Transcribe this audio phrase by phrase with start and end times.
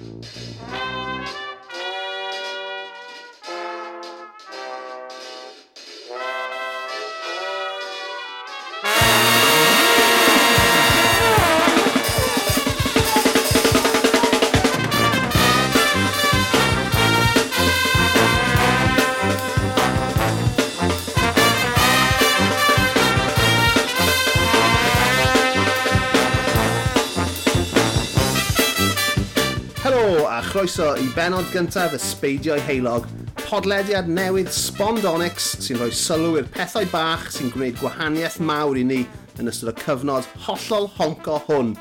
[0.00, 1.59] Música
[30.80, 33.04] croeso i benod gyntaf y Sbeidio'i Heilog,
[33.36, 39.00] podlediad newydd Spondonics sy'n rhoi sylw i'r pethau bach sy'n gwneud gwahaniaeth mawr i ni
[39.42, 41.74] yn ystod y cyfnod hollol honco hwn.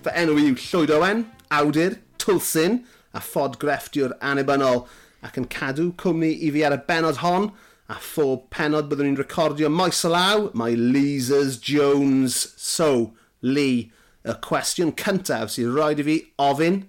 [0.00, 2.80] Fy enw yw Llwyd Owen, awdur, twlsyn
[3.12, 4.86] a ffod grefftiwr Anibynnol
[5.26, 7.52] ac yn cadw cwmni i fi ar y benod hon
[7.92, 12.54] a phob penod byddwn ni'n recordio maes o law, mae Leesers Jones.
[12.56, 13.12] So,
[13.42, 13.90] Lee,
[14.24, 16.86] y cwestiwn cyntaf sy'n rhaid i fi ofyn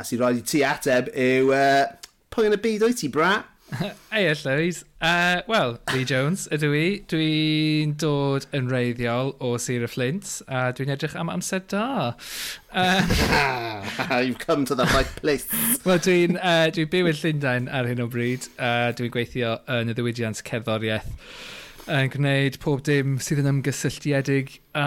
[0.00, 3.34] a sy'n rhaid i ti ateb yw, uh, pwy yn y byd o'i ti, bra?
[4.12, 4.82] Eia, Llywyd.
[5.00, 6.86] Uh, Wel, Lee Jones ydw i.
[7.10, 11.86] Dwi'n dod yn reiddiol o Sir y Flint, a dwi'n edrych am amser da.
[12.70, 15.46] Uh, You've come to the right place.
[15.84, 18.46] Wel, dwi'n uh, dwi byw yn Llundain ar hyn o bryd.
[18.54, 21.10] Uh, dwi'n gweithio yn y ddiwydiant cerddoriaeth
[21.90, 24.84] yn gwneud pob dim sydd yn ymgysylltiedig a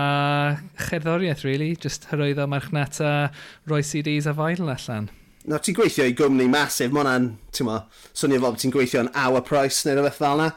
[0.88, 1.74] cherddoriaeth, really.
[1.76, 3.32] Just hyrwyddo marchnata,
[3.68, 5.10] roi CDs a fael allan.
[5.44, 7.82] No, ti'n gweithio i gwmni masif, mae hwnna'n, ti'n mo,
[8.16, 10.54] swnio fel ti'n gweithio yn hour price neu rhywbeth fel yna.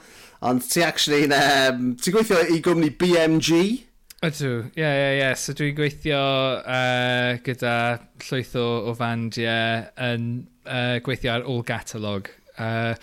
[0.47, 3.61] Ond ti actually, um, ti'n gweithio i gwmni BMG?
[4.27, 5.33] Ydw, ie, ie, ie.
[5.41, 6.23] So dwi'n gweithio
[6.63, 7.77] uh, gyda
[8.29, 10.31] llwyth o, o fandiau yn
[10.63, 12.95] uh, gweithio ar all catalog Uh,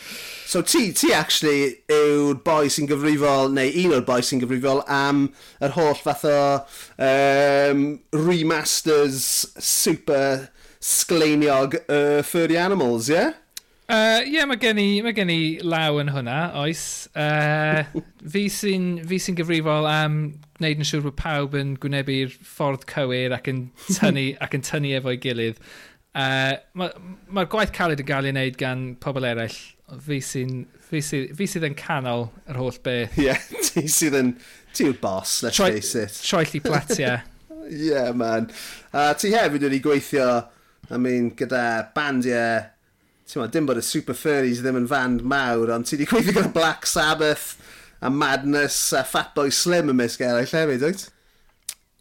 [0.45, 5.27] so ti, ti actually yw'r boi sy'n gyfrifol, neu un o'r boi sy'n gyfrifol am
[5.63, 6.39] yr holl fath o
[6.97, 7.85] um,
[8.17, 9.21] remasters
[9.61, 10.49] super
[10.83, 13.21] sgleiniog uh, furry animals, ie?
[13.21, 13.39] Yeah?
[13.93, 16.83] Uh, yeah, mae gen, i, mae gen i law yn hwnna, oes.
[17.19, 17.83] Uh,
[18.31, 20.15] fi sy'n sy gyfrifol am
[20.61, 24.95] wneud yn siŵr bod pawb yn gwnebu'r ffordd cywir ac yn tynnu, ac yn tynnu
[24.99, 25.59] efo'i gilydd.
[26.13, 26.97] Uh, Mae'r
[27.33, 29.57] ma gwaith caled yn gael ei wneud gan pobl eraill.
[30.05, 30.63] Fi sy'n...
[30.93, 33.15] Fi, sy, fi sydd yn canol yr holl beth.
[33.17, 34.35] Ie, yeah, ti sydd yn...
[34.73, 36.19] Ti yw'r boss, let's Troi, face it.
[36.25, 37.15] Troelli platia.
[37.63, 38.49] Ie, yeah, man.
[38.91, 40.27] Uh, ti hefyd wedi gweithio,
[40.91, 41.65] I mean, gyda
[41.95, 42.69] bandiau...
[43.23, 46.35] Ti'n ma, dim bod y Super Furries ddim yn fand mawr, ond ti wedi gweithio
[46.35, 47.55] gyda Black Sabbath
[48.03, 51.05] a Madness a Fatboy Slim yn ymysg eraill hefyd, oed?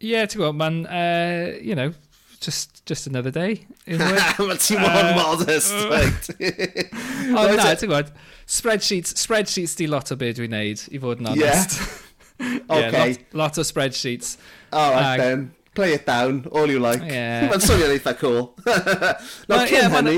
[0.03, 1.95] Ie, yeah, ti'n gwybod, mae'n, uh, you know,
[2.42, 3.64] just, just another day.
[3.86, 5.72] Mae ti mor modest.
[5.72, 8.12] O na, ti'n gwybod,
[8.50, 11.78] spreadsheets, spreadsheets di lot o beth dwi'n neud, i fod yn honest.
[12.42, 12.58] Yeah.
[12.70, 12.91] okay.
[12.91, 14.36] yeah, lot, lot o spreadsheets.
[14.72, 15.54] Oh, right then.
[15.75, 17.00] Play it down, all you like.
[17.06, 17.47] Yeah.
[17.53, 18.50] Mae'n swnio'n eitha cool.
[18.66, 20.16] Not cyn hynny.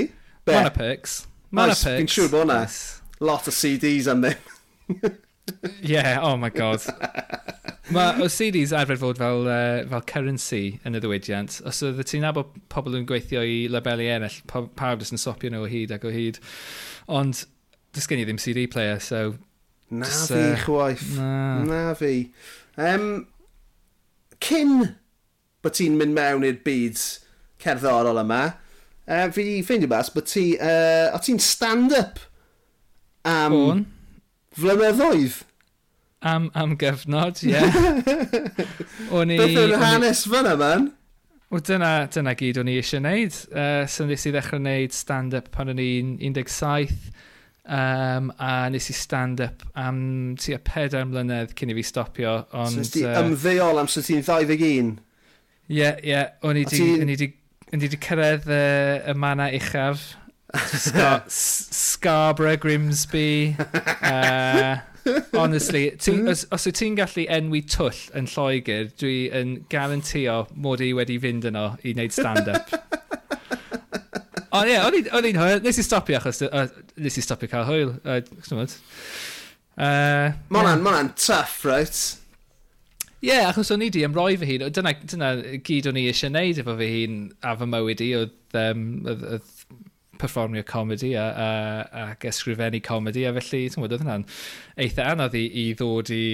[0.48, 1.26] Mana perks.
[1.52, 1.84] Mana perks.
[1.84, 2.62] Fi'n siŵr bod hwnna.
[3.28, 5.18] Lot o CDs am ddim.
[5.82, 6.80] yeah, oh my god.
[7.93, 11.59] Mae o CDs arfer fod fel, uh, fel currency yn y ddiwydiant.
[11.69, 15.67] Os oedd ti'n nabod pobl yn gweithio i labelu ennill, pawb jyst yn sopio nhw
[15.67, 16.41] o hyd ac o hyd.
[17.12, 17.45] Ond,
[17.93, 19.34] dys gen i ddim CD player, so...
[19.93, 21.06] Na just, fi, uh, chwaith.
[21.19, 21.31] Na.
[21.69, 22.15] na fi.
[22.81, 23.27] Um,
[24.41, 24.78] cyn
[25.65, 27.03] bod ti'n mynd mewn i'r byd
[27.61, 28.43] cerddorol yma,
[29.05, 30.55] uh, fi di ffeindio bas bod ti...
[30.56, 32.22] Uh, o ti'n stand-up
[33.28, 33.61] am...
[33.61, 33.91] O'n.
[34.55, 35.43] Flynyddoedd
[36.24, 37.54] am, am gyfnod, ie.
[37.54, 37.78] Yeah.
[39.14, 39.38] o'n i...
[39.40, 40.88] Beth yw'r hanes fyna, man?
[41.52, 43.36] Wel, dyna, dyna gyd o'n i eisiau gwneud.
[43.52, 46.96] Uh, so nes i ddechrau gwneud stand-up pan o'n i'n 17,
[47.68, 50.00] um, a nes i stand-up am
[50.40, 52.36] tua pedair mlynedd cyn i fi stopio.
[52.52, 54.92] Ond, so nes ti uh, ymddeol am sy'n ti'n 21?
[55.68, 56.12] Ie, yeah, ie.
[56.14, 58.64] Yeah, o'n i wedi cyrraedd y,
[59.12, 60.12] y mana uchaf.
[60.54, 63.56] Scar Scarborough, Grimsby.
[64.03, 64.77] uh,
[65.34, 66.28] Honestly, ti, hmm?
[66.33, 71.18] os, os wyt ti'n gallu enwi twll yn Lloegr, dwi yn garantio mod i wedi
[71.21, 72.72] fynd yno i wneud stand-up.
[74.54, 75.62] Ond ie, o'n i'n hwyl.
[75.65, 76.45] Nes i stopio achos...
[76.47, 76.68] Uh,
[77.03, 77.97] nes i stopio cael hwyl.
[78.06, 78.21] Uh,
[78.62, 78.68] uh,
[79.74, 81.98] Mae hwnna'n tough, right?
[83.24, 84.68] Ie, yeah, achos o'n i di ymroi fy hun.
[84.77, 85.33] Dyna, dyna
[85.66, 89.27] gyd o'n i eisiau neud efo fy hun a fy mywyd i oedd, um, oedd,
[89.34, 89.51] oedd
[90.21, 91.49] perfformio comedi a, a,
[92.11, 94.28] ac ysgrifennu comedi a felly ti'n gwybod oedd hwnna'n
[94.84, 96.25] eitha anodd i, i ddod i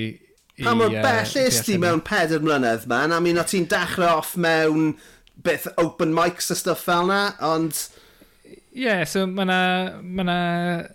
[0.61, 3.15] Pa mor bell is ti mewn peder mlynedd, man?
[3.17, 4.93] I mean, o ti'n dechrau off mewn
[5.41, 7.79] beth open mics a stuff fel na, ond...
[8.71, 9.61] Ie, yeah, so mae yna
[10.05, 10.35] ma, ma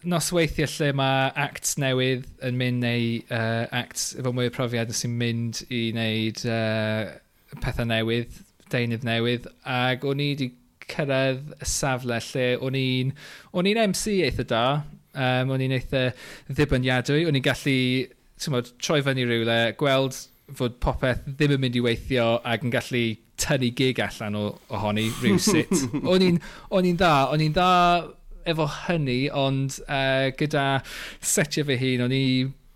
[0.08, 5.18] nosweithiau lle mae acts newydd yn mynd neu uh, acts efo mwy o profiad sy'n
[5.20, 7.10] mynd i wneud uh,
[7.64, 8.38] pethau newydd,
[8.72, 10.52] deunydd newydd, ac o'n i wedi
[10.92, 13.12] cyrraedd y safle lle o'n i'n
[13.56, 14.66] o'n i'n MC eitha da,
[15.14, 16.08] um, o'n i'n eitha
[16.52, 17.78] ddibyniadwy, o'n i'n gallu
[18.52, 20.18] mod, troi fyny rhywle, gweld
[20.56, 23.06] fod popeth ddim yn mynd i weithio ac yn gallu
[23.42, 24.44] tynnu gig allan o,
[24.74, 25.74] ohoni rhywsut.
[26.12, 27.72] o'n i'n dda, o'n i'n dda
[28.46, 30.68] efo hynny, ond uh, gyda
[31.26, 32.26] setio fy hun, o'n i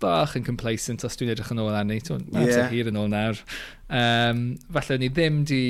[0.00, 2.00] bach yn complacent os dwi'n edrych yn ôl arni.
[2.04, 2.70] Dwi'n yeah.
[2.72, 3.38] hir yn ôl nawr.
[3.86, 5.62] Um, falle o'n i ddim di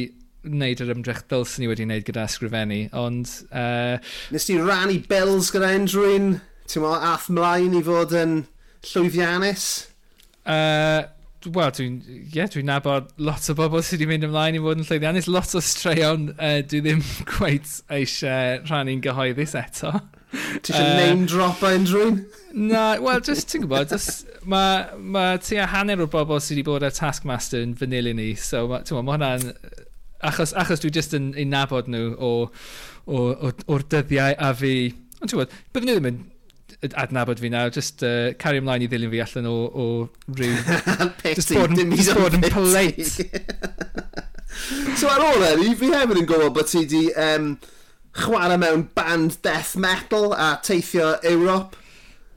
[0.46, 3.32] wneud yr ymdrech dylsyn ni wedi wneud gyda ysgrifennu, ond...
[3.50, 4.00] Uh...
[4.34, 6.34] Nes ti rannu bills gyda unrhyw'n,
[6.70, 8.36] ti'n mo, ath mlaen i fod yn
[8.90, 9.70] llwyddiannus?
[10.48, 11.08] Uh,
[11.48, 11.94] Wel, dwi'n
[12.34, 15.28] yeah, dwi nabod lot o bobl sydd wedi mynd ymlaen i fod yn llwyddiannus.
[15.32, 17.00] Lot o straeon uh, dwi ddim
[17.30, 19.94] gweith eisiau rhannu'n gyhoeddus eto.
[20.60, 22.20] Ti eisiau uh, name drop a unrhyw'n?
[22.68, 23.94] Na, wel, just ti'n gwybod,
[24.44, 28.34] mae ma, ma a hanner o'r bobl sydd wedi bod ar Taskmaster yn fanilyn ni,
[28.36, 29.88] so ma, ti'n gwybod, mae hwnna'n
[30.26, 32.50] Achos, achos dwi jyst yn ei nabod nhw o'r
[33.06, 34.74] o, o, o dyddiau a fi...
[35.20, 36.20] Ond ti'n gwybod, byddwn nhw ddim yn
[37.00, 39.86] adnabod fi nawr, just uh, cario ymlaen i ddilyn fi allan o, o
[40.36, 40.54] rhyw...
[41.38, 43.26] just bod yn, bod yn polite.
[45.00, 47.52] so ar ôl hynny, fi hefyd yn gwybod bod ti di um,
[48.20, 51.76] chwarae mewn band death metal a teithio Ewrop.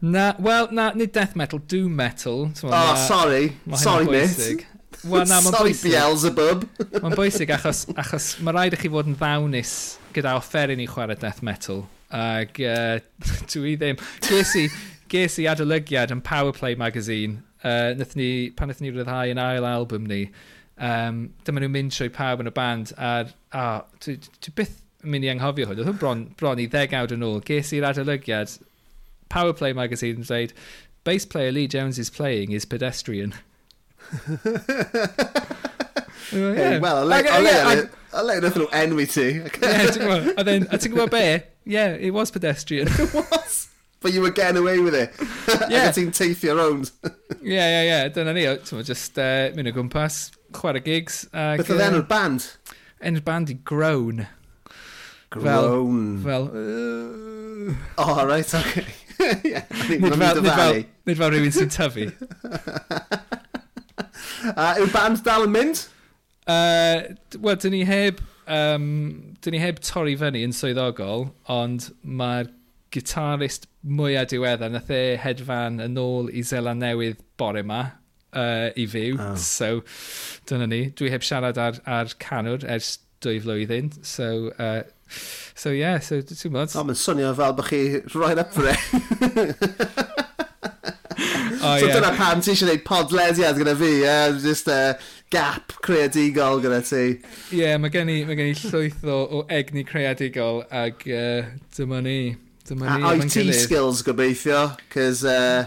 [0.03, 2.49] Na, wel, na, nid death metal, doom metal.
[2.55, 3.57] So, oh, na, sorry.
[3.75, 4.65] Sorry, mate.
[5.03, 5.91] Wel, na, mae'n bwysig.
[5.91, 6.63] Beelzebub.
[7.03, 9.73] mae'n bwysig achos, achos mae rhaid i chi fod yn ddawnus
[10.15, 11.83] gyda offeryn i chwarae death metal.
[12.13, 12.99] Ac uh,
[13.51, 13.99] dwi ddim...
[14.23, 14.67] Ges i,
[15.11, 17.41] ges i adolygiad yn Powerplay magazine.
[17.63, 20.25] Uh, nath ni, pan nath ni ryddhau yn ail album ni,
[20.77, 23.13] um, dyma nhw'n mynd trwy pawb yn y band A,
[23.55, 23.67] a
[24.03, 25.79] dwi, dwi byth yn mynd i anghofio hwn.
[25.79, 27.41] Oedd hwn bron, bron i ddegawd yn ôl.
[27.47, 28.57] Ges i'r adolygiad
[29.33, 30.53] Powerplay magazine yn dweud,
[31.03, 33.33] bass player Lee Jones is playing is pedestrian.
[36.33, 37.13] Wel,
[38.13, 39.27] a le nath nhw enwi ti.
[39.41, 39.49] A
[40.45, 41.43] ti'n gwybod be?
[41.65, 42.87] Yeah, it was pedestrian.
[42.91, 43.69] it was?
[44.01, 45.13] But you were getting away with it.
[45.71, 45.91] yeah.
[45.91, 46.91] Ti'n teithio rownd.
[47.41, 48.07] yeah, yeah, yeah.
[48.09, 48.43] Dyna ni.
[48.43, 51.23] Ti'n just uh, mynd o gwmpas, chwarae gigs.
[51.31, 52.49] Ac, Beth oedd enw'r band?
[53.01, 54.27] Enw'r band i Grown.
[55.33, 56.19] Grown.
[56.21, 56.49] Fel...
[56.51, 57.73] fel uh...
[57.97, 58.85] Oh, right, okay.
[59.43, 62.09] yeah, nid fel, nid fel, nid fel rhywun sy'n tyfu.
[64.51, 65.85] Uh, yw'r band dal yn mynd?
[66.43, 68.21] Uh, Wel, dyn ni heb...
[68.43, 72.49] Um, dyn ni heb torri fyny yn swyddogol, ond mae'r
[72.93, 77.81] gitarist mwyaf diweddar, nath e hedfan yn ôl i Zela Newydd bore yma
[78.35, 79.15] uh, i fyw.
[79.19, 79.35] Oh.
[79.39, 79.81] So,
[80.49, 80.83] dyna ni.
[80.99, 83.93] Dwi heb siarad ar, ar canwr ers dwy flwyddyn.
[84.05, 84.83] So, uh,
[85.55, 86.71] so yeah, so ti'n mwyn...
[86.75, 87.83] O, mae'n swnio fel bych chi
[88.17, 90.09] roi'r it.
[91.63, 91.95] Oh, so yeah.
[91.95, 94.93] dyna pam ti eisiau gwneud podlediad gyda fi, uh, just uh,
[95.31, 97.03] gap creadigol gyda ti.
[97.53, 101.53] Ie, yeah, mae gen, i, ma gen i llwyth o, o egni creadigol ag uh,
[101.77, 102.17] dyma ni.
[102.67, 105.63] Dyma ni a IT skills gobeithio, cys uh,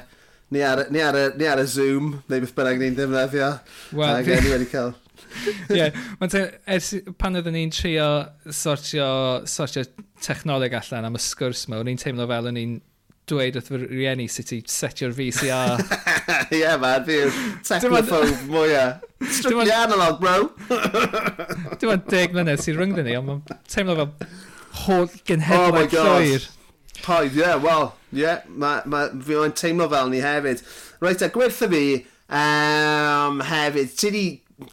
[0.53, 3.51] ni, ar, ni, ar, ni ar y Zoom, neu beth bynnag ni'n defnyddio.
[3.97, 4.93] Wel, ag, ni wedi cael.
[5.73, 8.11] Ie, yeah, ers pan oedden ni'n trio
[8.53, 9.09] sortio,
[9.49, 9.85] sortio
[10.25, 12.77] technoleg allan am y sgwrs yma, o'n i'n teimlo fel o'n i'n
[13.31, 15.83] dweud wrth fy rieni sut i setio'r VCR.
[16.53, 19.05] Ie, yeah, man, fi yw'r technophobe mwyaf.
[19.33, 20.51] Strictly analog, bro.
[21.81, 24.13] Dim ond deg mlynedd sy'n rhyngddo ni, ond mae'n teimlo fel
[24.85, 26.49] hol gynhedlaeth oh llwyr.
[27.03, 30.63] Paid, ie, yeah, wel, ie, yeah, ma, ma, fi o'n teimlo fel ni hefyd.
[31.03, 31.85] Reit, a gwerthu fi
[32.31, 34.25] um, hefyd, ti di,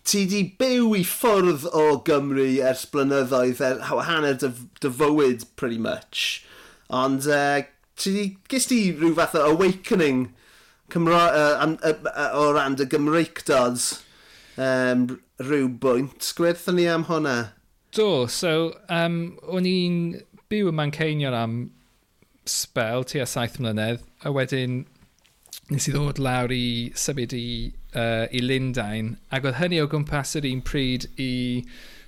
[0.05, 5.81] ti di byw i ffwrdd o Gymru ers blynyddoedd, er, hanner dy, dy fywyd, pretty
[5.81, 6.43] much.
[6.93, 7.63] Ond uh,
[7.99, 10.27] ti, gys ti rhyw fath o awakening
[10.93, 14.03] Cymra uh, um, uh, uh, o ran dy Gymreicdods
[14.57, 15.07] um,
[15.41, 16.33] rhyw bwynt.
[16.37, 17.53] Gwerthon ni am hwnna?
[17.93, 19.97] Do, so um, o'n i'n
[20.51, 21.55] byw yn Manceinion am
[22.49, 24.83] spel tu a saith mlynedd, a wedyn
[25.71, 30.35] nes i ddod lawr i symud i, uh, i Lundain, ac oedd hynny o gwmpas
[30.37, 31.31] yr un pryd i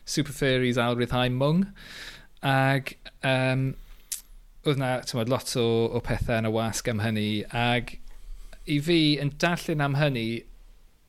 [0.06, 1.64] Super Fairies Alryddhau Mwng,
[2.46, 2.94] ac
[3.26, 3.72] um,
[4.66, 7.98] oedd na tymod, lot o, o pethau yn y wasg am hynny ac
[8.66, 10.28] i fi yn darllen am hynny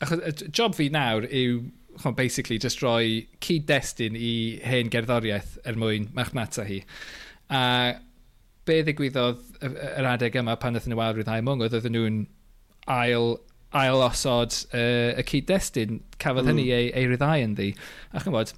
[0.04, 1.62] achos y job fi nawr yw
[2.02, 4.32] chon, basically just roi cyd-destun i
[4.64, 6.82] hen gerddoriaeth er mwyn marchnata hi.
[7.48, 7.96] A
[8.66, 12.22] be ddigwyddodd yr adeg yma pan ydyn nhw awr i ddau mwng oedd oedden nhw'n
[12.92, 13.36] ail
[13.76, 16.52] ail osod uh, y cyd-destun cafodd mm.
[16.52, 16.76] hynny hmm.
[16.76, 17.72] ei, ei ryddau yn ddi
[18.12, 18.52] a chymod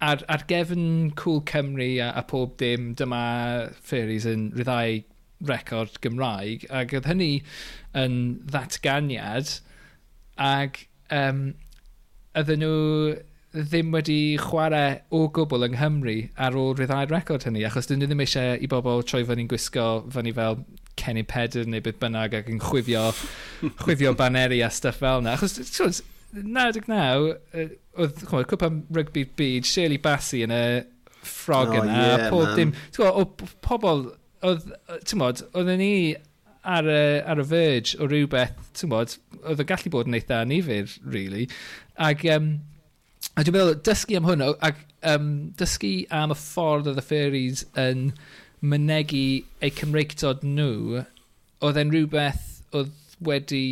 [0.00, 3.22] ar, ar gefn Cool Cymru a, a pob dim, dyma
[3.84, 5.00] Fairies yn ryddau
[5.48, 7.32] record Gymraeg, ac oedd hynny
[7.96, 8.14] yn
[8.50, 9.56] ddatganiad,
[10.40, 11.50] ac um,
[12.36, 12.76] oedden nhw
[13.50, 18.10] ddim wedi chwarae o gwbl yng Nghymru ar ôl ryddau'r record hynny, achos dyn nhw
[18.10, 20.60] ddim eisiau i bobl troi fyny'n gwisgo fyny fel
[21.00, 23.08] Kenny Pedder neu beth bynnag ac yn chwifio,
[23.82, 25.34] chwifio baneri a stuff fel yna.
[25.38, 27.34] Achos, 99,
[27.98, 30.64] oedd chwmwyd cwpa rygbi byd, Shirley Bassey yn y
[31.26, 32.00] ffrog oh, yna.
[32.00, 32.56] Yeah, pob man.
[32.58, 33.24] dim, o
[33.66, 34.04] pobl,
[34.46, 35.92] oedd, ti'n tymod, oedden ni
[36.60, 40.42] ar y, ar y verge o rhywbeth, ti'n tymod, oedd o gallu bod yn eitha
[40.44, 41.48] anifir, really.
[42.00, 42.52] Ac, um,
[43.34, 44.84] a dwi'n meddwl, dysgu am hwnnw, ac
[45.14, 48.10] um, dysgu am y ffordd oedd y fairies yn
[48.60, 49.24] mynegu
[49.64, 51.04] eu Cymreictod nhw,
[51.64, 52.94] oedd e'n rhywbeth oedd
[53.24, 53.66] wedi...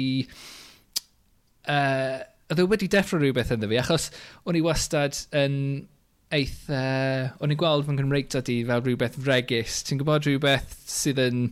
[1.68, 4.08] Uh, oedd e wedi deffro rhywbeth ynddo fi, achos
[4.48, 5.56] o'n i wastad yn
[6.34, 6.78] eitha...
[6.78, 9.82] Uh, o'n i'n gweld fy Nghymreigta i fel rhywbeth fregus.
[9.86, 11.48] Ti'n gwybod rhywbeth sydd yn...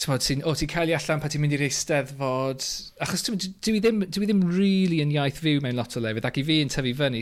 [0.00, 2.64] Tymod, sy'n, o, ti'n cael ei allan pa ti'n mynd i'r eisteddfod.
[3.04, 6.38] Achos dwi, dwi, ddim, dwi ddim really yn iaith fyw mewn lot o lefydd, ac
[6.40, 7.20] i fi yn tyfu fyny,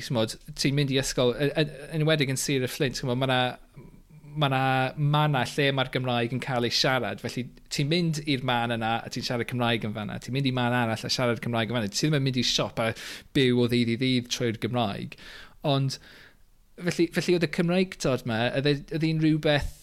[0.62, 1.58] ti'n mynd i ysgol, enwedig
[1.90, 3.34] yn, yn, yn, yn sir y Flint, ti'n mae
[4.38, 7.22] mae yna mana lle mae'r Gymraeg yn cael ei siarad.
[7.24, 10.20] Felly ti'n mynd i'r man yna a ti'n siarad Cymraeg yn fanna.
[10.22, 11.90] Ti'n mynd i man arall a siarad Cymraeg yn fanna.
[11.90, 12.92] Ti ddim yn mynd i siop a
[13.36, 15.18] byw o ddydd i ddydd trwy'r Gymraeg.
[15.66, 15.98] Ond
[16.78, 19.74] felly, felly oedd y Cymraeg tod me, oedd hi'n rhywbeth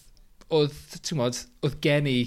[0.54, 2.18] oedd, ti'n modd, oedd gen i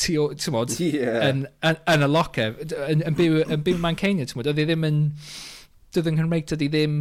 [0.00, 1.26] ti'n modd, yeah.
[1.28, 2.54] yn, yn, yn, y locker,
[2.86, 5.00] yn, yn, byw, yn byw Manceinion, ti'n modd, oedd hi ddim yn,
[5.92, 7.00] doedd yng Nghymraeg, doedd hi ddim,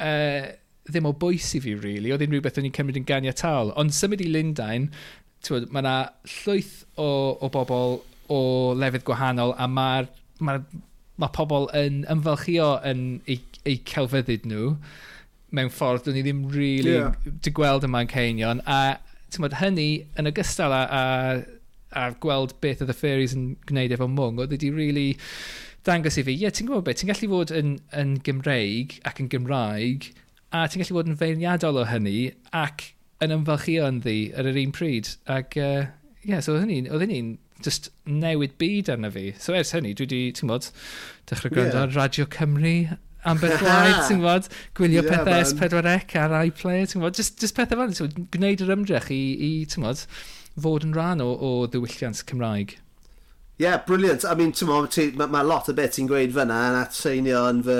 [0.00, 0.46] uh,
[0.88, 2.12] ddim o bwys i fi, really.
[2.12, 3.72] Oedd unrhyw rhywbeth o'n i'n cymryd yn ganiataol.
[3.80, 4.90] Ond symud i Lundain,
[5.48, 5.94] mae yna
[6.38, 7.08] llwyth o,
[7.40, 7.98] o bobl
[8.32, 8.40] o
[8.80, 10.08] lefydd gwahanol a mae'r
[10.44, 10.58] ma,
[11.20, 14.74] ma pobl yn ymfalchio yn eu, eu celfyddyd nhw
[15.54, 17.12] mewn ffordd dwi'n i ddim really yeah.
[17.44, 18.96] di gweld yma'n Ceinion a
[19.42, 21.04] mod, hynny yn ogystal a, a,
[21.98, 25.08] a gweld beth oedd y fairies yn gwneud efo mwng oedd wedi really
[25.86, 29.20] dangos i fi ie yeah, ti'n gwybod beth ti'n gallu fod yn, yn Gymreig ac
[29.22, 30.10] yn Gymraeg
[30.54, 32.18] a ti'n gallu bod yn feirniadol o hynny
[32.54, 32.92] ac
[33.24, 35.10] yn ymfalchio yn ddi ar yr un pryd.
[35.30, 35.88] Ac, ie, uh,
[36.22, 37.32] yeah, so hynny, oedd hynny'n
[37.64, 39.32] just newid byd arna fi.
[39.40, 40.68] So ers hynny, dwi wedi, ti'n bod,
[41.30, 41.88] dechrau gwrando yeah.
[41.88, 42.76] ar Radio Cymru
[43.24, 47.56] am beth waith, ti'n bod, gwylio yeah, pethau S4C ar iPlayer, ti'n bod, just, just
[47.56, 50.06] pethau fan, ti'n gwneud yr ymdrech i, i ti'n bod,
[50.60, 52.76] fod yn rhan o, o ddiwylliant Cymraeg
[53.58, 54.24] yeah, brilliant.
[54.24, 57.62] I mean, tymo, ti, mae ma lot o beth ti'n gweud fyna yn atseinio yn
[57.66, 57.78] fy,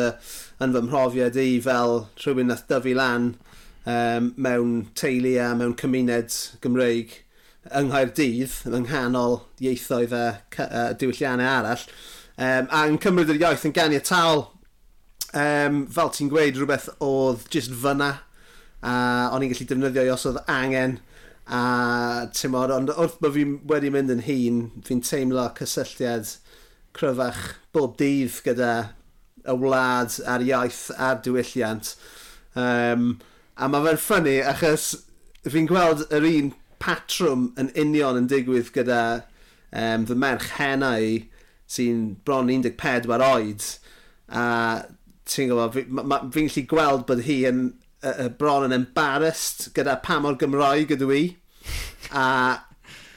[0.65, 3.35] yn fy mhrofiad i fel rhywun nath dyfu lan
[3.87, 7.21] um, mewn teulu a mewn cymuned Gymreig
[7.73, 10.25] yng Nghaerdydd, yng nghanol ieithoedd a
[10.67, 11.87] a diwylliannau arall.
[12.37, 14.47] Um, a yn cymryd yr iaith yn ganiataol,
[15.33, 18.13] um, fel ti'n gweud, rhywbeth oedd just fyna
[18.85, 18.95] a
[19.33, 20.99] o'n i'n gallu defnyddio i os oedd angen
[21.45, 26.31] A tymor, ond wrth bod fi wedi mynd yn hun, fi'n teimlo cysylltiad
[26.97, 27.43] cryfach
[27.75, 28.73] bob dydd gyda
[29.45, 31.95] y wlad a'r iaith a'r diwylliant.
[32.57, 33.19] Um,
[33.61, 34.89] a mae fe'n ffynnu achos
[35.45, 39.03] fi'n gweld yr un patrwm yn union yn digwydd gyda
[39.75, 41.19] um, fy merch henau
[41.75, 43.69] sy'n bron 14 oed
[44.29, 44.45] a
[45.29, 47.65] ti'n gwybod, fi'n fi, fi, fi gallu gweld bod hi yn
[48.05, 51.23] uh, bron yn embarrassed gyda pa mor Gymraeg ydw i.
[52.13, 52.27] A,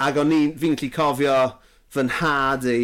[0.03, 1.37] ac o'n fi'n gallu cofio
[1.93, 2.79] fy nhad i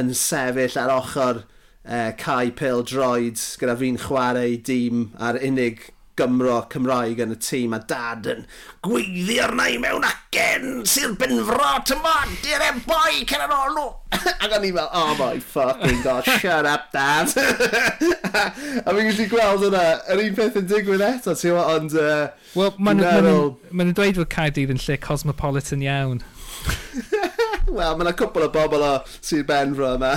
[0.00, 5.88] yn sefyll ar ochr uh, cae pil droed gyda fi'n chwarae dîm a'r unig
[6.20, 8.44] Gymro Cymraeg yn y tîm a dad yn
[8.84, 13.86] gweiddi arna i mewn acen sy'n benfro tymo di'r e boi cer ar ôl nhw
[14.44, 17.32] ac o'n i fel oh my fucking god shut up dad
[18.84, 22.26] a fi'n gallu gweld yna yr un peth yn digwydd eto ti'n gwybod ond uh,
[22.58, 23.32] wel mae'n ma
[23.80, 26.20] ma dweud fod Caerdydd yn lle cosmopolitan iawn
[27.70, 28.90] Wel, mae yna cwpl o bobl o
[29.22, 30.16] Sir Benfro yma.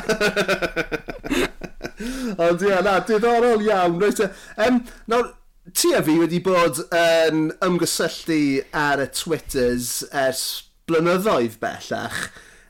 [2.42, 4.00] Ond ie, na, diddorol iawn.
[4.02, 4.22] Reit,
[4.66, 4.82] um,
[5.12, 5.30] nawr,
[5.72, 10.44] ti a fi wedi bod yn ymgysylltu ar y Twitters ers
[10.90, 12.26] blynyddoedd bellach,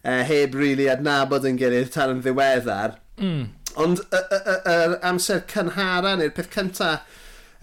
[0.05, 2.99] uh, heb rili really adnabod yn gilydd tan yn ddiweddar.
[3.17, 3.47] Mm.
[3.81, 6.91] Ond yr amser cynhara neu'r peth cynta,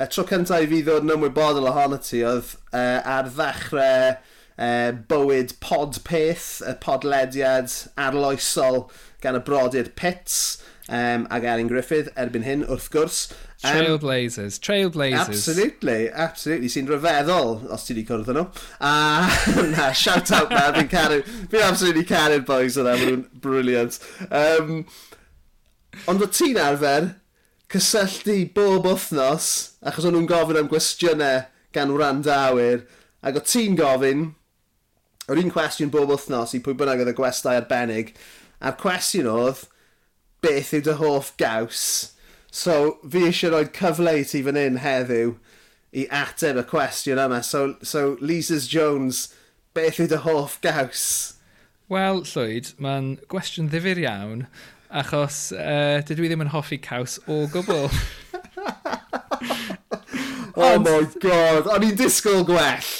[0.00, 4.90] y tro cynta i fi ddod yn ymwybodol ohono ti oedd uh, ar ddechrau uh,
[5.12, 8.88] bywyd podpeth, y podlediad arloesol
[9.22, 10.40] gan y brodyr Pits
[10.88, 13.28] um, ac Erin Griffith erbyn hyn wrth gwrs.
[13.60, 15.28] Trailblazers, um, trailblazers.
[15.28, 16.68] Absolutely, absolutely.
[16.72, 18.46] Sy'n rhyfeddol os ti wedi cwrdd nhw.
[18.80, 18.92] A
[19.74, 21.20] na, shout out man, fi'n caru,
[21.52, 23.98] fi'n absolutely caru'r boys yna, maen nhw'n brilliant.
[24.32, 24.78] Um,
[26.08, 27.10] ond o ti'n arfer
[27.70, 29.50] cysylltu bob wythnos,
[29.84, 31.42] achos o'n nhw'n gofyn am gwestiynau
[31.76, 32.86] gan wrandawyr,
[33.20, 34.24] ac o ti'n gofyn,
[35.28, 38.14] o'r un cwestiwn bob wythnos i pwy bynnag oedd y gwestai arbennig,
[38.64, 39.66] a'r cwestiwn oedd,
[40.40, 41.84] beth yw dy hoff gaws?
[42.50, 45.36] So, fi eisiau rhoi cyfle i ti fan hyn heddiw
[45.94, 47.42] i ateb y cwestiwn yma.
[47.46, 49.28] So, so Lisa's Jones,
[49.74, 51.04] beth yw dy hoff gaws?
[51.90, 54.44] Wel, Llwyd, mae'n gwestiwn ddifur iawn,
[54.90, 57.88] achos uh, dydw i ddim yn hoffi caws o gwbl.
[60.58, 60.84] oh And...
[60.86, 62.92] my god, o'n i'n disgwyl gwell.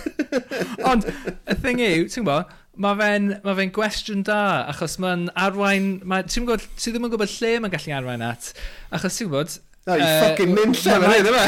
[0.90, 2.50] Ond, y thing yw, ti'n gwybod,
[2.80, 5.86] mae fe'n ma fe gwestiwn da, achos mae'n arwain...
[6.08, 8.52] Ma, ti'n gwybod, ti ddim yn gwybod lle mae'n gallu arwain at,
[8.96, 9.50] achos ti'n gwybod...
[9.88, 11.46] No, you uh, fucking mynd lle mae'n hyn, yma!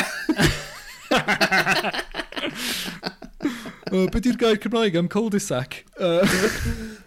[4.12, 5.71] Be di'r gair Cymraeg am cul-de-sac?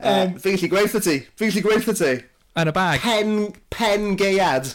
[0.00, 1.16] Uh, um, uh, Fi'n gallu gweithio ti.
[1.36, 2.12] Fi'n gallu gweithio ti.
[2.56, 3.02] Yn y bag.
[3.04, 3.32] Pen,
[3.74, 4.70] pen geiad.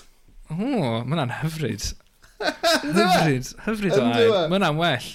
[0.52, 1.88] O, oh, mae'n hyfryd.
[2.84, 4.36] hyfryd, hyfryd o air.
[4.52, 5.08] Mae'n well.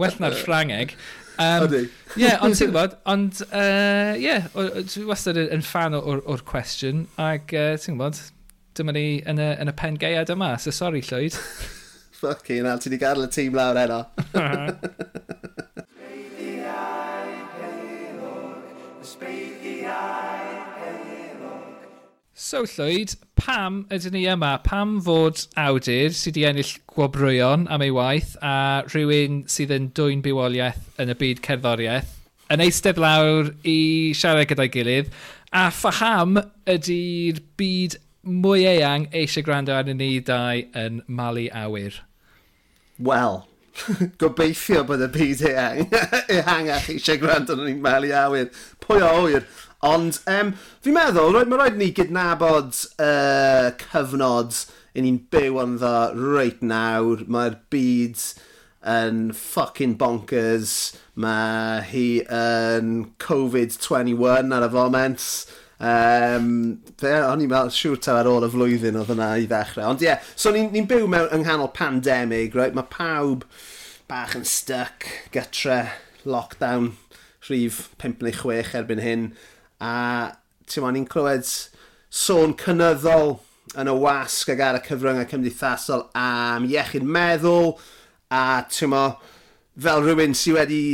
[0.00, 0.94] Well na'r Ffrangeg.
[1.42, 1.82] Um, Ydy.
[1.86, 7.06] Ie, yeah, ond ti'n gwybod, ond ie, uh, yeah, dwi wastad yn fan o'r cwestiwn,
[7.20, 8.20] ac uh, ti'n gwybod,
[8.78, 11.36] dyma ni yn y, yn y pen geiad yma, so sorry Llwyd.
[12.22, 14.04] Fucking hell, ti wedi gadael y tîm lawr heno.
[22.52, 24.58] So Llwyd, pam ydyn ni yma?
[24.60, 30.20] Pam fod awdur sydd wedi ennill gwobrwyon am ei waith a rhywun sydd yn dwy'n
[30.26, 32.10] bywoliaeth yn y byd cerddoriaeth
[32.52, 33.78] yn eistedd lawr i
[34.20, 35.08] siarad gyda'i gilydd
[35.56, 36.42] a pham
[36.74, 37.96] ydy'r byd
[38.44, 42.02] mwy eang eisiau gwrando arnyn ni dau yn malu awyr?
[43.00, 43.46] Wel,
[44.20, 46.00] gobeithio bod y byd eang
[46.36, 48.52] ehangach eisiau gwrando arnyn ni'n malu awyr.
[48.84, 49.48] Pwy o awyr?
[49.82, 50.52] Ond um,
[50.84, 54.54] fi'n meddwl, mae rhaid ni gydnabod uh, cyfnod
[54.94, 55.94] i ni'n byw yn ynddo
[56.36, 57.24] reit nawr.
[57.26, 58.22] Mae'r byd
[58.92, 60.92] yn fucking bonkers.
[61.18, 65.26] Mae hi yn Covid-21 ar y foment.
[65.82, 66.48] Um,
[67.02, 69.88] fe, o'n i'n meddwl siŵr taw ar ôl y flwyddyn oedd yna i ddechrau.
[69.90, 72.76] Ond ie, yeah, so ni'n ni byw mewn yng nghanol pandemig, right?
[72.76, 73.42] mae pawb
[74.06, 75.88] bach yn stuck, gytre,
[76.22, 76.92] lockdown,
[77.48, 79.26] rhif 5 neu 6 erbyn hyn.
[79.82, 79.94] A
[80.70, 81.48] ti'n ni'n clywed
[82.12, 83.40] sôn cynyddol
[83.80, 87.74] yn y wasg ag ar y cyfryngau cymdeithasol am iechyd meddwl
[88.32, 88.94] a ti'n
[89.82, 90.84] fel rhywun sydd wedi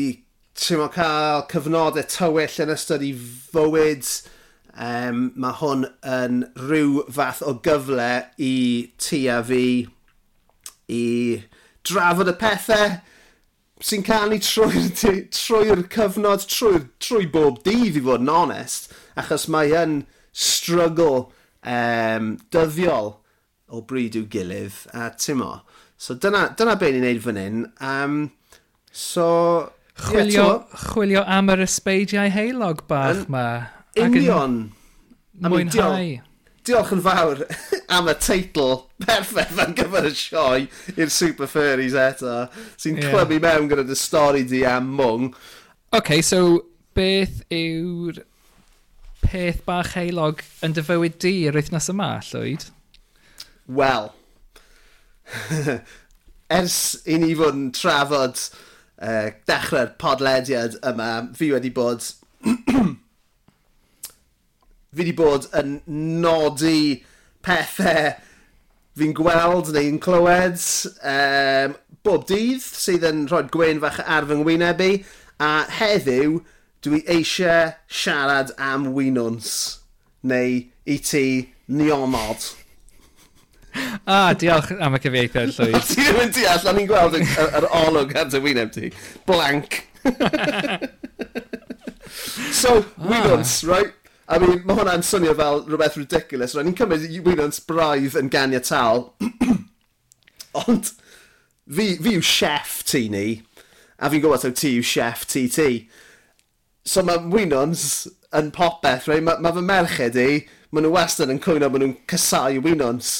[0.59, 4.07] ti'n cael cyfnodau tywyll yn ystod i fywyd
[4.79, 8.55] um, mae hwn yn rhyw fath o gyfle i
[9.03, 9.65] ti a fi
[10.89, 11.05] i
[11.87, 12.99] drafod y pethau
[13.85, 14.91] sy'n canu trwy'r
[15.35, 20.01] trwy, cyfnod, trwy, trwy bob dydd i fod yn onest, achos mae yn
[20.35, 21.29] struggle
[21.63, 23.15] um, dyddiol
[23.69, 25.61] o bryd i'w gilydd a timo.
[25.99, 27.67] So dyna, dyna be ni'n neud fan hyn.
[27.83, 28.21] Um,
[28.93, 29.27] so...
[29.99, 33.45] Chwilio, yeah, chwilio am yr ysbeidiau heilog bach yn, ma.
[33.99, 34.61] Union.
[35.35, 36.28] Yn, mwynhau
[36.69, 37.45] diolch yn fawr
[37.97, 42.45] am y teitl perffaith fan gyfer y sioe i'r Super Furries eto,
[42.77, 43.13] sy'n yeah.
[43.13, 45.31] clymu mewn gyda dy stori di am mwng.
[45.97, 46.67] OK, so
[46.99, 48.23] beth yw'r
[49.25, 52.69] peth bach heilog yn dy fywyd di yr wythnos yma, Llwyd?
[53.79, 54.13] Wel,
[56.59, 56.79] ers
[57.09, 62.07] i ni fod yn trafod uh, dechrau'r podlediad yma, fi wedi bod
[64.99, 65.77] fi wedi bod yn
[66.23, 67.05] nodi
[67.47, 68.17] pethau
[68.99, 70.59] fi'n gweld neu'n clywed
[71.07, 74.93] um, bob dydd sydd yn rhoi gwein fach ar fy ngwyneb i.
[75.39, 76.41] A heddiw,
[76.83, 79.53] dwi eisiau siarad am wynwns
[80.27, 81.27] neu i ti
[81.71, 82.49] niomod.
[83.79, 83.79] A,
[84.17, 85.79] ah, diolch am y cyfieithiad llwyd.
[85.87, 88.91] Ti ddim yn deall, o'n i'n gweld yr, olwg ar dy wyneb ti.
[89.29, 89.85] Blank.
[92.61, 93.07] so, ah.
[93.13, 93.95] wynwns, right?
[94.29, 96.53] I mean, mae hwnna'n swnio fel rhywbeth ridiculous.
[96.53, 99.07] Rwy'n ni'n cymryd Wynon's braidd yn ganiau tal.
[100.67, 100.91] Ond,
[101.65, 103.27] fi, fi yw chef ti ni,
[103.97, 105.71] a fi'n gwybod taw ti yw chef ti ti.
[106.85, 108.05] So mae Wynon's
[108.37, 109.25] yn popeth, rei?
[109.25, 110.29] Mae ma fy merched i,
[110.73, 113.19] maen nhw wastad yn cwyno maen nhw'n casau Wynon's.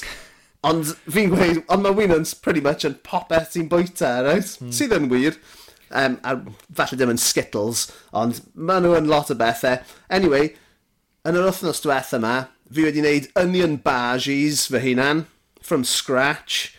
[0.69, 4.55] Ond fi'n gweud, ond mae Wynon's pretty much yn popeth ti'n bwyta, right?
[4.61, 4.77] Mm.
[4.77, 5.41] Sydd yn wir.
[5.89, 6.35] Um, a
[6.77, 9.81] falle ddim yn Skittles, ond maen nhw yn lot o bethau.
[10.13, 10.51] Anyway,
[11.27, 12.35] Yn yr wythnos diwethaf yma,
[12.71, 15.25] fi wedi wneud onion bhajis fy hunan,
[15.61, 16.77] from scratch.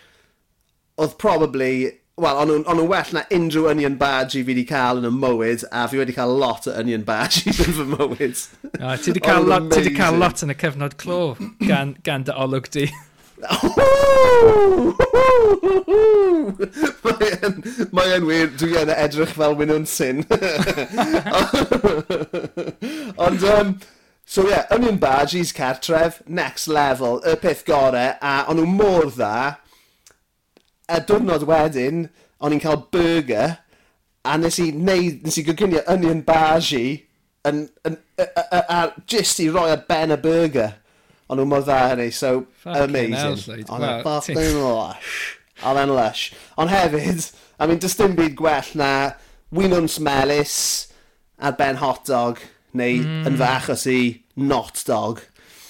[1.00, 5.12] Oedd probably, wel, ond nhw'n well na unrhyw onion bhaji fi wedi cael yn y
[5.18, 8.38] mywyd, a fi wedi cael lot o onion bhajis yn fy mywyd.
[8.80, 11.22] No, ti wedi cael, lot, ti cael lot yn y cyfnod clo
[11.66, 12.86] gan, gan dy olwg di.
[17.96, 20.18] Mae yn wir, dwi yn edrych fel wynwn syn.
[23.28, 23.70] Ond, um,
[24.30, 29.08] So ie, yeah, Onion Badgies cartref, next level, y peth gorau, a o'n nhw mor
[29.10, 29.56] dda.
[30.86, 32.04] Y diwrnod wedyn,
[32.38, 33.56] o'n i'n cael burger,
[34.22, 37.00] a nes i, neud, nes i gyginio Onion Badgie
[37.50, 38.78] yn, yn, a, a, a,
[39.10, 40.78] just i roi ar ben y burger.
[41.26, 43.66] O'n nhw mor dda hynny, so Fucking amazing.
[43.66, 45.18] O'n i'n fucking lush.
[45.66, 46.28] Oedd e'n lush.
[46.62, 48.94] Ond hefyd, I mean, does dim byd gwell na
[49.50, 50.60] winwn smelus
[51.42, 52.46] ar ben hot dog
[52.78, 53.22] neu mm.
[53.26, 53.40] yn hmm.
[53.40, 54.00] fy achos i
[54.36, 55.22] not dog.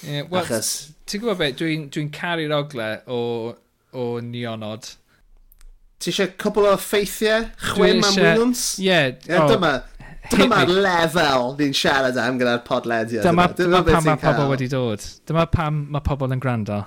[0.04, 0.92] Yeah, well, achos...
[1.10, 3.22] Ti'n gwybod beth, dwi'n dwi, dwi caru'r ogle o,
[3.98, 4.92] o nionod.
[6.00, 7.48] Ti eisiau cwbl o ffeithiau?
[7.74, 8.66] Chwym am wynwns?
[8.84, 9.00] Ie.
[9.26, 9.74] Dyma,
[10.30, 13.26] dyma'r lefel ni'n siarad am gyda'r podlediad.
[13.26, 15.08] Dyma, dyma, dyma, dyma pam mae pobl wedi dod.
[15.28, 16.84] Dyma pam mae pobl yn gwrando.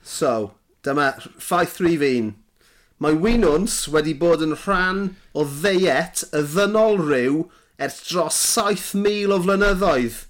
[0.00, 0.52] So,
[0.86, 2.30] dyma ffaith rhi fi'n.
[3.04, 5.04] Mae wynwns wedi bod yn rhan
[5.36, 7.42] o ddeiet y ddynol rhyw
[7.78, 10.24] ers dros 7,000 o flynyddoedd.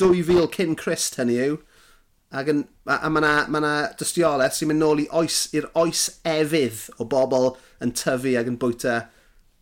[0.00, 1.58] 2000 cyn Christ hynny yw.
[2.30, 5.66] Ac yn, a, a mae yna ma, ma dystiolaeth sy'n mynd nôl i oes, i'r
[5.78, 7.50] oes efydd o bobl
[7.82, 9.00] yn tyfu ac yn bwyta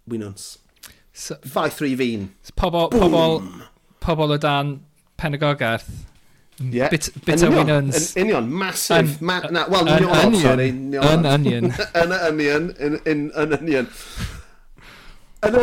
[0.08, 0.58] winons.
[1.12, 2.28] So, Faith rhi fi'n.
[2.44, 3.00] So, pobol, Boom.
[3.08, 3.40] pobol,
[4.04, 4.76] pobol o dan
[5.18, 5.88] Penagogarth.
[6.60, 6.90] Yeah.
[6.90, 8.12] Bit, bit o winons.
[8.18, 9.16] Yn union, massive.
[9.18, 10.42] An, ma na, well, yn niol, onion.
[10.42, 10.68] sorry.
[10.70, 11.70] Yn An onion.
[12.02, 12.70] Yn onion.
[12.78, 13.30] Yn onion.
[13.42, 13.90] Yn onion.
[15.48, 15.58] Yn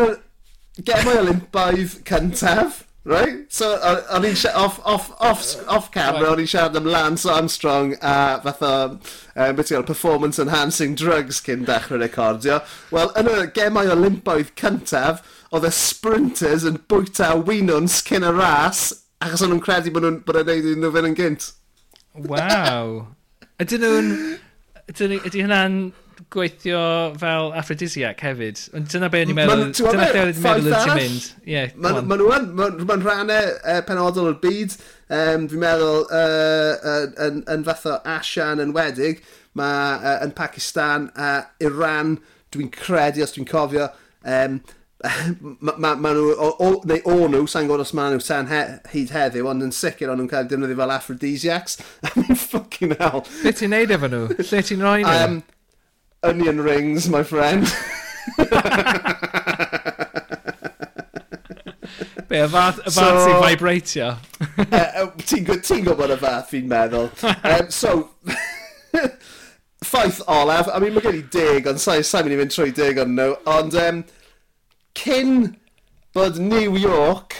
[0.83, 3.45] gemau Olympaidd cyntaf, right?
[3.53, 3.69] So,
[4.11, 8.73] o'n i'n off, off, off, off camera, o'n i'n siarad am Lance Armstrong a fatha,
[9.35, 12.59] um, beth yw'r performance enhancing drugs cyn dechrau recordio.
[12.91, 15.23] Wel, yn y gemau Olympaidd cyntaf,
[15.55, 18.87] oedd y sprinters yn bwyta winons cyn y ras,
[19.23, 21.51] achos o'n nhw'n credu bod nhw'n bod nhw'n neud nhw fynd yn gynt.
[22.25, 22.97] Waw.
[23.63, 24.11] Ydyn nhw'n...
[24.91, 25.79] Ydy hynna'n
[26.33, 26.81] gweithio
[27.19, 28.61] fel aphrodisiac hefyd.
[28.77, 31.27] Ond dyna beth ni'n meddwl, dyna lle oedd meddwl oedd ti'n mynd.
[31.49, 34.77] Yeah, Mae'n ma ma, ma, ma rhannau uh, e, e, penodol o'r byd.
[35.15, 39.21] Um, Fi'n meddwl, uh, uh, yn, yn fath o Asian yn wedig,
[39.59, 42.17] mae uh, yn Pakistan a uh, Iran,
[42.55, 43.91] dwi'n credu os dwi'n cofio,
[44.23, 44.59] um,
[45.65, 48.49] mae ma, ma nhw, o, o, neu o nhw, sa'n gwybod os maen nhw sa'n
[48.49, 48.61] he,
[48.93, 51.79] hyd heddiw, ond yn sicr o'n nhw'n cael defnyddio fel aphrodisiacs.
[52.07, 53.25] I mean, fucking hell.
[53.43, 54.29] Be ti'n neud efo nhw?
[54.49, 55.19] Lle ti'n rhoi nhw?
[55.25, 55.43] Um,
[56.25, 57.63] onion rings, my friend.
[62.27, 64.07] Be, y fath, y fath so, sy'n vibratio?
[64.65, 67.11] uh, ti'n ti gwybod y fath fi'n meddwl.
[67.21, 68.09] Um, so,
[69.85, 72.73] ffaith olaf, I mean, mae gen i deg, ond sa'n sa mynd i fynd trwy
[72.75, 74.01] deg ond nhw, ond um,
[74.97, 75.35] cyn
[76.17, 77.37] bod New York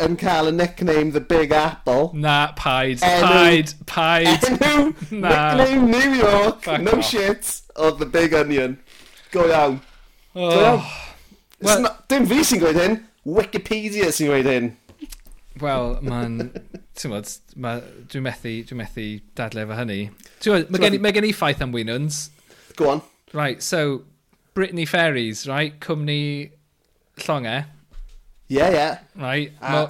[0.00, 2.10] yn cael y nickname The Big Apple.
[2.14, 3.00] Na, paid.
[3.04, 4.48] Enw, paid, paid.
[4.50, 5.54] Enw, na.
[5.54, 7.04] nickname New York, Back no off.
[7.04, 8.78] shit, oedd The Big Onion.
[9.30, 9.80] Go iawn.
[10.34, 10.50] Oh.
[10.50, 10.84] Go iawn.
[11.60, 14.70] Well, not, dim fi sy'n gweud hyn, Wikipedia sy'n gweud hyn.
[15.60, 16.38] Wel, mae'n...
[17.00, 17.28] Ti'n modd,
[17.60, 17.74] ma,
[18.12, 19.04] dwi'n methu, dwi methu
[19.36, 19.98] dadle efo hynny.
[20.40, 22.28] Ti'n modd, mae ma gen i ffaith am Winans.
[22.80, 23.04] Go on.
[23.36, 24.02] Right, so,
[24.56, 26.50] Brittany Ferries, right, cwmni
[27.20, 27.68] llongau
[28.50, 28.98] yeah, yeah.
[29.14, 29.54] Right.
[29.62, 29.72] A...
[29.72, 29.82] Mo,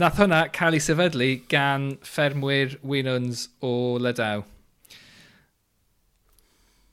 [0.00, 4.46] nath hwnna cael ei sefydlu gan ffermwyr wynons o Lydaw.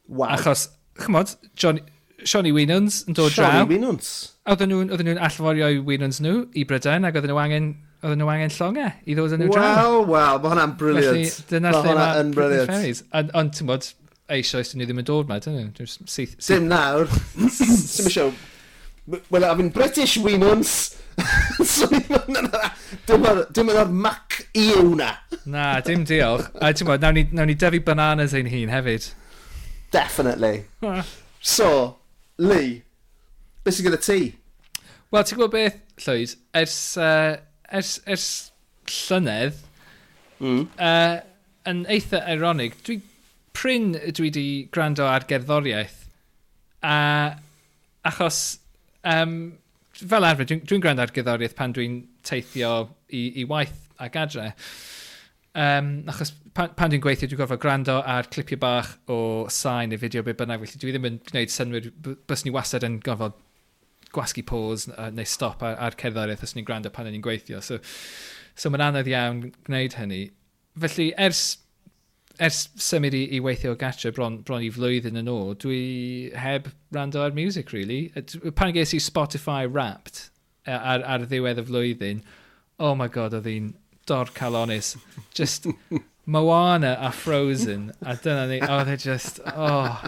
[0.09, 0.35] Wow.
[0.35, 0.67] Achos,
[0.99, 1.79] chymod, John,
[2.25, 3.53] Sioni Wynons yn dod draw.
[3.53, 4.09] Sioni Wynons.
[4.49, 8.19] Oedden nhw'n nhw, nhw allforio i Wynons nhw i Brydain ac oedden nhw angen oedden
[8.23, 9.69] nhw angen llongau i ddod yn nhw draw.
[9.69, 11.41] Wel, wel, mae hwnna'n briliant.
[11.51, 13.03] Dyna lle mae Britain's Ferries.
[13.13, 13.91] Ond, ti'n bod,
[14.33, 15.88] eisoes dyn nhw ddim yn dod ma, dyn nhw.
[15.88, 16.47] Syth, syth.
[16.49, 17.07] Dim nawr.
[17.59, 18.33] Sim eisiau
[19.30, 21.02] Well, I've been British we once.
[21.65, 21.88] so,
[23.10, 25.10] dim yna'r mac i yw na.
[25.50, 26.45] na, dim diolch.
[26.62, 29.10] A ti'n bod, nawn ni, nawn ni dyfu bananas ein hun hefyd.
[29.91, 30.65] Definitely.
[31.56, 31.72] so,
[32.38, 32.84] Lee,
[33.65, 34.19] beth sy'n gyda ti?
[35.10, 37.41] Wel, ti'n gwybod beth, Llwyd, ers, uh,
[37.76, 38.30] ers, ers
[38.93, 39.58] llynedd,
[40.38, 40.63] mm.
[40.78, 41.17] uh,
[41.67, 43.02] yn eitha ironig, dwi
[43.58, 46.06] pryn dwi wedi gwrando ar gerddoriaeth,
[46.86, 46.95] a
[48.06, 48.59] achos
[49.07, 49.35] um,
[49.99, 52.71] fel arfer, dwi'n dwi, gwrando ar gyddoriaeth pan dwi'n teithio
[53.09, 54.53] i, i waith a gadre.
[55.59, 59.19] Um, achos pan, pan dwi'n gweithio, dwi'n gorfod gwrando ar clipio bach o
[59.53, 61.89] sain neu fideo be bynnag, felly dwi ddim yn gwneud synwyr,
[62.29, 63.38] bys ni wastad yn gorfod
[64.15, 67.62] gwasgu pause uh, neu stop ar, ar cerddoriaeth os ni'n gwrando pan ni'n gweithio.
[67.65, 67.79] So,
[68.55, 70.23] so mae'n anodd iawn gwneud hynny.
[70.79, 71.43] Felly, ers
[72.39, 77.23] ers symud i, i weithio gatre bron, bron i flwyddyn yn ôl, dwi heb rando
[77.23, 78.10] ar music, really.
[78.56, 80.30] Pan ges i Spotify Wrapped
[80.65, 82.23] ar, ar ddiwedd y flwyddyn,
[82.80, 83.73] oh my god, oedd hi'n
[84.10, 84.95] dor calonis.
[85.36, 85.67] Just
[86.30, 90.04] Moana a Frozen, a dyna ni, oedd oh, e just, oh,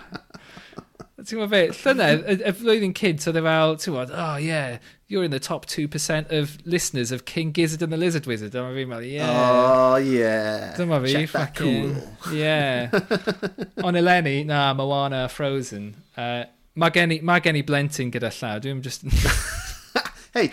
[1.21, 4.77] Ti'n gwybod be, llynedd, y, y flwyddyn cynt, oedd e fel, ti'n gwybod, oh yeah,
[5.11, 8.53] you're in the top 2% of listeners of King Gizzard and the Lizard Wizard.
[8.53, 9.29] Dyma fi, mal, yeah.
[9.29, 10.73] Oh, yeah.
[10.77, 11.95] Dyma fi, Check that cool.
[12.33, 12.89] Yeah.
[13.83, 15.95] On eleni, na, Moana, Frozen.
[16.17, 19.03] Uh, mae gen, i, ma gen i blentyn gyda llaw, dwi'n just...
[20.33, 20.49] hey,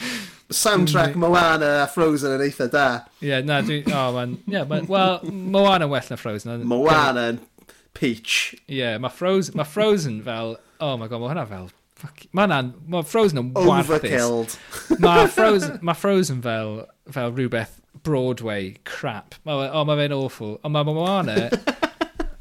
[0.50, 2.88] soundtrack Moana a Frozen yn eitha da.
[3.22, 3.84] Ie, yeah, na, dwi...
[3.88, 4.36] Oh, man.
[4.46, 4.90] Yeah, man.
[4.90, 6.66] Well, Moana well na Frozen.
[6.66, 7.40] Moana yn
[7.98, 8.54] peach.
[8.68, 10.56] Ie, yeah, mae Frozen, ma Frozen fel...
[10.80, 11.68] Oh my god, mae hwnna fel...
[12.30, 12.72] Mae hwnna'n...
[12.94, 13.90] Mae Frozen yn warthus.
[13.98, 14.56] Overkilled.
[15.02, 19.34] mae Frozen, ma Frozen fel, fel rhywbeth Broadway crap.
[19.48, 20.56] Mae, oh, mae fe'n awful.
[20.62, 21.50] Ond mae Moana...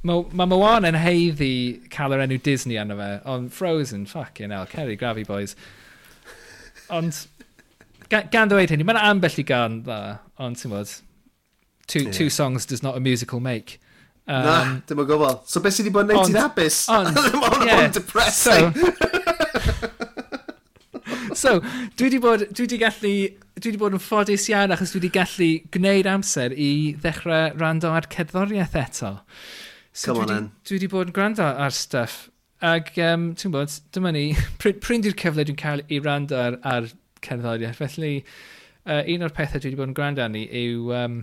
[0.07, 1.53] Mae ma Moana yn heiddi
[1.91, 5.57] cael yr enw Disney arno fe, ond Frozen, fucking hell, Kerry Gravy Boys.
[6.93, 7.25] Ond,
[8.07, 9.97] Ga, gan dweud hynny, mae'n ambell i gan dda,
[10.39, 10.93] ond ti'n bod,
[11.91, 12.13] two, yeah.
[12.15, 13.81] two songs does not a musical make.
[14.27, 15.37] Um, Na, dim yn gofal.
[15.47, 16.81] So beth sydd wedi bod yn neud ti'n abus?
[16.91, 17.15] Ond,
[17.63, 17.85] yeah.
[17.85, 18.73] Ond depressing.
[21.31, 21.53] So, so,
[21.95, 23.13] dwi wedi bod, dwi wedi gallu,
[23.55, 26.71] dwi wedi bod yn ffodus iawn achos dwi wedi gallu gwneud amser i
[27.05, 29.13] ddechrau rando ar cerddoriaeth eto.
[29.93, 32.27] So, Come on dwi, di, dwi wedi bod yn gwrando ar stuff.
[32.67, 34.25] Ac, um, ti'n bod, dyma ni,
[34.59, 36.91] pryn, pryn di'r cyfle dwi'n cael i rando ar, ar
[37.23, 37.79] cerddoriaeth.
[37.79, 38.13] Felly,
[38.83, 41.21] uh, un o'r pethau dwi wedi bod yn gwrando arni yw um,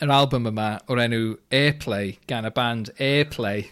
[0.00, 1.22] yr album yma o'r enw
[1.54, 3.66] Airplay gan y band Airplay.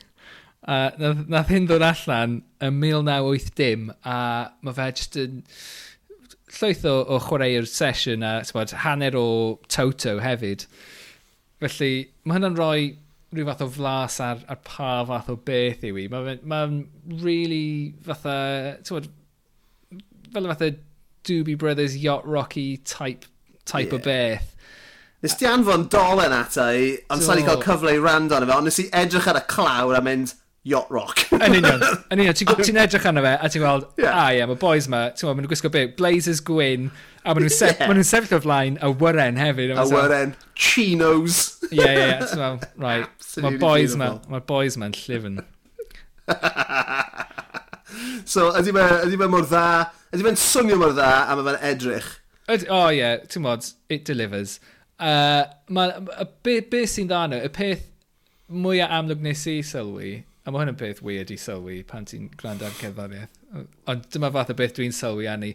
[0.60, 4.18] Uh, nath, nath hyn ddod allan yn 1980 a
[4.60, 5.38] mae fe jyst yn
[6.58, 9.28] llwyth o, o chwaraewr sesiwn a bod, hanner o
[9.72, 10.66] Toto hefyd.
[11.62, 11.92] Felly
[12.24, 12.90] mae hynna'n rhoi
[13.30, 16.06] rhyw fath o flas ar, ar pa fath o beth yw i.
[16.12, 16.62] Mae'n ma
[17.22, 19.10] really fatha, bod,
[20.34, 20.72] fel fatha
[21.24, 23.26] Doobie Brothers Yacht Rocky type,
[23.64, 23.98] type yeah.
[23.98, 24.56] o beth.
[25.20, 28.54] Nes ti anfon dolen ata i, ond sa'n i cael cyfle i rand arno fe,
[28.56, 30.32] ond nes i edrych ar y clawr a mynd,
[30.64, 31.26] Yacht Rock.
[31.36, 32.36] yn union, yn union.
[32.36, 34.16] Ti'n ti edrych arno fe, a ti'n gweld, yeah.
[34.16, 36.88] ah ie, mae boys ma, ti'n gweld, maen nhw'n gwisgo big, blazers gwyn,
[37.20, 37.92] a maen nhw'n se yeah.
[37.92, 39.74] ma sefyll o flaen a wyren hefyd.
[39.76, 41.42] A wyren, chinos.
[41.68, 43.28] Ie, ie, ie, ti'n gweld, right.
[43.44, 45.36] Mae boys ma, mae boys ma'n llifyn.
[48.32, 49.68] so, ydy fe, ydy fe mor dda,
[50.14, 52.12] ydy fe'n swnio mor dda, a mae fe'n edrych.
[52.48, 54.62] O, oh, ie, yeah, ti'n gweld, it delivers.
[55.00, 57.86] Uh, ma, y be, be sy'n dda nhw, y peth
[58.50, 60.10] mwyaf amlwg nes i sylwi,
[60.44, 63.32] a mae hwn yn peth weird i sylwi pan ti'n gwrando ar cerddoriaeth,
[63.88, 65.54] ond dyma fath o beth dwi'n sylwi anu,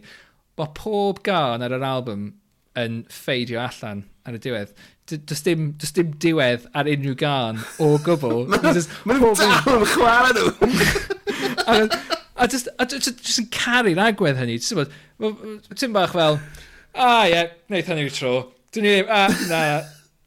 [0.58, 2.28] mae pob gan ar yr album
[2.76, 4.74] yn ffeidio allan ar y diwedd.
[5.06, 8.48] Does dim, does dim diwedd ar unrhyw gan o gwbl.
[9.06, 11.86] Mae nhw'n dal yn chwarae nhw!
[12.36, 14.58] A just, a just, just yn caru'r agwedd hynny.
[14.60, 16.36] Ti'n bach fel,
[16.92, 18.32] a ie, yeah, wneud hynny'r tro.
[18.76, 19.60] Dwi'n ni ddim, a, na,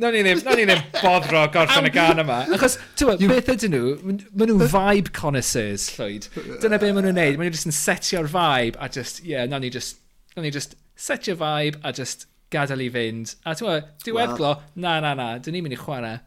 [0.01, 2.39] na ni ddim, na ni ddim bodro gorffen y gan yma.
[2.57, 6.29] Achos, ti'n bod, beth ydyn nhw, maen nhw vibe connoisseurs, Llwyd.
[6.63, 9.45] Dyna be maen nhw'n neud, maen nhw just yn setio'r vibe, a just, ie, yeah,
[9.49, 10.01] na ni just,
[10.33, 13.35] na ni just setio vibe, a just gadael i fynd.
[13.45, 14.65] A ti'n bod, diweddglo, well.
[14.87, 16.17] na, na, na, dyn ni'n mynd i chwarae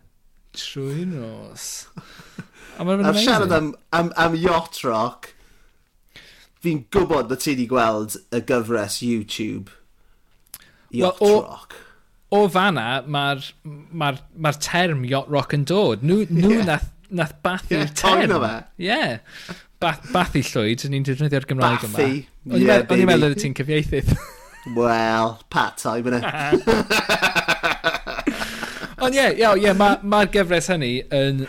[0.52, 1.86] trwy nos.
[2.78, 3.26] A mae'n amazing.
[3.26, 5.32] siarad am, am, am yacht rock,
[6.64, 9.72] fi'n gwybod na ti wedi gweld y gyfres YouTube.
[10.92, 11.76] Yacht well, o, rock
[12.32, 13.44] o fanna mae'r
[13.92, 16.04] ma ma, term yacht rock yn dod.
[16.06, 16.68] Nhw, nhw yeah.
[16.70, 18.46] nath, nath bathu'r yeah, term.
[18.46, 19.18] Ie, yeah.
[19.82, 21.88] Bath, bathu llwyd, ni'n defnyddio'r Gymraeg bathu.
[21.90, 21.98] yma.
[22.52, 24.12] Bathu, yeah, O'n i'n meddwl ti'n cyfieithydd.
[24.76, 26.20] Wel, pat time yna.
[29.02, 31.42] Ond ie, yeah, yeah, mae'r ma gyfres hynny yn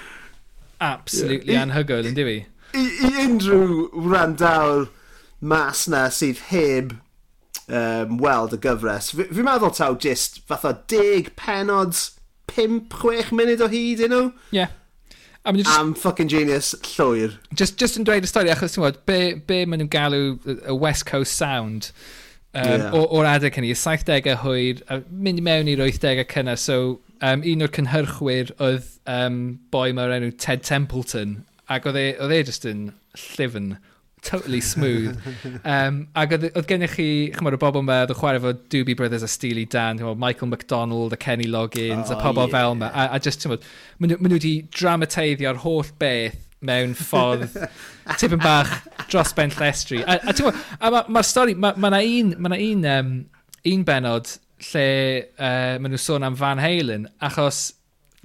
[0.81, 1.67] absolutely yeah.
[1.67, 2.39] anhygoel, yn diwy?
[2.73, 4.87] I, I unrhyw randawr
[5.43, 6.95] mas na sydd heb
[7.69, 9.11] um, weld y gyfres.
[9.15, 11.97] Fi'n meddwl taw just fatha deg penod,
[12.53, 14.31] 5-6 munud o hyd un nhw.
[14.55, 14.73] Yeah.
[15.45, 17.37] I mean, just, am fucking genius llwyr.
[17.53, 20.21] Just, just yn dweud y stori, achos ti'n gwybod, be, be maen nhw'n galw
[20.53, 21.89] y West Coast Sound
[22.53, 22.93] um, yeah.
[22.95, 26.77] o'r adeg hynny, y 70au hwyr, a mynd i mewn i'r 80au cynna, so
[27.19, 29.41] um, un o'r cynhyrchwyr oedd um,
[29.73, 33.73] boi mae'r enw Ted Templeton, ac oedd e, oedd e just yn llyfn
[34.23, 35.17] totally smooth.
[35.63, 38.95] um, ac oedd, oedd gennych chi, chymod, y bobl yma, oedd y chwarae fo Doobie
[38.99, 42.55] Brothers a Steely Dan, chymod, Michael McDonald a Kenny Loggins oh, a pobl yeah.
[42.55, 42.89] fel yma.
[42.93, 43.67] A, a just, chymod,
[43.99, 47.57] maen nhw wedi dramateiddio'r holl beth mewn ffordd
[48.19, 48.71] tipyn bach
[49.09, 50.01] dros ben llestri.
[50.07, 52.87] A, a ti'n gwybod, a mae'r ma stori, mae ma na un, ma na un,
[52.95, 53.13] um,
[53.73, 54.31] un benod
[54.71, 54.89] lle
[55.35, 57.65] uh, maen nhw sôn am Van Halen, achos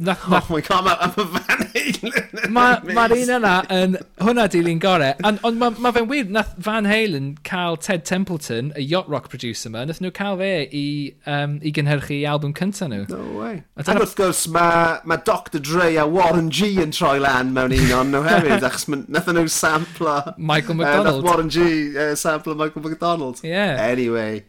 [0.01, 4.79] Nac, oh oh my god, mae ma fan Mae'r ma un yna yn hwnna dilyn
[4.79, 5.09] gore.
[5.27, 9.27] Ond on, mae ma fe'n wir, nath Van Halen cael Ted Templeton, y yacht rock
[9.33, 10.85] producer yma, nath nhw cael fe i,
[11.27, 13.09] um, i gynhyrchu album cynta nhw.
[13.11, 13.65] No way.
[13.75, 14.05] A dyna...
[14.05, 18.15] wrth gwrs, mae ma Dr Dre a Warren G yn troi lan mewn un o'n
[18.15, 20.19] nhw hefyd, achos nath nhw samplo...
[20.39, 21.09] Michael McDonald.
[21.09, 23.43] Uh, nath Warren G uh, samplo Michael McDonald.
[23.43, 23.83] Yeah.
[23.91, 24.45] Anyway.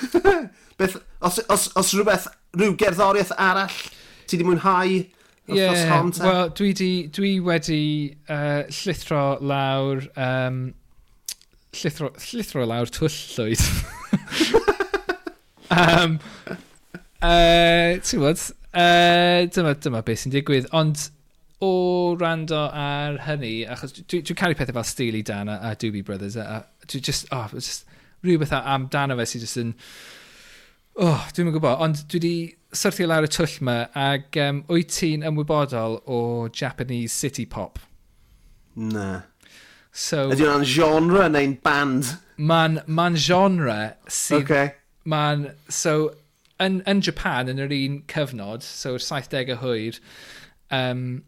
[0.80, 3.82] Beth, os, os, os rhywbeth, rhyw gerddoriaeth arall
[4.32, 4.92] Ti di mwynhau
[5.44, 6.22] wythnos yeah, hon, te?
[6.24, 7.82] Wel, dwi, di, dwi wedi
[8.32, 10.06] uh, llithro lawr...
[10.16, 10.60] Um,
[11.76, 13.60] llithro, llithro lawr twll llwyd.
[15.76, 16.16] um,
[17.28, 20.70] uh, ti'n bod, uh, dyma, dyma beth sy'n digwydd.
[20.80, 21.10] Ond
[21.60, 21.74] o
[22.16, 26.06] rando ar hynny, achos dwi'n dwi, dwi caru pethau fel Steely Dan a, a Doobie
[26.08, 27.84] Brothers, a, a dwi just, oh, just
[28.24, 29.76] rhywbeth amdano fe sy'n just yn...
[29.76, 30.20] Uh,
[31.00, 32.34] Oh, dwi'n yn gwybod, ond dwi wedi
[32.76, 36.18] syrthio lawr y twll yma ac um, wyt ti'n ymwybodol o
[36.52, 37.78] Japanese city pop?
[38.76, 39.22] Na.
[39.92, 42.12] So, Ydy hwnna'n genre neu'n band?
[42.36, 43.78] Mae'n ma, genre
[44.08, 44.44] sydd...
[44.44, 44.74] Okay.
[45.08, 45.48] Mae'n...
[45.72, 46.12] So,
[46.60, 50.00] yn, yn Japan, yn yr un cyfnod, so'r 70au hwyr,
[50.76, 51.22] um,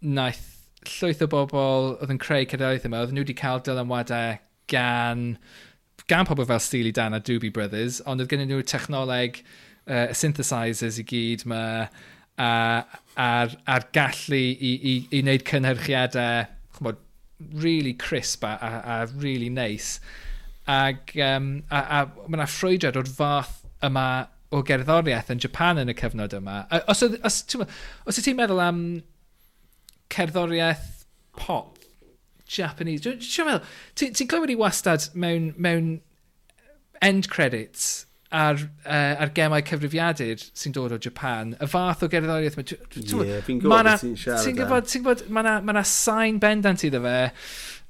[0.00, 0.44] naeth
[0.88, 4.38] llwyth o bobl oedd yn creu cyda'oedd yma, oedd nhw wedi cael dylanwadau
[4.72, 5.32] gan
[6.08, 9.42] gan pobl fel Steely Dan a Doobie Brothers, ond oedd gen nhw technoleg
[9.88, 11.62] uh, synthesizers i gyd ma,
[12.38, 12.52] a,
[13.18, 17.04] a'r, ar gallu i, i, i wneud cynhyrchiadau chymod,
[17.54, 20.00] really crisp a, a, a really nice.
[20.68, 24.08] Ac um, a, a, mae yna ffrwydrad o'r fath yma
[24.52, 26.62] o gerddoriaeth yn Japan yn y cyfnod yma.
[26.88, 27.66] Os, os, os,
[28.08, 28.80] os ti'n meddwl am
[30.12, 31.04] cerddoriaeth
[31.38, 31.77] pop,
[32.48, 33.04] Japanese.
[33.04, 35.98] Dwi'n meddwl, ti'n ti clywed i wastad mewn, mewn
[37.04, 42.58] end credits ar, uh, ar gemau cyfrifiadur sy'n dod o Japan, y fath o gerddoriaeth
[42.58, 42.68] mae...
[42.68, 44.44] Ie, fi'n gwybod beth ti'n siarad.
[44.44, 47.18] Ti'n gwybod, ti'n gwybod, mae yna ma sain bendant iddo fe.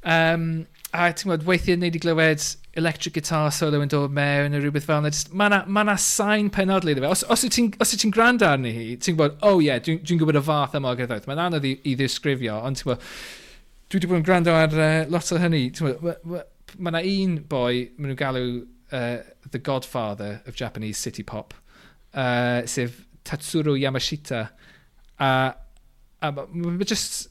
[0.06, 0.48] Um,
[0.92, 2.46] a ti'n gwybod, weithiau ni i glywed
[2.78, 5.10] electric guitar solo yn dod mewn neu rhywbeth fel yna.
[5.34, 7.10] Mae yna ma sain penodol iddo fe.
[7.16, 10.38] Os, os ti'n ti gwrando arni hi, ti'n gwybod, oh ie, yeah, dwi'n dwi gwybod
[10.38, 11.26] y fath yma o gerddoriaeth.
[11.30, 13.10] Mae'n anodd i, i ddisgrifio, ond ti'n gwybod,
[13.88, 15.62] dwi wedi bod yn gwrando ar uh, lot o hynny.
[15.80, 18.44] Mae yna un boi, maen nhw'n galw
[18.92, 21.54] uh, The Godfather of Japanese City Pop,
[22.12, 24.48] uh, sef Tatsuro Yamashita.
[25.18, 25.30] A,
[26.20, 27.28] a mae just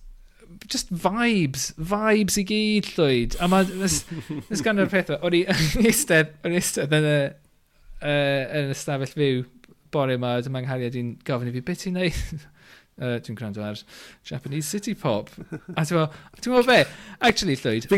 [0.67, 3.37] just vibes, vibes i gyd llwyd.
[3.43, 5.43] A mae, nes gan o'r peth, o'n i
[5.85, 7.17] eistedd, o'n i eistedd yn y,
[8.01, 9.43] uh, yn y stafell fyw
[9.93, 12.47] bore yma, dyma nghariad i'n gofyn i fi, beth i'n neud?
[13.01, 13.81] uh, dwi'n gwrando ar
[14.27, 15.29] Japanese City Pop.
[15.75, 16.09] A ti'n meddwl
[16.41, 16.79] ti'n meddwl be?
[17.21, 17.89] Actually, Llwyd.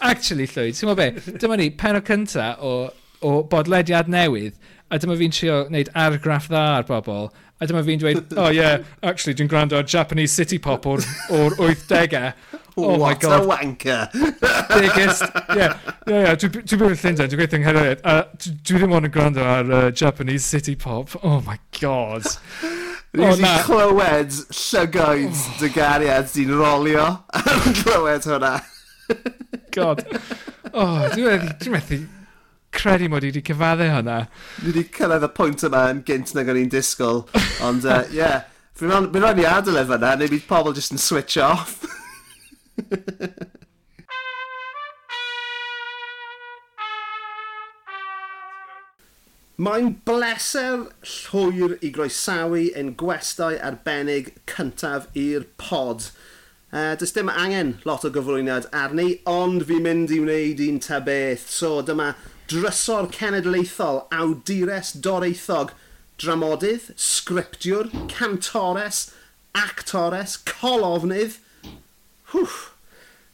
[0.00, 0.78] actually, Llwyd.
[0.78, 1.36] Ti'n meddwl be?
[1.42, 2.76] Dyma ni, pen o cynta o,
[3.26, 4.54] o bodlediad newydd.
[4.86, 7.30] A dyma fi'n trio wneud argraff dda ar bobl.
[7.58, 11.50] A dyma fi'n dweud, oh yeah, actually, dwi'n gwrando ar Japanese City Pop o'r, or
[11.56, 12.32] 80au.
[12.78, 13.40] Oh What my God.
[13.40, 14.02] a wanker.
[14.68, 15.22] Biggest.
[15.56, 16.34] Yeah, yeah, yeah.
[16.36, 18.02] Dwi'n byw yn Llundain, dwi'n gweithio yng Ngherwydd.
[18.04, 21.16] A dwi ddim ond yn gwrando ar uh, Japanese City Pop.
[21.24, 22.28] Oh my God.
[23.16, 27.06] Rwy'n oh, clywed llygoed dy gariad sy'n rolio
[27.38, 28.52] ar clywed hwnna.
[29.76, 30.02] God.
[30.72, 32.04] Oh, dwi'n meddwl, dwi'n meddwl,
[32.76, 34.18] credu mod i wedi cyfaddu hwnna.
[34.58, 37.24] Dwi wedi cyrraedd y pwynt yma yn gynt nag o'n i'n disgwyl.
[37.64, 38.42] Ond, ie, uh, yeah,
[38.76, 41.78] fi'n rhaid i adael efo yna, neu bydd pobl jyst yn switch off.
[49.56, 56.10] Mae'n bleser llwyr i groesawu yn gwestau arbennig cyntaf i'r pod.
[56.68, 60.98] Uh, does dim angen lot o gyflwyniad arni, ond fi'n mynd i wneud un ta
[61.00, 61.46] beth.
[61.48, 62.10] So dyma
[62.52, 65.72] drysor cenedlaethol, awdures doreithog,
[66.20, 69.06] dramodydd, sgriptiwr, cantores,
[69.56, 71.40] actores, colofnydd.
[72.34, 72.74] Hwff!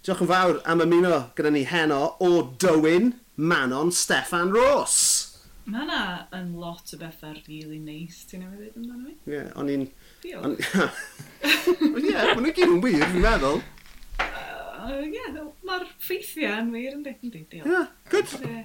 [0.07, 2.33] Diolch yn fawr am ymuno gyda ni heno o
[2.63, 5.32] Dywyn Manon Steffan Ross.
[5.63, 5.99] Mae yna
[6.35, 9.13] yn lot o bethau really nice ti'n ei ddweud amdano fi.
[9.31, 9.85] Ie, yeah, o'n i'n...
[10.25, 10.73] Diolch.
[12.03, 13.63] Ie, maen nhw gyd yn wir, fi'n meddwl.
[14.83, 17.71] Ie, mae'r ffeithiau yn wir yn dweud, ynddi, diolch.
[17.71, 17.85] Ie,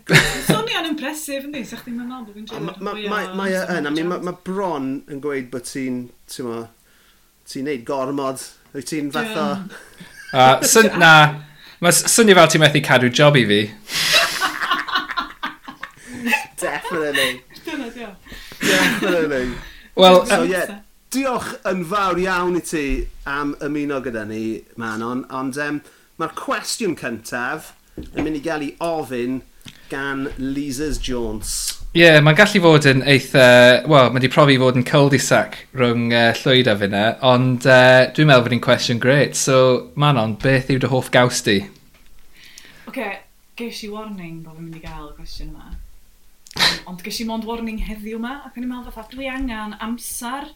[0.09, 0.17] good.
[0.47, 5.21] Sonia'n impresif, ynddi, sa'ch ti'n meddwl bod fi'n trwy'r Mae e yn, mae bron yn
[5.21, 6.63] gweud bod ti'n, ti'n mo,
[7.45, 10.97] ti'n neud gormod, wyt ti'n fath fatha...
[10.97, 11.13] Na,
[11.77, 13.61] mae syni fel ti'n methu cadw job i fi.
[16.59, 17.41] Definitely.
[17.65, 18.37] Dyna, diolch.
[18.59, 19.55] Definitely.
[19.95, 20.79] Wel, so, uh, yeah,
[21.13, 22.85] diolch yn fawr iawn i ti
[23.29, 25.79] am ymuno gyda ni, Manon, ond um,
[26.19, 29.39] mae'r cwestiwn cyntaf yn mynd i gael ei ofyn
[29.89, 31.55] gan Lises Jones.
[31.95, 33.47] Ie, yeah, mae'n gallu fod yn eitha...
[33.87, 38.29] Wel, mae wedi profi fod yn cul-de-sac rhwng uh, llwyd a fyna, ond uh, dwi'n
[38.29, 39.39] meddwl bod hi'n cwestiwn great.
[39.39, 39.57] So,
[39.95, 41.61] Manon, beth yw dy hoff gaws di?
[41.63, 43.17] Oce, okay,
[43.57, 45.73] ges i warning bod fi'n mynd i gael y cwestiwn yma.
[46.87, 50.47] Ond ges i mond warning heddiw yma, ac o'n i'n meddwl fatha, dwi angen amser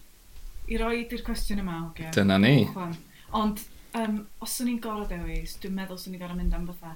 [0.71, 1.81] i roi i'r cwestiwn yma.
[1.89, 2.11] Okay.
[2.15, 2.53] Dyna ni.
[2.71, 2.93] Chwan.
[3.35, 3.59] Ond
[3.99, 6.95] um, os o'n i'n gorau dewis, dwi'n meddwl os o'n i'n gorau mynd am fatha,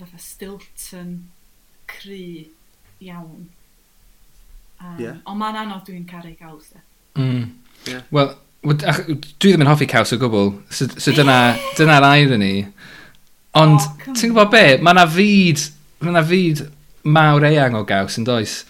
[0.00, 1.12] fatha Stilton
[1.90, 2.46] cry
[3.04, 3.46] iawn.
[4.80, 5.20] Um, yeah.
[5.28, 6.72] Ond mae'n anodd dwi'n caru caws.
[7.20, 7.50] Mm.
[7.84, 8.08] Yeah.
[8.12, 8.32] Wel,
[8.64, 12.54] dwi ddim yn hoffi caws o gwbl, so, so dyna'r dyna, dyna irony.
[13.56, 15.68] Ond, oh, ti'n gwybod be, mae yna fyd,
[16.00, 16.64] mae yna fyd
[17.06, 18.60] mawr eang o gaws yn does.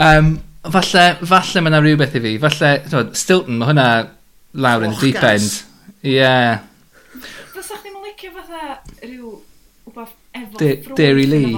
[0.00, 2.32] Um, falle, falle mae yna rhywbeth i fi.
[2.42, 3.86] Falle, tywed, Stilton, mae hwnna
[4.64, 5.60] lawr yn deep end.
[6.02, 6.16] Ie.
[6.16, 6.64] Yeah.
[7.54, 9.36] Fysa'ch ddim licio fatha rhyw
[9.90, 11.54] wbath efo De Derry Lee.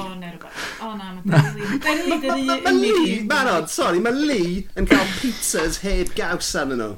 [0.82, 1.80] O, na, mae Derry Lee.
[1.86, 6.92] Derry Lee, Mae Lee, barod, sorry, mae Lee yn cael pizzas heb gaws arnyn nhw.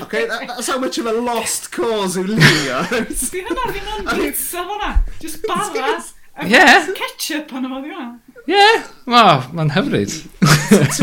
[0.00, 2.40] Okay, that, that's how much of a lost cause yw Lee.
[3.34, 4.94] Di hynna ddim yn pizza hwnna.
[5.20, 5.98] Just barra.
[6.46, 6.64] Ie.
[6.96, 8.06] Ketchup ond yma ddiwna.
[8.48, 8.66] Ie.
[9.10, 10.16] Mae'n hyfryd.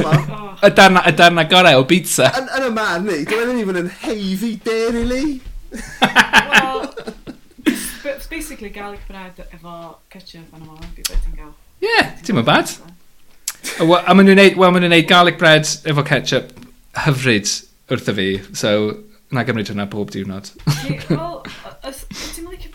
[0.08, 0.54] Oh.
[0.64, 2.30] Y darna, y darna gorau o pizza.
[2.40, 5.20] Yn, yn y man ni, dwi'n mynd i fod yn heiddi deri li.
[6.02, 6.80] Wel,
[8.32, 11.52] basically garlic bread efo ketchup ond yma, beth ti'n gael.
[11.84, 12.72] Ie, ti'n mynd bad.
[13.84, 16.56] A maen nhw'n neud, well, maen nhw'n neud garlic bread efo ketchup
[17.04, 17.52] hyfryd
[17.92, 18.74] wrtho fi, so
[19.36, 20.54] na gymryd hwnna bob diwrnod.
[21.12, 21.42] Wel,
[21.84, 22.67] ti'n mynd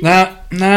[0.00, 0.74] Na, na,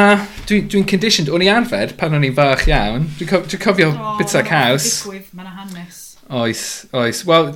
[0.48, 1.32] dwi'n dwi conditioned.
[1.32, 3.08] O'n i arfer pan o'n i'n fach iawn.
[3.20, 4.90] Dwi'n co dwi cofio oh, bita caws.
[5.06, 6.02] Digwydd, mae'n yna hanes.
[6.34, 6.64] Oes,
[6.96, 7.24] oes.
[7.28, 7.52] Wel,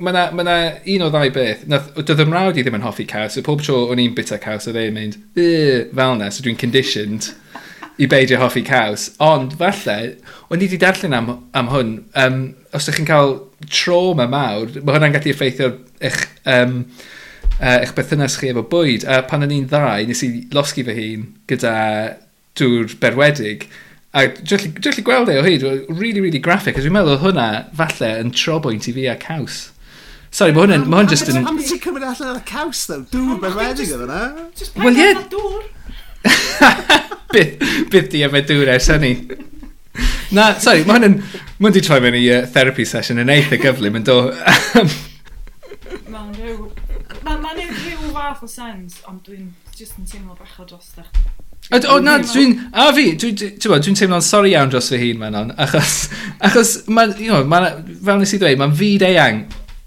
[0.00, 0.56] mae yna ma
[0.94, 1.66] un o ddau beth.
[1.68, 3.36] Doedd ym mrawd i ddim yn hoffi caws.
[3.36, 7.32] Y pob tro o'n i'n bita caws, oedd e'n mynd, fel na, so dwi'n conditioned
[8.00, 9.10] i beidio hoffi caws.
[9.22, 9.98] Ond, falle,
[10.48, 13.34] o'n i wedi darllen am, am hwn, um, os ydych chi'n cael
[13.68, 16.24] trauma mawr, mae hwnna'n gallu effeithio eich...
[16.48, 16.86] Um,
[17.62, 19.06] uh, eich berthynas chi efo bwyd.
[19.06, 21.74] A pan o'n i'n ddau, nes i losgi fy hun gyda
[22.58, 23.68] dŵr berwedig.
[24.12, 27.46] A dwi'n gallu gweld e o hyd, really, really graphic, a dwi'n meddwl hwnna
[27.78, 29.68] falle yn trobwynt i fi a caws.
[30.32, 30.84] Sorry, mae hwnna'n...
[30.88, 31.38] Mae hwnna'n just yn...
[31.44, 32.98] Am ti'n cymryd allan o'r caws, ddo?
[33.12, 34.48] Dŵr berwedig oedd hwnna?
[34.80, 35.14] Wel, ie.
[35.32, 35.64] Dŵr.
[37.92, 39.14] Bydd di efo dŵr ers hynny.
[40.32, 41.18] Na, sorry, mae hwn yn...
[41.58, 44.18] Mae hwn di troi mewn i uh, therapy session yn eitha gyflym yn do.
[46.12, 46.64] Mae'n rhyw
[48.32, 51.10] fath o sens, ond dwi'n just yn teimlo bach o dros ddech.
[51.72, 55.00] O, o na, dwi'n, a fi, dwi'n dwi, dwi, dwi teimlo'n sori iawn dros fy
[55.02, 55.96] hun mewn achos,
[56.40, 57.60] achos ma, you know, ma,
[58.06, 59.42] fel nes i ddweud, mae'n fyd eang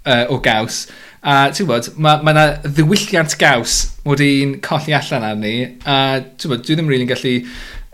[0.06, 0.84] uh, o gaws,
[1.26, 6.54] a ti'n bod, mae ma yna ddiwylliant gaws mod i'n colli allan arni, a ti'n
[6.54, 7.34] bod, dwi ddim rili'n really gallu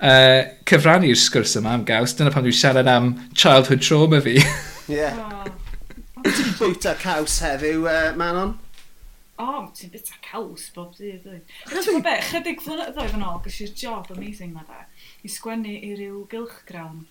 [0.05, 4.37] uh, cyfrannu'r sgwrs yma am gaws, dyna pan dwi'n siarad am childhood trauma fi.
[4.93, 4.99] Ie.
[5.01, 5.49] Yeah.
[6.23, 8.61] Ti'n bwyta caws heddiw, uh, Manon?
[9.43, 11.41] o, oh, ti'n bita caws bob dydd, dwi.
[11.67, 14.85] Ti'n gwybod be, chydig flynyddoedd yn ôl, gysi job amazing ma da,
[15.27, 17.05] i sgwennu i ryw gylchgrawn,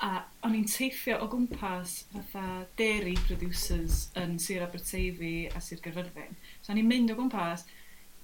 [0.00, 2.44] a o'n i'n teithio o gwmpas fatha
[2.78, 6.38] dairy producers yn Sir Aberteifi a Sir Gyrfyrddin.
[6.62, 7.66] So o'n i'n mynd o gwmpas,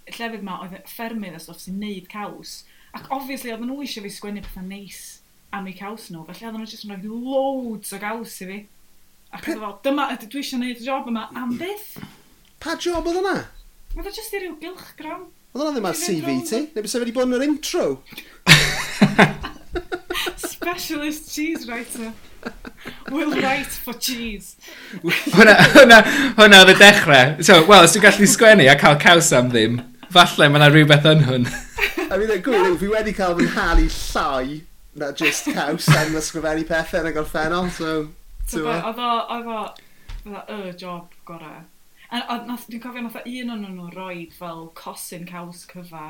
[0.09, 2.63] llefydd ma oedd ffermydd a stwff sy'n neud caws,
[2.97, 5.03] ac obviously oedden nhw eisiau fi sgwennu pethau neis
[5.57, 8.61] am eu caws nhw, felly oedden nhw jyst yn rhoi loads o gaws i fi.
[9.37, 11.97] Ac oedd fel, dyma, dwi eisiau gwneud y job yma am beth?
[12.63, 13.37] Pa job oedd hwnna?
[13.97, 14.93] Oedd o jyst i ryw gylch.
[15.01, 16.63] Oedd hwnna ddim ar CV ti?
[16.75, 17.87] Neu bys wedi bod yn yr intro?
[20.41, 22.13] Specialist cheese writer.
[23.11, 24.57] Will write for cheese.
[25.03, 26.01] hwna, hwna,
[26.39, 27.37] hwna oedd y dechrau.
[27.45, 29.81] So, wel, os dwi'n gallu sgwennu a cael caws am ddim,
[30.15, 31.49] falle mae yna rhywbeth yn hwn.
[32.07, 34.61] I mean, gwir, fi wedi cael fy nhalu llai
[34.97, 37.97] na just caws am ysgrifennu pethau yn y gorffennol, so...
[38.57, 39.65] Oedd o, oedd o,
[40.55, 41.65] y job gorau
[42.11, 46.09] A, a nath, dwi'n cofio nath un o'n nhw roed fel cosyn caws cyfa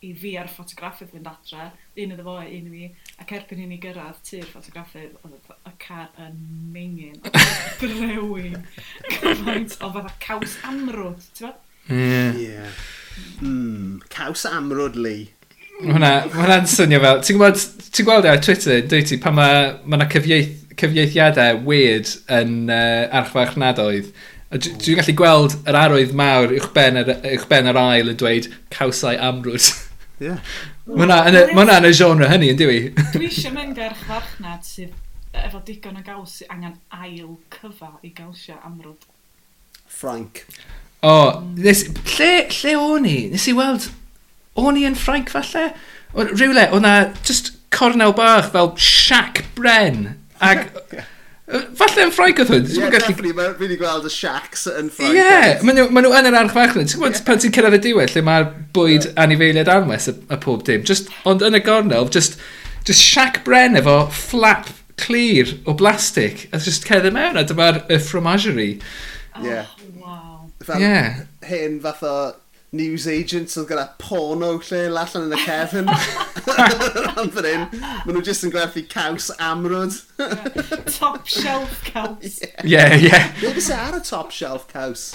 [0.00, 1.66] i fi ar ffotograffydd fynd adre,
[2.00, 2.86] un iddo fo, un i fi,
[3.20, 6.38] ac erbyn i ni gyrraedd tu'r ffotograffydd, oedd y car yn
[6.72, 7.18] mingin,
[7.80, 8.62] Brewin.
[9.18, 11.58] cyfaint o fatha caws amrwd, ti'n fawr?
[11.90, 12.40] Yeah.
[12.40, 12.80] yeah.
[13.44, 15.28] Mm, caws amrwd, Lee.
[15.80, 17.20] Mae hwnna'n swnio fel...
[17.24, 17.60] Ti'n gwybod,
[17.92, 22.72] ti'n gweld e ar Twitter, dwi ti, pan mae ma yna cyfieith, cyfieithiadau weird yn
[22.72, 24.12] uh, archfarchnadoedd,
[24.50, 28.48] Dwi'n gallu gweld yr arwydd mawr uwch ben, ar, uwch ben ar ail yn dweud
[28.74, 29.68] cawsau amrwyd.
[30.20, 30.26] Ie.
[30.26, 30.40] Yeah.
[30.90, 32.80] Mae hwnna yn y genre hynny, yn diwy.
[33.14, 34.96] dwi eisiau mynd ar chfarchnad sydd
[35.38, 39.06] efo digon o gaws angen ail cyfa i gawsio amrwyd.
[39.86, 40.42] Frank.
[41.00, 41.84] O, oh, nes,
[42.16, 43.16] lle, lle o'n i?
[43.30, 43.86] Nes i weld,
[44.58, 45.68] o'n i yn Frank falle?
[46.10, 50.16] Rhywle, o'na just cornel bach fel Shack Bren.
[50.42, 50.66] Ag...
[51.50, 52.66] Falle yn Ffrainc oedd hwn.
[52.68, 53.08] Ie, yeah, gallu...
[53.10, 53.32] definitely.
[53.34, 55.16] Mae wedi gweld y shacks yn Ffrainc.
[55.16, 57.78] Ie, yeah, maen nhw, ma nhw yn yr arch fach Ti'n gwybod Pan ti'n cyrraedd
[57.78, 58.46] y diwedd lle mae'r
[58.76, 59.16] bwyd yeah.
[59.24, 60.84] anifeiliad anwes y, y pob dim.
[60.86, 62.38] Just, ond yn y gornel, just,
[62.86, 64.70] just shac bren efo flap
[65.00, 66.46] clir o blastig.
[66.54, 68.78] A just cedd mewn a dyma'r fromagerie.
[69.34, 69.66] Oh, yeah.
[69.98, 70.46] wow.
[70.62, 71.24] Fel, yeah.
[71.46, 72.14] Hen fath o
[72.76, 75.90] news agents oedd gyda porno lle allan yn y cefn.
[77.06, 79.98] Rhan fan hyn, maen nhw jyst yn gwerthu caws amrwd.
[80.98, 82.38] top shelf caws.
[82.38, 82.94] Ie, yeah.
[82.94, 83.10] ie.
[83.10, 83.88] Yeah, yeah.
[83.88, 85.10] Ar y top shelf caws?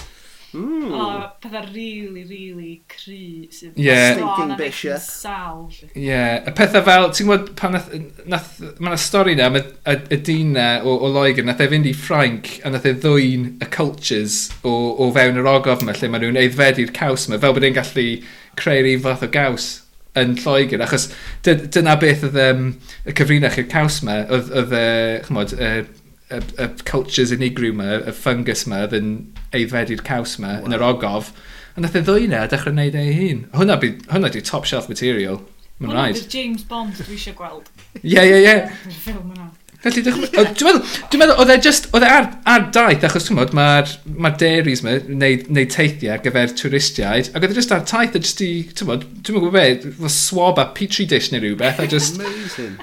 [0.56, 0.92] Mm.
[0.96, 4.16] O, pethau really, really cry sydd yeah.
[4.16, 5.66] sôn am eich sal.
[5.92, 6.16] Ie,
[6.48, 7.90] y pethau fel, ti'n gwybod pan nath,
[8.24, 11.68] nath, mae yna stori na, y, y, y dyn na o, o Loegr, nath e
[11.72, 15.96] fynd i Ffrainc a nath e ddwy'n y cultures o, o fewn yr ogof yma,
[15.98, 18.08] lle mae nhw'n eiddfedu'r caws yma, fel bod e'n gallu
[18.56, 19.68] creu'r un fath o gaws
[20.16, 21.10] yn Lloegr, achos
[21.44, 22.66] dyna beth oedd um,
[23.04, 25.82] y cyfrinach i'r caws yma, oedd, oedd uh, chymod, uh,
[26.30, 29.10] y, y cultures unigryw yma, y fungus yma, oedd yn
[29.52, 30.68] aeddfedu'r caws yma wow.
[30.68, 31.34] yn yr ogof.
[31.76, 33.44] A nath e ddwy na, dechrau gwneud ei hun.
[33.56, 35.42] Hwna, by, hwna di top shelf material.
[35.78, 36.18] Mae'n rhaid.
[36.22, 37.70] Hwna James Bond dwi eisiau gweld.
[38.00, 38.58] Ie, ie, ie.
[38.96, 39.52] Ffilm yna.
[39.84, 40.78] Felly, dwi'n meddwl,
[41.12, 43.92] dwi'n meddwl, oedd e just, oedd e ar, ar daith, achos ti'n meddwl, mae'r
[44.24, 48.16] ma dairies yma, neu, neu teithiau ar gyfer twristiaid, ac oedd e just ar taith,
[48.16, 51.84] a just i, ti'n meddwl, dwi'n meddwl be, fel swab a petri dish neu rhywbeth,
[51.84, 52.18] a just...
[52.18, 52.80] Amazing.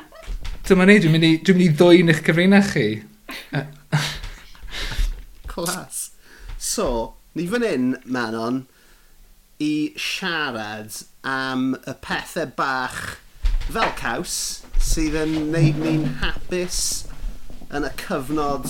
[0.69, 2.85] Dyma ni, dwi'n mynd i, dwi mynd i ddwy'n eich cyfrinach chi.
[5.47, 6.11] Clas.
[6.57, 8.65] So, ni fan hyn, Manon,
[9.61, 13.01] i siarad am y pethau bach
[13.69, 14.35] fel caws
[14.83, 16.79] sydd yn neud ni'n hapus
[17.73, 18.67] yn y cyfnod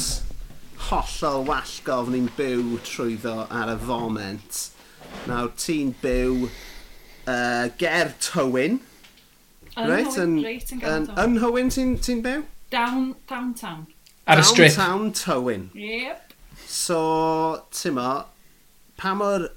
[0.90, 4.60] hollol wallgof ni'n byw trwyddo ar y foment.
[5.30, 8.82] Nawr, ti'n byw uh, ger Tywyn.
[9.74, 10.38] Reit, yn,
[10.86, 12.44] yn, yn Hywyn ti'n ti byw?
[12.74, 13.88] Down, downtown.
[14.26, 14.72] Ar y strip.
[14.76, 15.66] Downtown Tywyn.
[15.76, 16.34] Yep.
[16.68, 17.00] So,
[17.76, 18.12] ti'n mo,
[18.98, 19.50] pa mor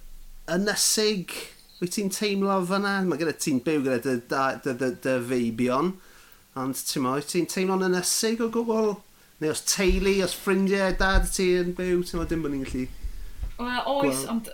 [0.51, 1.33] ynysig
[1.79, 2.99] wyt ti'n teimlo fyna?
[3.07, 4.17] Mae gyda ti'n byw gyda dy,
[4.65, 5.95] dy, dy, dy feibion.
[6.59, 8.97] Ond ti'n mo, wyt ti'n teimlo'n ynysig o gwbl?
[9.43, 12.87] Neu os teulu, os ffrindiau, dad ti yn byw, ti'n mo, dim bod ni'n gallu...
[13.57, 14.49] Wel, oes, ond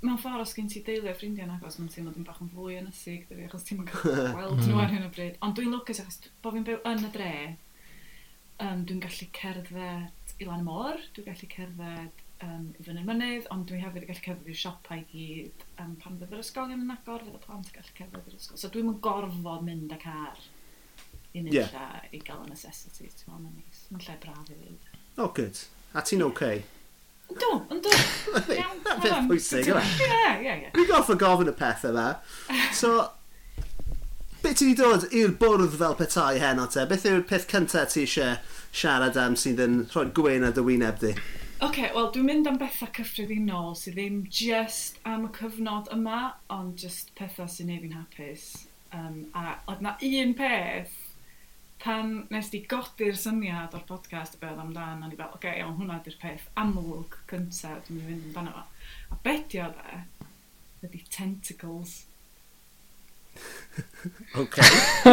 [0.00, 2.52] mewn ffordd os gen ti deulu o ffrindiau yn agos, mae'n teimlo dim bach yn
[2.54, 4.94] fwy yn ysig, dyfu, achos ti'n gweld nhw ar hmm.
[4.94, 5.34] hyn o bryd.
[5.44, 7.34] Ond dwi'n lwcus achos bod fi'n byw yn y dre,
[8.64, 13.50] um, dwi'n gallu cerdded i lan y môr, dwi'n gallu cerdded um, i fyny'r mynydd,
[13.54, 16.74] ond dwi hefyd yn gallu cerdded i'r siopau i gyd um, pan fydd yr ysgol
[16.74, 18.60] yn agor, fydd y plant yn gallu cerdded i'r ysgol.
[18.60, 20.42] So dwi'n gorfod mynd â car
[21.32, 21.70] i nid yeah.
[21.74, 23.86] lla i gael y necessity, ti'n meddwl, mae'n neis.
[23.92, 24.92] Mae'n lle braf i fyd.
[25.16, 25.64] Oh, good.
[25.94, 26.34] A ti'n oce?
[26.34, 26.62] okay?
[27.30, 27.94] Yndw, yndw.
[28.56, 28.82] Iawn.
[28.82, 29.82] Beth pwysig yna.
[29.86, 30.70] Ie, ie, ie.
[30.74, 32.06] Dwi'n goffa gofyn y pethau yma.
[32.74, 32.94] So,
[34.42, 36.86] Be ti wedi dod i'r bwrdd fel petai hen o te?
[36.88, 38.38] Beth yw'r peth cyntaf ti eisiau
[38.72, 41.10] siarad am sydd yn rhoi gwein ar dy wyneb di?
[41.12, 46.22] Oce, okay, wel dwi'n mynd am bethau cyffredinol sydd ddim just am y cyfnod yma,
[46.56, 48.46] ond just pethau sy'n neud fi'n hapus.
[48.96, 50.96] Um, a oedd na un peth
[51.84, 55.60] pan nes di godi'r syniad o'r podcast y beth amdan, o'n i fel, oce, okay,
[55.60, 58.64] iawn, hwnna di'r peth amlwg cyntaf, dwi'n mynd amdano fo.
[59.12, 60.00] A bedio de,
[60.88, 62.06] ydy tentacles.
[64.42, 64.58] OK.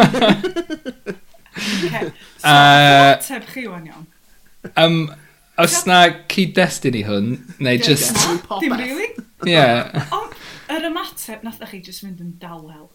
[1.84, 2.12] okay.
[2.38, 4.06] So, uh, chi wan iawn.
[4.76, 5.14] Um,
[5.58, 5.98] os na
[6.30, 8.14] cyd-destun i hwn, neu just...
[8.60, 9.10] Dim really?
[9.46, 9.64] Ie.
[10.14, 10.36] Ond,
[10.74, 12.88] yr ymateb, nath chi just mynd yn dawel.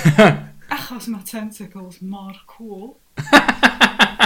[0.76, 2.96] Achos mae tentacles mor cool.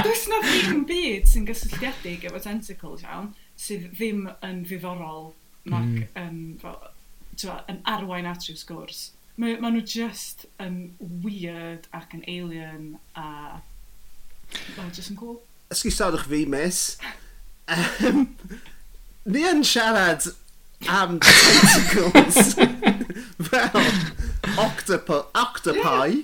[0.01, 5.31] Does na ddim byd sy'n gysylltiedig efo tentacles iawn, sydd ddim yn ddiddorol
[5.69, 6.05] nac mm.
[6.17, 6.79] um, fel,
[7.69, 9.11] yn arwain at rhyw sgwrs.
[9.41, 10.75] Mae ma nhw just yn
[11.25, 13.61] weird ac yn alien a...
[14.77, 15.39] Mae'n just yn cool.
[15.73, 16.99] Ysgusodwch fi, miss.
[17.71, 18.27] Um,
[19.25, 20.27] ni yn siarad
[20.93, 22.53] am tentacles
[23.49, 23.81] fel
[24.67, 25.23] octopi.
[25.45, 26.21] octopi.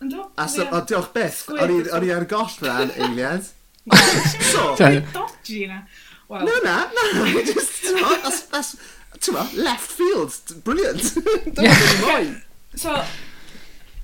[0.00, 0.26] Yeah.
[0.34, 3.52] A so, o, diolch beth, o'n i ar goll rhan, Eiliad.
[4.50, 4.74] so,
[5.14, 5.84] dodgy na.
[6.28, 6.44] Well.
[6.44, 11.14] No, na, na, just, that's, that's, left field, brilliant.
[11.54, 12.40] Don't yeah.
[12.78, 12.92] So,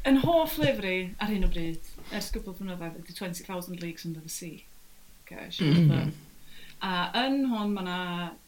[0.02, 4.32] yn hoff lyfru ar hyn o bryd, ers gwbl blynyddoedd, ydy 20,000 Leagues Under the
[4.32, 4.64] Sea.
[5.22, 5.76] Okay, mm.
[5.76, 6.08] Mm-hmm.
[6.82, 7.98] A yn hwn mae yna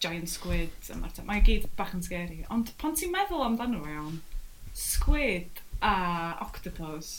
[0.03, 0.91] giant squid,
[1.29, 2.41] mae gyd bach yn scary.
[2.51, 4.17] Ond pan ti'n meddwl amdano fe iawn,
[4.75, 5.93] squid a
[6.43, 7.13] octopus,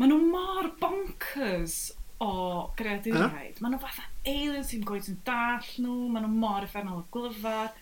[0.00, 1.76] maen nhw mor bonkers
[2.24, 2.32] o
[2.80, 3.60] greaduriaid.
[3.60, 3.66] Ah.
[3.66, 7.76] Maen nhw fatha aliens sy'n gweud yn dall nhw, maen nhw mor effernol o glyfar.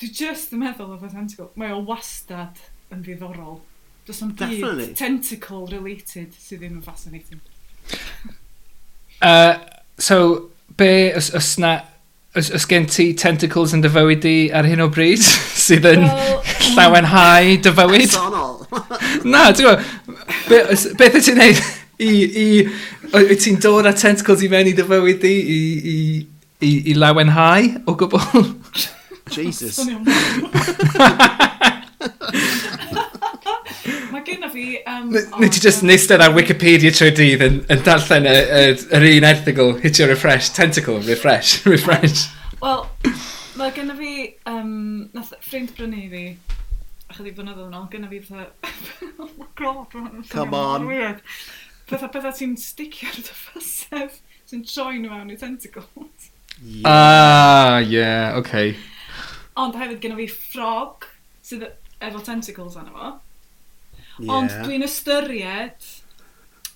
[0.00, 2.64] Dwi just yn meddwl o Fantastico, mae o wastad
[2.94, 3.60] yn ddiddorol.
[4.06, 7.40] Does am byd tentacle related sydd ddim yn fascinating.
[9.28, 9.58] uh,
[9.98, 11.80] so, be os, os na...
[12.36, 15.24] Os, os gen ti tentacles yn dy fywyd di ar hyn o bryd,
[15.66, 16.74] sydd yn well, mm.
[16.76, 18.12] llawenhau dy fywyd?
[18.12, 18.58] Personol.
[19.32, 19.80] na, ti'n gwybod,
[20.50, 20.60] be,
[21.00, 21.64] beth be ti'n neud
[22.04, 22.12] i...
[22.44, 22.48] i
[23.08, 25.60] Wyt ti'n dod â tentacles i mewn i dy fywyd di i,
[25.92, 25.98] i,
[26.60, 28.50] i, i lawenhau o gwbl?
[29.32, 29.80] Jesus
[34.28, 34.66] gynna fi...
[34.86, 35.10] Um,
[35.40, 40.08] Nid ti just nistedd ar Wikipedia trwy dydd yn, yn darllen yr un erthigol, hitio
[40.10, 42.28] refresh, tentacle, refresh, refresh.
[42.62, 42.84] Wel,
[43.58, 44.14] mae gynna fi...
[44.48, 46.24] Um, nath ffrind brynu fi,
[47.08, 48.72] ychydig blynyddoedd yn ôl, gynna fi fatha...
[49.24, 49.98] oh my god,
[50.32, 50.88] Come on.
[50.90, 51.22] Weird.
[51.88, 54.18] Fatha bydda ti'n sticio ar dy ffasef,
[54.48, 56.32] sy'n troi nhw mewn i tentacles.
[56.84, 58.74] Ah, yeah, okay.
[59.58, 61.08] Ond hefyd gynna fi ffrog,
[61.46, 61.72] sydd e-,
[62.04, 63.14] efo tentacles arno fo.
[64.18, 64.34] Yeah.
[64.34, 65.88] Ond dwi'n ystyried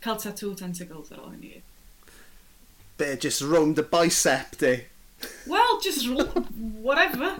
[0.02, 1.62] cael tattoo tentacles ar ôl hynny.
[2.98, 4.74] Be, just round the bicep di?
[5.46, 7.36] Well, just whatever.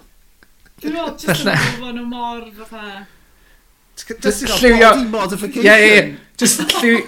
[0.83, 3.07] Dwi'n meddwl, just yn gwybod nhw mor fatha...
[3.95, 4.89] Just llywio...
[4.95, 5.67] Body modification.
[5.67, 6.17] Yeah, yeah, ie.
[6.41, 7.03] Just lliwio...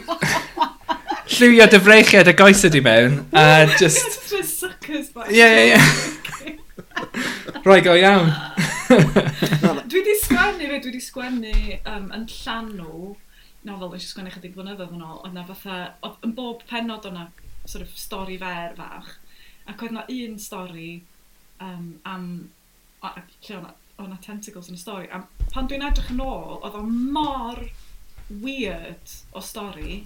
[1.34, 3.24] llywio dyfreichiad y goesod i mewn.
[3.32, 4.28] A just...
[4.30, 5.30] just suckers back.
[5.30, 6.23] Yeah, yeah, yeah.
[7.64, 8.30] Roi go iawn.
[9.88, 11.54] dwi wedi sgwennu, dwi wedi sgwennu
[11.90, 13.14] um, yn llanw
[13.64, 17.06] nofel nes i sgwennu chydig flynyddoedd yn ôl, oedd na fatha, oedd yn bob penod
[17.08, 17.28] o'na
[17.64, 19.14] sort of stori fer fach,
[19.70, 20.90] ac oedd na un stori
[21.64, 22.26] um, am,
[23.00, 23.72] o, lle o'na,
[24.04, 25.22] o'na tentacles yn y stori, a
[25.54, 27.62] pan dwi'n edrych yn ôl, oedd o mor
[28.44, 30.02] weird o stori,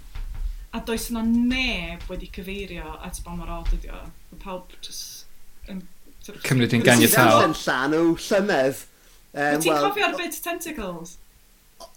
[0.77, 4.03] a does yna neb wedi cyfeirio at ba mor odd ydi o.
[4.31, 5.08] Mae pawb just
[6.47, 7.47] cymryd yn ganiataol.
[7.47, 8.85] Ti'n llan o llynedd.
[9.33, 11.17] Um, Wyt ti'n cofio'r bit tentacles?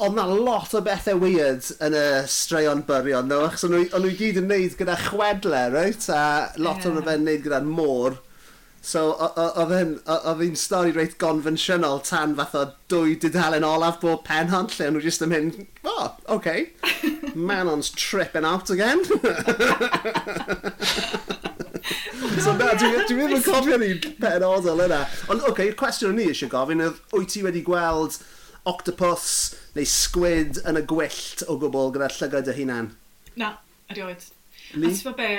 [0.01, 4.37] Ond na lot o bethau weird yn y straeon byrion, no, achos o'n nhw gyd
[4.41, 6.09] yn neud gyda chwedle, right?
[6.13, 6.91] A lot yeah.
[6.91, 8.19] o'n nhw'n neud gyda môr.
[8.81, 14.87] So, oedd hi'n stori reit gonfensiynol tan fath o dwy dudalen olaf bob penhant lle,
[14.89, 16.71] o'n nhw jyst yn mynd, oh, okay,
[17.35, 19.05] Manon's tripping out again.
[22.39, 25.01] So na, dwi dwi ddim yn cofio'r un penodol yna.
[25.27, 28.15] Ond, oce, okay, cwestiwn ni eisiau gofyn oedd wyt ti wedi gweld
[28.69, 29.27] octopus
[29.75, 32.91] neu squid yn y gwyllt o gwbl gyda llygad y hunan?
[33.41, 33.51] Na,
[33.91, 34.23] erioed.
[34.77, 34.87] Ni?
[34.87, 35.29] A ti'n fawr be,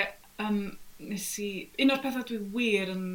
[0.43, 0.61] um,
[1.09, 1.49] nes i...
[1.81, 3.05] Un o'r pethau dwi wir yn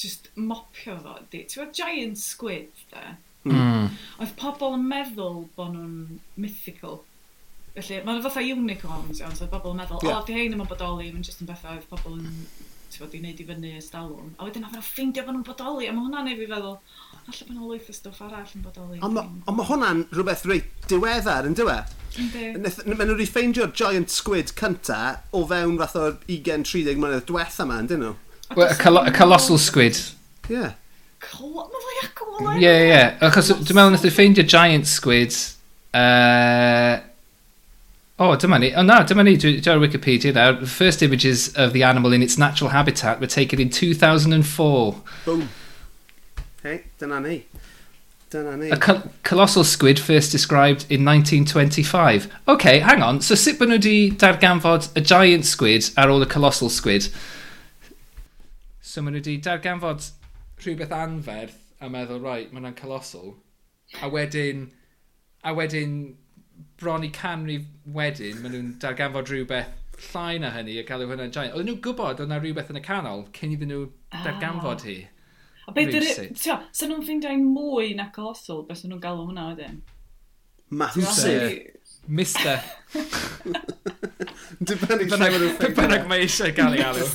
[0.00, 1.44] just mopio fo, di.
[1.46, 3.06] Ti'n fawr giant squid, de?
[3.44, 3.90] Mm.
[4.18, 7.02] Oedd pobl yn meddwl bod nhw'n mythical.
[7.74, 10.20] Felly, mae'n fatha unicorns, iawn, so oedd pobl yn meddwl, yeah.
[10.20, 12.30] o, di hein yn bodoli, mae'n just yn bethau oedd pobl yn
[13.00, 14.32] fod i wneud i fyny ystalwm.
[14.38, 16.76] A wedyn oedd nhw'n ffeindio bod nhw'n bodoli, a mae hwnna'n ei fi feddwl,
[17.24, 19.00] allai bod nhw'n lwyth o stwff arall yn bodoli.
[19.06, 21.94] Ond ma, on mae hwnna'n rhywbeth reit diweddar, yn diwedd?
[22.22, 22.50] Yndi.
[22.58, 25.00] Mae nhw'n ffeindio'r giant squid cynta
[25.34, 28.14] o fewn fath o'r 20-30 mlynedd diwetha yma, dyn nhw?
[28.54, 29.98] Well, a, col a colossal squid.
[30.50, 30.60] Ie.
[30.60, 30.76] Yeah.
[31.24, 33.02] Mae fwy ac o Ie, ie.
[33.24, 35.34] Achos dwi'n meddwl nath ffeindio giant squid...
[35.94, 36.98] Uh,
[38.16, 38.72] Oh, dyma ni.
[38.74, 39.36] Oh, no, dyma ni.
[39.36, 40.52] Dwi ar Wikipedia now.
[40.52, 45.02] The first images of the animal in its natural habitat were taken in 2004.
[45.24, 45.48] Boom.
[46.62, 47.46] Hey, dyna ni.
[48.30, 48.70] Dyna ni.
[48.70, 52.32] A col colossal squid first described in 1925.
[52.46, 53.20] OK, hang on.
[53.20, 57.10] So sut bod nhw wedi darganfod a giant squid ar ôl y colossal squid?
[58.80, 60.12] So maen nhw wedi darganfod
[60.62, 63.34] rhywbeth anferth a meddwl, right, mae hwnna'n colossal.
[64.00, 64.68] A wedyn...
[65.44, 66.14] A wedyn
[66.80, 69.72] bron i canrif wedyn, maen nhw'n darganfod rhywbeth
[70.08, 71.54] llai na hynny a galw hwnna'n giant.
[71.54, 74.24] Oedden nhw'n gwybod oedd na rhywbeth yn y canol cyn iddyn nhw ah.
[74.26, 74.96] darganfod hi.
[75.64, 79.46] A beth ydych Tio, sy'n nhw'n ffeindiau'n mwy na colossal beth sy'n nhw'n galw hwnna
[79.52, 79.80] wedyn?
[80.74, 81.78] Massive.
[82.08, 82.60] Mister.
[84.66, 85.78] Dibynnu lle maen nhw'n ffeindio.
[85.78, 87.06] Bynnag mae eisiau gael ei alw.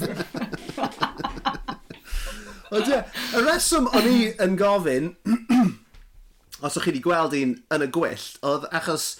[2.70, 2.98] Ond ie,
[3.34, 5.14] y reswm o'n i yn gofyn
[6.62, 9.14] os o'ch chi wedi gweld un yn y gwyllt, oedd achos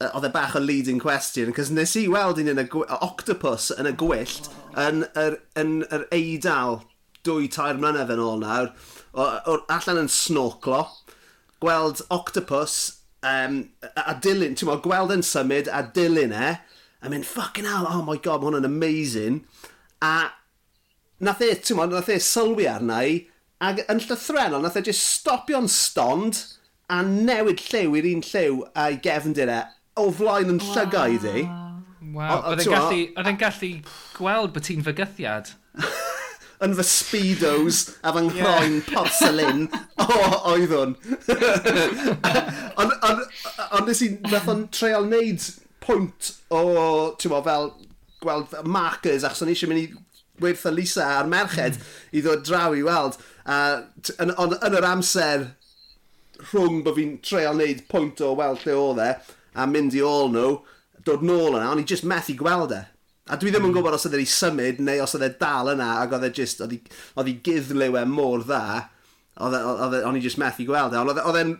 [0.00, 2.66] oedd e bach o leading question, cos nes i weld un yn y
[3.04, 4.48] octopus yn y gwyllt
[4.80, 6.80] yn yr, yn yr eidal
[7.26, 8.70] dwy tair mlynedd yn ôl nawr,
[9.12, 10.86] o, o, allan yn snorklo,
[11.60, 12.78] gweld octopus
[13.26, 16.54] um, a, a dilyn, ti'n mo, gweld yn symud a dilyn e,
[17.00, 19.42] a mynd, fucking hell, oh my god, mae hwn yn amazing.
[20.04, 20.30] A
[21.20, 23.18] nath e, ti'n mo, nath e sylwi arna i,
[23.60, 26.40] ac yn llythrenol, nath e just stopio'n stond,
[26.90, 29.60] a newid lliw i'r un lliw a'i gefndir e
[30.00, 31.44] o flaen yn llygau iddi.
[32.10, 33.34] Wow, oedd e'n gallu, a...
[33.38, 33.72] gallu
[34.16, 35.52] gweld bod ti'n fygythiad.
[36.64, 38.88] yn fy speedos a fy nghroen yeah.
[38.90, 39.66] porselin.
[40.02, 40.08] o,
[40.52, 40.96] oedd hwn.
[42.80, 45.46] Ond nes i, nath o'n treol neud
[45.84, 46.60] pwynt o,
[47.20, 47.70] ti'n mo, fel
[48.20, 49.88] gweld markers achos o'n eisiau mynd i
[50.40, 51.88] werthu Lisa a'r merched mm.
[52.16, 53.16] i ddod draw i weld.
[53.44, 53.86] Uh,
[54.18, 55.48] yn, yn, yn yr amser
[56.48, 59.10] rhwng bod fi'n treol wneud pwynt o weld lle oedd e,
[59.60, 60.54] a mynd i ôl nhw,
[61.06, 62.82] dod nôl yna, ond i just methu gweld e.
[63.30, 63.76] A dwi ddim yn hmm.
[63.78, 66.62] gwybod os oedd e'n symud, neu os oedd e dal yna, ac oedd e just,
[66.64, 68.62] oedd i giddlew e mor dda,
[69.38, 71.02] e, e, o'n i just methu gweld e.
[71.02, 71.58] Ond e, oedd e'n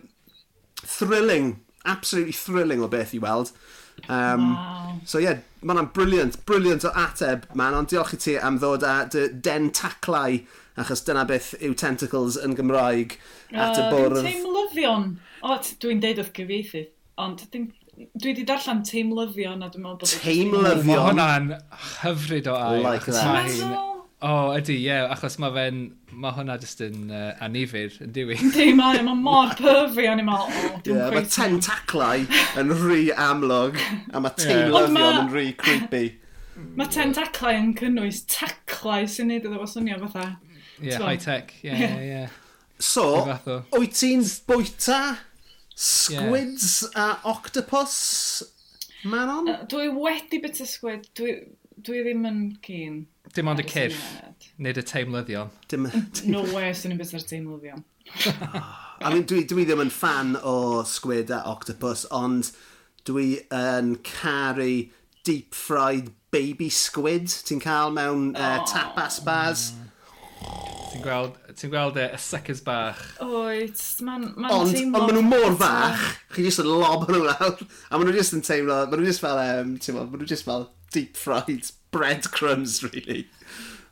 [0.81, 1.53] thrilling,
[1.85, 3.53] absolutely thrilling o beth i weld.
[4.09, 4.99] Um, wow.
[5.05, 8.85] So ie, yeah, mae'n briliant, briliant o ateb, man, ond diolch i ti am ddod
[8.87, 10.39] â dy dentaclau
[10.79, 13.17] achos dyna beth yw tentacles yn Gymraeg
[13.51, 14.21] at y bwrdd.
[14.21, 15.07] Uh, teimlyddion.
[15.43, 16.85] O, dwi'n deud wrth gyfieithu,
[17.21, 20.11] ond dwi wedi darllen teimlyddion a dwi'n meddwl bod...
[20.23, 20.85] Teimlyddion?
[20.87, 21.49] Mae hwnna'n
[22.01, 22.83] hyfryd o ai.
[22.85, 23.87] Like that.
[24.21, 25.81] O, ydy, ie, yeah, achos mae fe'n...
[26.21, 28.37] Mae hwnna jyst yn uh, anifir, yn diwy.
[28.37, 32.25] Ydy, mae ma mor perfi, o'n i'n meddwl, o, dwi'n yeah, Mae tentaclau
[32.61, 33.79] yn rhy amlwg,
[34.13, 35.21] a mae teimlyddion yeah.
[35.23, 36.03] yn rhy creepy.
[36.77, 40.29] Mae tentaclau yn cynnwys taclau sy'n neud iddo fo swnio fatha
[40.81, 41.53] Yeah, so, high tech.
[41.61, 42.27] Yeah, yeah, yeah.
[42.81, 43.05] So,
[43.77, 45.01] wyt ti'n bwyta
[45.75, 47.01] squids yeah.
[47.03, 48.43] a octopus,
[49.03, 49.49] Manon?
[49.49, 51.07] Uh, dwi wedi bit o squid.
[51.17, 51.35] Dwi,
[51.81, 53.03] dwi ddim yn keen.
[53.33, 54.01] Dim ond y cyff,
[54.61, 55.53] nid y teimlyddion.
[55.71, 55.87] Dim...
[56.33, 57.85] no way, sy'n bit o'r teimlyddion.
[58.41, 62.51] Ah, I mean, dwi, dwi ddim yn fan o squid a octopus, ond
[63.07, 64.89] dwi yn caru
[65.25, 69.71] deep fried baby squid ti'n cael mewn uh, tapas bars.
[69.71, 69.87] Mm.
[70.91, 72.99] Ti'n gweld, ti'n gweld e, y suckers bach.
[73.23, 74.99] Oed, mae'n ma Ond, teimlo...
[74.99, 76.03] Ond maen nhw mor fach,
[76.35, 77.63] chi jyst yn lob nhw lawr.
[77.87, 80.29] A maen nhw jyst yn teimlo, maen nhw jyst fel, um, ti'n gweld, maen nhw
[80.33, 83.23] jyst fel deep fried breadcrumbs, really.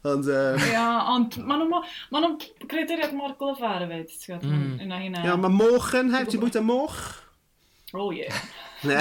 [0.03, 0.27] Ond...
[0.27, 0.59] Um...
[0.67, 0.85] Ia,
[1.15, 1.81] ond maen nhw,
[2.11, 4.77] maen nhw'n creaduriad mor glyfar hefyd, ti'n gweld, mm.
[4.83, 5.25] yna hynna.
[5.29, 7.01] Ia, mae moch yn heb, ti'n bwyta moch?
[7.95, 8.43] Oh, yeah.
[8.83, 8.99] Ne.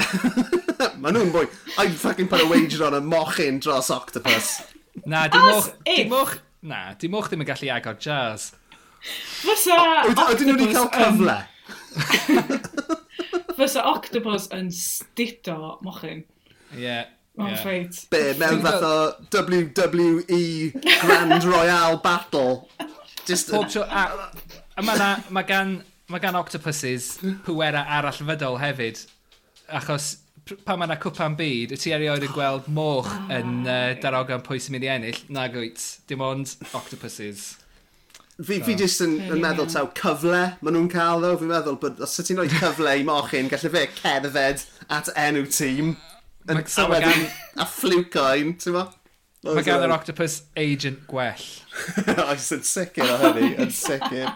[1.03, 1.49] maen nhw'n bwy.
[1.83, 4.61] I'd fucking put a wager on a moch in dros octopus.
[5.03, 5.75] Na, dim moch...
[5.83, 8.51] Dim moch na, dim o'ch ddim yn gallu agor jazz.
[9.43, 9.77] Fysa...
[10.09, 11.39] Oedden nhw wedi cael cyfle?
[13.59, 16.25] Fysa octopus yn stido mochyn.
[16.75, 16.83] Ie.
[16.83, 17.07] Yeah.
[17.39, 17.63] Mae'n yeah.
[17.63, 17.99] ffeit.
[18.11, 18.95] Be, mewn fath o
[19.31, 20.41] WWE
[21.05, 22.67] Grand Royale Battle.
[23.29, 24.31] Just Pob tro, a,
[24.75, 25.77] a mae ma gan,
[26.11, 27.13] ma gan octopuses
[27.47, 29.05] pwera arall fydol hefyd.
[29.79, 30.17] Achos
[30.65, 34.45] pan mae yna cwpan byd, wyt ti erioed yn gweld moch oh yn uh, darogan
[34.47, 35.23] pwy sy'n mynd i ennill?
[35.35, 37.49] Nag wyt, dim ond octopuses.
[38.39, 38.65] Fi, so.
[38.69, 41.33] fi jyst yn, yn meddwl taw cyfle maen nhw'n cael ddo.
[41.41, 44.63] Fi'n meddwl bod os ti'n rhoi cyfle i mochyn, gallu fe cerdded
[44.95, 45.97] at enw tîm.
[46.49, 47.27] Yn, so a wedyn,
[47.59, 48.87] a ffliwcoen, ti'n fo?
[49.47, 51.45] Mae gan yr octopus agent gwell.
[52.29, 54.33] Oes yn sicr o hynny, yn sicr.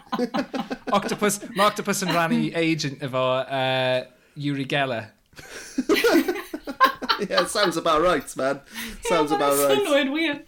[0.95, 4.03] octopus, mae octopus yn rannu agent efo uh,
[4.39, 5.09] Yuri Geller.
[7.28, 8.61] yeah, sounds about right, man.
[9.03, 9.78] Sounds yeah, about right.
[9.78, 10.43] Synnwyr wir.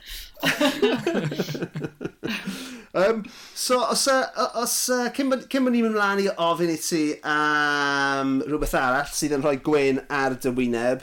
[2.94, 3.24] um,
[3.54, 8.20] so, os, uh, os uh, cyn bod ni'n mynd mlaen i ofyn i ti am
[8.20, 10.98] um, rhywbeth arall sydd yn rhoi gwein ar dy wyneb,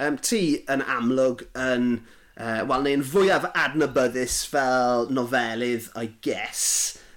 [0.00, 1.84] um, ti yn amlwg yn,
[2.38, 6.62] uh, wel, neu'n fwyaf adnabyddus fel nofelydd, I guess,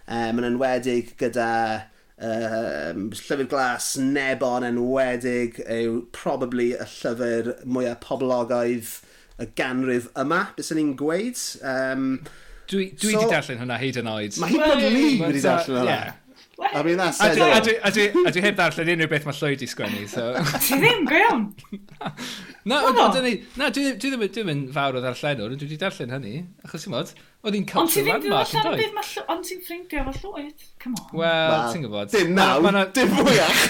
[0.08, 1.52] um, yn enwedig gyda
[2.20, 8.94] um, llyfr glas nebon enwedig yw probably y llyfr mwyaf poblogaidd
[9.40, 11.44] y ganrif yma, bys ni'n gweud.
[11.64, 12.10] Um,
[12.70, 14.40] dwi dwi so, di darllen hwnna hyd yn oed.
[14.42, 15.94] Mae hyd yn oed ni wedi darllen hwnna.
[15.94, 16.18] Yeah.
[16.60, 19.38] I mean, that's said a, a, a, a, a dwi heb darllen unrhyw beth mae
[19.38, 20.26] Llywyd i sgwennu, so...
[20.66, 21.46] Ti ddim, go iawn!
[22.68, 22.82] Na,
[23.16, 23.32] dwi
[23.72, 26.36] ddim, dwi ddim yn fawr o ddarllenwr, dwi wedi darllen hynny,
[26.66, 27.14] achos ti'n modd,
[27.46, 29.24] oedd hi'n cultural landmark yn dweud.
[29.32, 31.16] Ond ti'n ffrindio efo Llywyd, come on.
[31.24, 32.14] Wel, ti'n gwybod.
[32.14, 33.66] Dim naw, dim fwyach!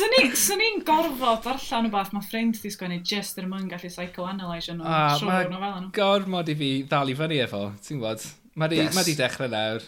[0.00, 4.86] Swn i'n gorfod darllen beth mae ffrind di sgwennu just er mwyn gallu psychoanalyse nhw.
[4.88, 8.24] Ah, mae gormod i fi ddal i fyny efo, ti'n gwybod.
[8.56, 8.94] Mae di, yes.
[8.96, 9.84] ma di dechrau nawr.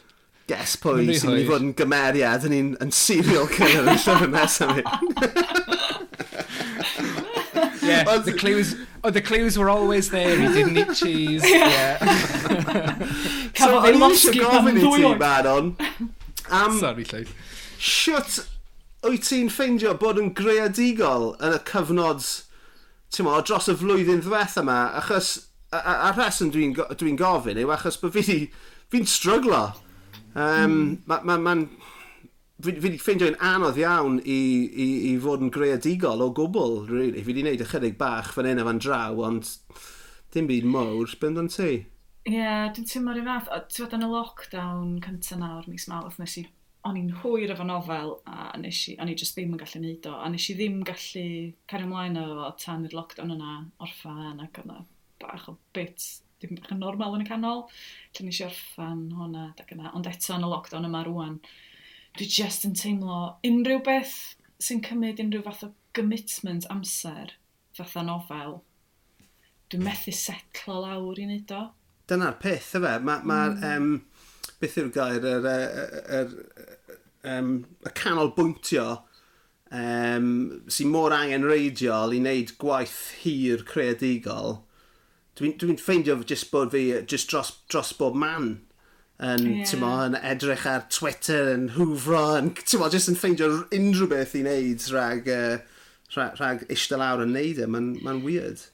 [0.50, 4.30] Guess pwy sy'n mynd i fod yn gymeriad yn un yn serial killer yn llyfr
[4.32, 4.82] nesaf mi.
[7.86, 8.24] yeah, Ond...
[8.24, 8.74] the clues,
[9.04, 11.44] oh, the clues were always there, he didn't eat cheese.
[11.52, 11.98] Yeah.
[12.02, 12.98] yeah.
[13.58, 15.70] so, o'n i eisiau gofyn i ti, Manon,
[16.50, 16.78] am...
[16.82, 17.30] Sorry, Lleid.
[17.82, 18.40] Siwt,
[19.06, 22.26] wyt ti'n ffeindio bod yn greadigol yn y cyfnod,
[23.14, 25.34] ti'n mo, dros y flwyddyn ddweth yma, achos,
[25.70, 28.44] a, a, a rheswm dwi'n dwi, n, gofyn yw achos bod fi
[28.92, 29.64] fi'n stryglo
[30.34, 31.02] Um, mm.
[31.06, 31.26] Mae'n...
[31.26, 31.90] Ma, ma, ma
[32.62, 34.38] fi wedi ffeindio'n anodd iawn i,
[34.70, 37.18] i, i fod yn greadigol o gwbl, really.
[37.18, 39.48] Fi wedi gwneud ychydig bach fan hyn a fan draw, ond
[40.34, 41.10] dim byd mawr.
[41.10, 41.70] Beth amdano ti?
[42.22, 43.50] Ie, yeah, dwi'n teimlo rhyw fath.
[43.72, 46.46] Ti'n fod yn y lockdown cyntaf nawr, mis mawrth, nes i...
[46.86, 48.96] O'n i'n hwyr efo nofel, a nes i...
[49.02, 51.26] O'n i just ddim yn gallu neud o, a nes i ddim gallu
[51.70, 54.84] cario ymlaen efo tan i'r lockdown yna orffan ac yna
[55.22, 57.64] bach o bits ddim bach yn normal yn y canol.
[58.16, 59.92] Lle nes i orffan hwnna, ac yna.
[59.96, 61.38] Ond eto yn y lockdown yma rwan,
[62.18, 64.16] dwi just yn teimlo unrhyw beth
[64.62, 67.36] sy'n cymryd unrhyw fath o commitment amser,
[67.76, 68.60] fatha nofel,
[69.72, 71.62] dwi'n methu setlo lawr i wneud o.
[72.10, 72.82] Dyna'r peth, efe.
[72.82, 73.64] Mae'r, ma, ma mm.
[73.70, 76.36] um, beth yw'r gair, yr, e, e, yr,
[76.90, 77.00] yr,
[77.32, 78.86] um, y canolbwyntio
[79.72, 80.28] um,
[80.70, 84.60] sy'n mor angen reidiol i wneud gwaith hir creadigol
[85.38, 88.50] Dwi'n dwi, ffeindio just bod fi just dros, dros bob man
[89.22, 89.74] yn, yeah.
[89.80, 94.42] mo, yn edrych ar Twitter, yn hwfro, yn, mo, just yn ffeindio unrhyw beth i
[94.42, 95.82] wneud rhag, uh,
[96.16, 97.68] rhag, rhag eistedd lawr yn wneud e.
[97.70, 98.66] Mae'n ma weird.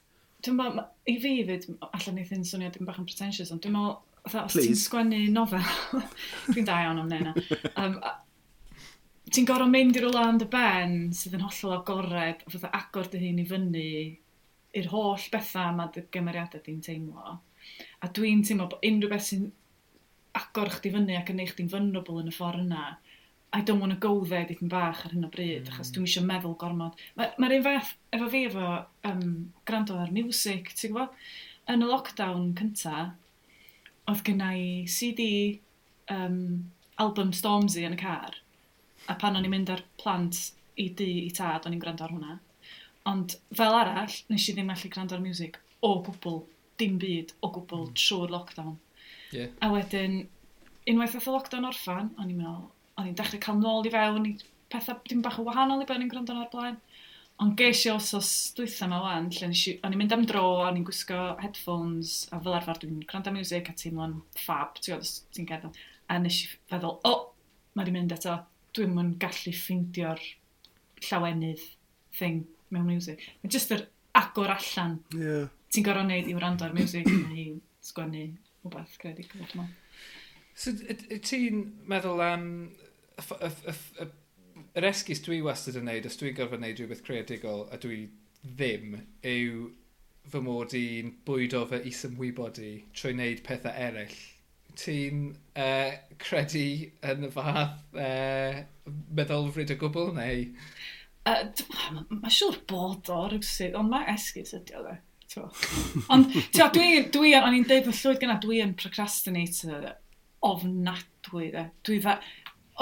[0.45, 3.77] Dwi'n meddwl, i fi fyd, allan eithaf yn swnio dim bach yn pretentious, ond dwi'n
[3.77, 3.99] meddwl,
[4.29, 5.69] os ti'n sgwennu nofel,
[6.53, 7.35] dwi'n da iawn am nena,
[7.75, 7.99] um,
[9.35, 13.23] ti'n gorau mynd i'r wlad y ben sydd yn hollol agored, a fatha agor dy
[13.27, 13.91] hun i fyny
[14.79, 17.39] i'r holl bethau mae dy gymeriadau di'n teimlo.
[18.03, 19.49] A dwi'n teimlo bod unrhyw beth sy'n
[20.39, 22.89] agor chdi fyny ac yn neud chdi'n vulnerable yn y ffordd yna,
[23.53, 25.73] I don't want to go there dipyn bach ar hyn o bryd, mm.
[25.73, 26.99] achos dwi'n eisiau meddwl gormod.
[27.17, 28.65] Mae'r ma, un fath efo fi efo
[29.09, 29.23] um,
[29.69, 31.15] gwrando ar music, ti'n gwybod?
[31.73, 33.07] Yn y lockdown cynta,
[34.09, 35.31] oedd gyna i CD
[36.13, 36.69] um,
[37.01, 38.37] album Stormzy yn y car,
[39.09, 40.43] a pan o'n i'n mynd ar plant
[40.77, 42.37] i di i tad, o'n i'n gwrando ar hwnna.
[43.09, 46.43] Ond fel arall, nes i ddim allu gwrando ar music o gwbl,
[46.81, 47.95] dim byd o gwbl mm.
[47.99, 48.77] trwy'r lockdown.
[49.35, 49.53] Yeah.
[49.65, 50.21] A wedyn,
[50.91, 52.67] unwaith oedd y lockdown orffan, o'n i'n meddwl,
[52.99, 54.35] o'n i'n dechrau cael nôl i fewn i
[54.73, 56.77] pethau dim bach o wahanol i ben i'n gwrando ar blaen.
[57.39, 60.81] Ond ges i os os dwytha yma wan, lle o'n i'n mynd am dro, o'n
[60.81, 65.49] i'n gwisgo headphones, a fel arfer dwi'n gwrando music a teimlo'n fab, ti'n gwybod, ti'n
[65.49, 65.83] gadael.
[66.11, 68.35] A nes i feddwl, o, oh, mae di mynd eto,
[68.75, 70.25] dwi'n mynd gallu ffeindio'r
[71.07, 71.63] llawenydd
[72.19, 72.43] thing
[72.75, 73.25] mewn music.
[73.43, 73.87] Mae jyst yr
[74.19, 74.99] agor allan.
[75.15, 75.49] Yeah.
[75.73, 77.49] Ti'n gorau wneud i wrando ar music neu i
[77.85, 78.25] sgwennu
[78.65, 79.27] rhywbeth credu.
[80.59, 80.75] So,
[81.25, 82.47] ti'n meddwl am
[84.79, 88.01] yr esgus dwi wastad yn neud, os dwi'n gorfod neud rhywbeth creadigol a dwi
[88.47, 88.97] ddim,
[89.27, 89.69] yw
[90.29, 94.19] fy mod i'n bwydo fy isymwybod i trwy wneud pethau eraill.
[94.79, 95.23] Ti'n
[95.59, 96.67] uh, credu
[97.11, 98.61] yn y fath uh,
[99.19, 100.45] meddylfryd o gwbl neu?
[101.29, 104.99] Mae'n ma siŵr bod o rhywbeth, ond mae esgus ydi o dde.
[106.15, 109.91] Ond dwi, dwi, o'n i'n deud yn llwyd gyna, dwi yn procrastinator
[110.49, 111.67] ofnadwy dde.
[111.87, 112.17] Dwi fa,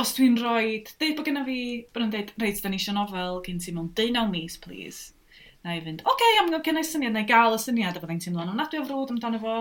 [0.01, 1.59] os dwi'n rhoi, deud bod gyna fi,
[1.93, 5.13] bod yn dweud, reit, da ni eisiau nofel gen ti mewn 19 mis, please.
[5.65, 8.03] Na i fynd, oce, okay, am gyna i syniad, na i gael y syniad, a
[8.03, 9.61] byddai'n teimlo'n ofnadwy o frwd amdano fo.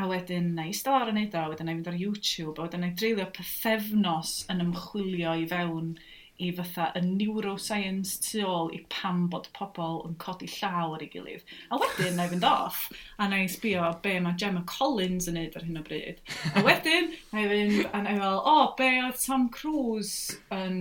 [0.00, 2.66] A wedyn, na i star yn neud o, wedyn na i fynd ar YouTube, a
[2.66, 5.94] wedyn na i dreulio pethefnos yn ymchwilio i fewn
[6.40, 11.10] i fatha y neuroscience tu ôl i pam bod pobl yn codi llaw ar ei
[11.12, 11.44] gilydd.
[11.68, 12.86] A wedyn, na i fynd off,
[13.20, 16.22] a na i sbio be mae Gemma Collins yn neud ar hyn o bryd.
[16.54, 20.38] A wedyn, na i fynd, a na i fel, o, oh, be oedd Tom Cruise
[20.54, 20.78] yn,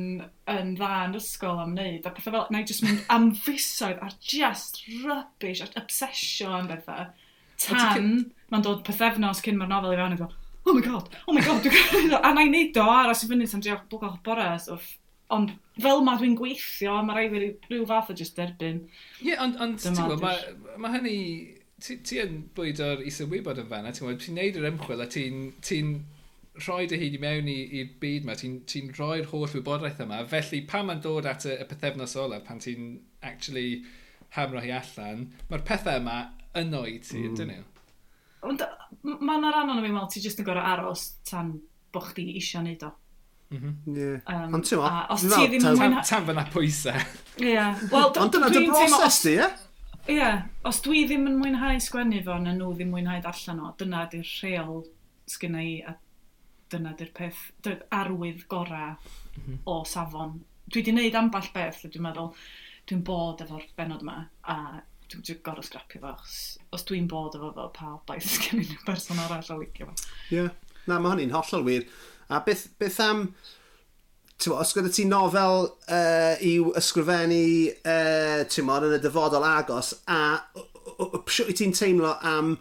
[0.52, 4.00] yn dda yn ysgol am wneud, a pethau fel, na i just mynd am fusoedd
[4.06, 7.10] ar just rubbish, ar obsession, bethau.
[7.60, 8.14] Tan,
[8.48, 10.38] mae'n dod pethefnos cyn mae'r nofel i fewn, i fel,
[10.70, 13.30] oh my god, oh my god, dwi'n gwneud a na i neud o aros i
[13.30, 14.78] fyny tan diolch bwgal bore, so
[15.36, 18.84] Ond fel ma dwi'n gweithio, mae rhaid fi rhyw fath o just derbyn.
[19.22, 20.24] Ie, yeah, ond, ond ti'n gwybod,
[20.74, 21.18] mae ma hynny...
[21.80, 25.06] Ti, ti yn bwydo'r isa wybod yn fanna, ti'n gwybod, ti'n neud yr ymchwil a
[25.08, 25.78] ti'n ti
[26.60, 30.60] rhoi dy hyd i mewn i'r byd yma, ti'n ti rhoi'r holl wybodaeth yma, felly
[30.68, 32.92] pan mae'n dod at y, y pethefnos ola, pan ti'n
[33.24, 33.84] actually
[34.36, 36.18] hamro hi allan, mae'r pethau yma
[36.60, 37.38] yn oed ti, mm.
[37.40, 37.66] dyn nhw?
[38.50, 38.64] Ond
[39.04, 41.56] mae'n rhan o'n fi, Mel, ti jyst yn gorau aros tan
[41.94, 42.92] bod chdi eisiau neud o.
[43.50, 44.22] Mhm.
[44.54, 44.90] Ond ti'n mo?
[45.14, 46.04] Os ti ddim yn mwynhau...
[46.06, 47.06] Tan fyna pwysau.
[47.42, 47.56] Ie.
[47.98, 49.48] Ond dyna dy broses di, ie?
[50.14, 50.30] Ie.
[50.70, 54.28] Os dwi ddim yn mwynhau sgwennu fo, na nhw ddim mwynhau darllen o, dyna di'r
[54.28, 54.84] rheol
[55.30, 55.96] sgynna i, a
[56.70, 59.64] dyna di'r peth, dy'r arwydd gorau mhm.
[59.66, 60.38] o safon.
[60.70, 62.30] Dwi wedi wneud amball beth, dwi'n meddwl,
[62.90, 64.60] dwi'n bod efo'r benod yma, a
[65.10, 66.14] dwi'n dwi gorau scrapio fo,
[66.70, 70.10] os, dwi'n bod efo fo, pa obaith sgennyn nhw person arall o licio fo.
[70.38, 70.46] Ie.
[70.86, 71.90] Na, mae hynny'n hollol wir.
[72.30, 73.30] A beth, beth am...
[74.40, 80.40] Ti'n os gyda ti nofel uh, i'w ysgrifennu uh, mod, yn y dyfodol agos, a
[81.28, 82.54] siwt ti'n teimlo am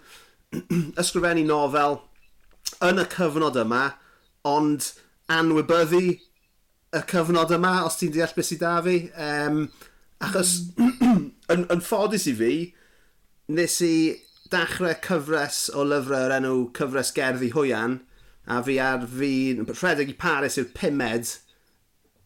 [0.99, 2.01] ysgrifennu nofel
[2.89, 3.85] yn y cyfnod yma,
[4.51, 4.89] ond
[5.31, 8.99] anwybyddu y cyfnod yma, os ti'n deall beth sydd da fi.
[9.15, 9.63] Um,
[10.25, 10.57] achos,
[11.55, 12.53] yn, yn ffodus i fi,
[13.55, 13.95] nes i
[14.51, 18.01] dachrau cyfres o lyfrau o'r enw Cyfres Gerddi Hwyan,
[18.49, 21.35] a fi ar fi'n rhedeg i Paris yw'r pumed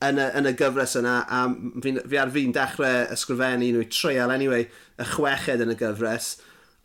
[0.03, 1.43] yn y, yn y gyfres yna, a
[1.83, 4.67] fi, fi ar fi'n dechrau ysgrifennu nhw i treial, anyway,
[4.99, 6.35] y chweched yn y gyfres.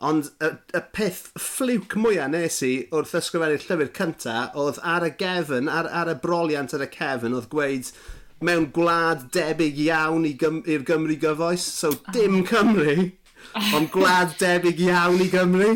[0.08, 5.14] Ond y, y peth ffliwc mwyaf nes i wrth ysgrifennu'r llyfr cynta oedd ar y
[5.18, 7.90] gefn, ar, ar y broliant ar y cefn, oedd gweud
[8.46, 12.46] mewn gwlad debyg iawn i'r Gym Gymru gyfoes, so dim oh.
[12.52, 13.10] Cymru,
[13.74, 15.74] ond gwlad debyg iawn i Gymru.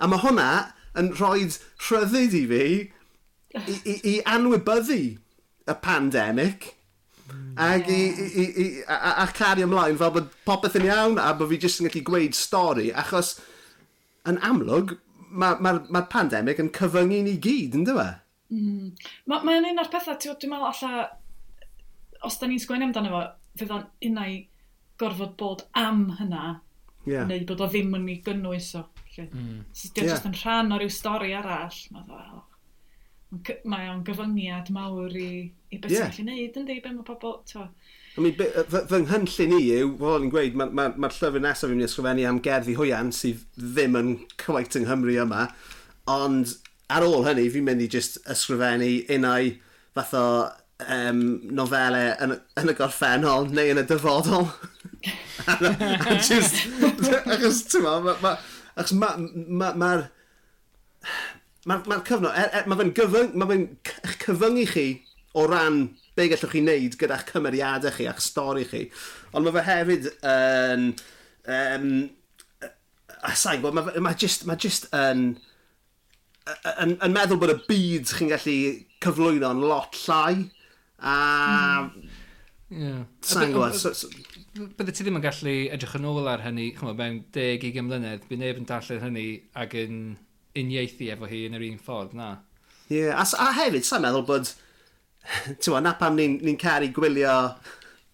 [0.00, 0.50] A mae hwnna
[0.98, 1.46] yn rhoi
[1.86, 2.64] rhyddid i fi
[3.60, 5.00] i, i, i anwybyddu
[5.70, 6.70] y pandemig.
[7.60, 11.52] Ac i, i, i, a, a cario ymlaen fel bod popeth yn iawn a bod
[11.52, 13.36] fi jyst yn gallu gweud stori achos
[14.26, 14.96] yn amlwg
[15.30, 18.08] mae'r ma, ma, ma pandemig yn cyfyngu ni gyd, yn fe?
[18.50, 18.88] Mm.
[19.30, 21.04] Mae'n ma un o'r pethau, dwi'n meddwl alla,
[22.26, 23.20] os da ni'n sgwennu amdano fo,
[23.60, 24.34] fydda'n unau
[25.00, 26.56] gorfod bod am hynna,
[27.06, 27.28] yeah.
[27.28, 28.84] neu bod o ddim yn ei gynnwys o.
[29.18, 29.64] Mm.
[29.72, 30.12] Sut yeah.
[30.12, 31.78] jyst yn rhan o ryw stori arall.
[33.70, 35.30] Mae o'n gyfyngiad mawr i,
[35.70, 36.10] i beth yeah.
[36.10, 37.40] sy'n gallu neud, yndi, be mae pobl...
[37.52, 37.66] To.
[38.18, 41.70] I mean, fy, nghynllun i yw, fel o'n i'n gweud, mae'r ma, ma, llyfr nesaf
[41.70, 44.10] fi'n mynd i ysgrifennu am gerddi hwyan sydd ddim yn
[44.42, 45.44] cwait yng Nghymru yma,
[46.10, 46.56] ond
[46.90, 49.52] ar ôl hynny, fi'n mynd i just ysgrifennu unau
[49.94, 50.26] fath o
[50.90, 51.22] um,
[51.54, 54.48] nofelau yn, yn y gorffennol neu yn y dyfodol.
[55.46, 56.66] and, and just,
[57.30, 58.34] achos, ti'n ma, ma, ma,
[58.80, 59.28] Achos mae'r...
[59.60, 60.02] Ma, ma, e,
[61.04, 61.14] e,
[61.68, 63.48] ma, ma cyfnod, er, er, mae fe'n gyfyng, ma
[64.24, 64.86] cyfyngu chi
[65.36, 65.82] o ran
[66.16, 68.86] be gallwch chi wneud gyda'ch cymeriadau chi a'ch stori chi.
[69.34, 70.88] Ond mae fe hefyd yn...
[71.50, 71.92] Um, um,
[73.22, 75.34] a sain mae ma just, ma just yn,
[76.80, 78.56] yn, yn, meddwl bod y byd chi'n gallu
[79.04, 80.46] cyflwyno'n lot llai.
[81.00, 81.16] A...
[81.90, 82.16] Mm.
[82.70, 83.02] Yeah.
[83.26, 83.74] Sain gwybod
[84.54, 88.24] bydde ti ddim yn gallu edrych yn ôl ar hynny, chymod, mewn deg i gymlynedd,
[88.26, 89.26] bydd neb yn darllen hynny
[89.58, 90.00] ac yn
[90.58, 92.32] uniaethu efo hi yn yr un ffordd, na.
[92.90, 94.50] Ie, yeah, a, a hefyd, sa'n meddwl bod,
[95.62, 97.36] ti'n na pam ni'n ni, caru gwylio,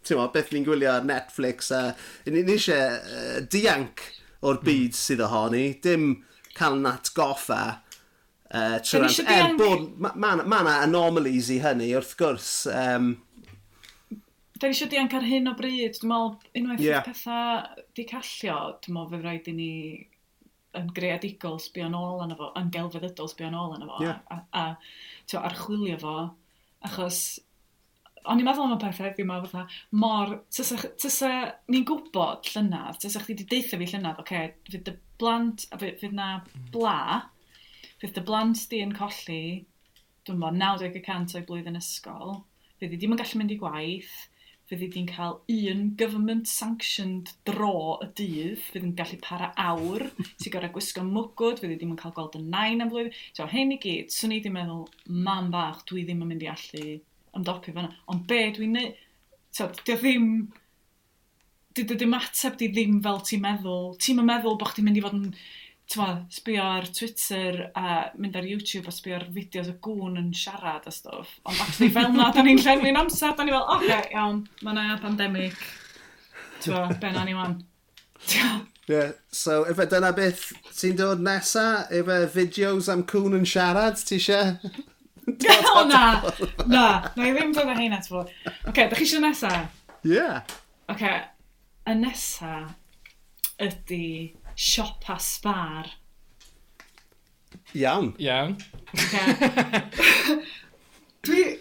[0.05, 1.83] ti'n beth ni'n gwylio ar Netflix, a
[2.29, 4.05] ni, ni eisiau uh, dianc
[4.43, 4.67] o'r hmm.
[4.69, 5.01] byd mm.
[5.01, 6.11] sydd ohoni, dim
[6.57, 7.63] cael nat goffa,
[8.53, 13.15] uh, er bod, mae yna ma, ma anomalies i hynny, wrth gwrs, um,
[14.57, 15.99] Da ni eisiau dianc ar hyn o bryd.
[16.01, 17.05] Dwi'n meddwl, unwaith yeah.
[17.05, 19.73] pethau di callio, dwi'n meddwl fe rhaid i ni
[20.77, 24.23] yn greadigol sbio nôl yna fo, yn gelfeddydol sbio nôl yna fo, yeah.
[24.33, 24.65] a, a
[25.37, 26.17] a archwilio fo,
[26.89, 27.21] achos
[28.27, 31.31] o'n i'n meddwl am y pethau ddim meddwl fatha mor, tysa
[31.73, 35.81] ni'n gwybod llynydd, tysa chdi wedi deitha fi llynydd, oce, okay, fydd y blant, a
[35.81, 36.69] fydd na mm.
[36.75, 36.99] bla,
[38.03, 39.43] fydd dy blant di yn colli,
[40.27, 42.41] dwi'n bod 90% o'i blwyddyn ysgol,
[42.81, 44.17] fydd i ddim yn gallu mynd i gwaith,
[44.71, 50.09] fyddi di'n cael un government-sanctioned dro y dydd, fydd yn gallu para awr,
[50.41, 53.15] ti'n gorau gwisgo mwgwd, fyddi ddim yn cael gweld y nain am flwyddyn.
[53.37, 54.87] So, hyn i gyd, swn i ddim meddwl,
[55.27, 56.85] mam bach, dwi ddim yn mynd i allu
[57.37, 57.93] ymdopi fanna.
[58.11, 59.05] Ond be dwi'n neud,
[59.55, 60.33] so, dio ddim,
[61.77, 65.21] dio ddim ateb di ddim fel ti'n meddwl, ti'n meddwl bod chdi'n mynd i fod
[65.21, 65.31] yn
[65.93, 70.31] twa, sbio ar Twitter a mynd ar YouTube a sbio ar fideos o gŵn yn
[70.35, 71.37] siarad a stwff.
[71.47, 74.79] Ond actually fel na, da ni'n llenwi'n amser, da ni fel, oce, okay, iawn, mae
[74.79, 75.55] na pandemig.
[76.65, 77.61] Twa, ben ni wan.
[78.87, 79.13] Yeah.
[79.35, 81.87] So, efe dyna beth ti'n dod nesa?
[81.95, 84.55] Efe fideos am cwn yn siarad, ti eisiau?
[85.27, 86.23] O na,
[86.71, 86.83] na,
[87.19, 88.35] na i ddim dod â hynna, ti'n Oce,
[88.71, 89.51] okay, da chi eisiau nesa?
[90.07, 90.43] Yeah.
[90.87, 91.17] Oce, okay,
[91.87, 92.53] y nesa
[93.63, 94.07] ydy
[94.57, 95.91] siop a sbar.
[97.77, 98.15] Iawn.
[98.19, 98.57] Iawn.
[101.27, 101.59] Dwi'n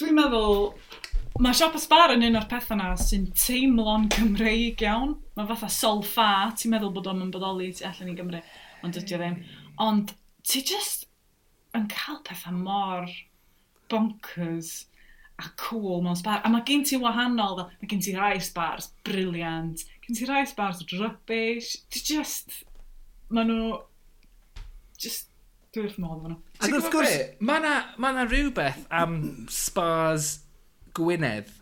[0.00, 0.70] dwi meddwl,
[1.44, 5.16] mae siop a sbar yn un o'r pethau yna sy'n teimlo'n Cymreig iawn.
[5.36, 8.42] Mae fatha solfa, ti'n meddwl bod o'n bodoli ti allan i Gymru,
[8.86, 9.40] ond dydy o ddim.
[9.84, 10.14] Ond
[10.46, 11.08] ti just
[11.76, 13.10] yn cael pethau mor
[13.90, 14.86] bonkers
[15.40, 16.40] a cool mewn spar.
[16.44, 20.82] A mae gen ti wahanol, mae gen ti rai spars, briliant, Fy'n ti rai sbars
[20.90, 21.76] rybys.
[21.86, 22.64] Ti just...
[23.30, 23.76] Mae nhw...
[24.98, 25.28] Just...
[25.70, 26.38] Dwi'n wrth modd fan nhw.
[26.58, 27.12] Ac wrth gwrs,
[27.46, 29.20] mae na, ma na rhywbeth am
[29.54, 30.40] spars
[30.98, 31.52] Gwynedd.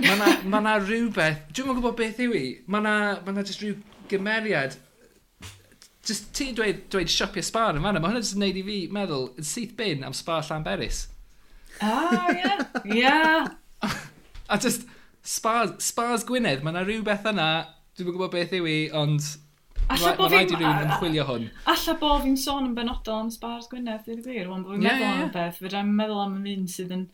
[0.00, 1.44] Mae na, ma na rhywbeth...
[1.52, 2.46] Dwi'n gwybod beth yw i.
[2.72, 3.76] Mae na, ma na just rhyw
[4.08, 4.78] gymeriad
[6.08, 8.80] Just ti dweud, dweud siopio spar yn fanna, mae hwnna jyst yn neud i fi
[8.92, 11.06] meddwl yn syth bin am spar Llanberis.
[11.84, 12.40] Ah, ie.
[12.40, 12.64] Yeah.
[12.84, 12.98] Ie.
[13.02, 13.94] Yeah.
[14.52, 14.88] a just,
[15.24, 17.48] Spars, Spars Gwynedd, mae yna rhywbeth yna,
[17.96, 19.24] dwi'n gwybod beth yw i, ond
[19.92, 20.50] Alla bo fi'n...
[20.52, 21.46] rhywun yn chwilio hwn.
[21.72, 25.06] Alla bo fi'n sôn yn benodol am Spars Gwynedd, dwi'n gwir, ond bo fi'n meddwl
[25.06, 27.08] yeah, am beth, fydda i'n meddwl am un sydd yn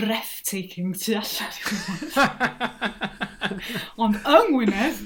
[0.00, 1.54] breathtaking tu allan.
[4.02, 5.02] ond yng Ngwynedd...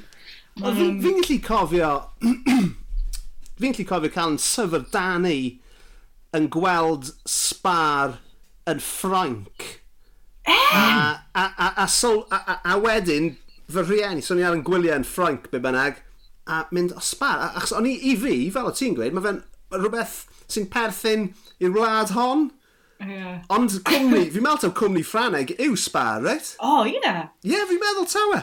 [0.56, 1.94] Fi'n gallu cofio...
[3.60, 5.40] fi'n gallu cofio cael yn syfr Dani
[6.36, 8.22] yn gweld Spar
[8.68, 9.74] yn Ffrainc
[10.46, 11.16] A, eh!
[11.34, 13.32] a, a, a, sol, a, a, a wedyn,
[13.72, 16.02] fy rhieni, so ni ar yn gwyliau yn Ffrainc, be bynnag,
[16.46, 17.42] a mynd o spar.
[17.48, 19.42] Achos o'n i, i fi, fel o ti'n gweud, mae fe'n
[19.74, 20.20] rhywbeth
[20.52, 22.50] sy'n perthyn i'r wlad hon.
[23.02, 23.42] Yeah.
[23.52, 26.54] Ond cwmni, fi'n meddwl taw cwmni Ffraneg yw Spar, right?
[26.60, 27.28] O, oh, yna?
[27.42, 28.40] Ie, yeah, fi'n meddwl tawe.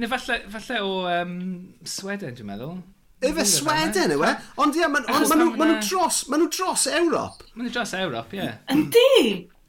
[0.00, 1.36] Ne, falle, falle o um,
[1.84, 2.78] Sweden, dwi'n meddwl.
[3.20, 4.30] Efe Sweden yw e?
[4.64, 7.42] Ond ie, maen nhw dros, ma nhw dros Ewrop.
[7.52, 8.46] Maen nhw dros Ewrop, ie.
[8.72, 9.18] Yndi!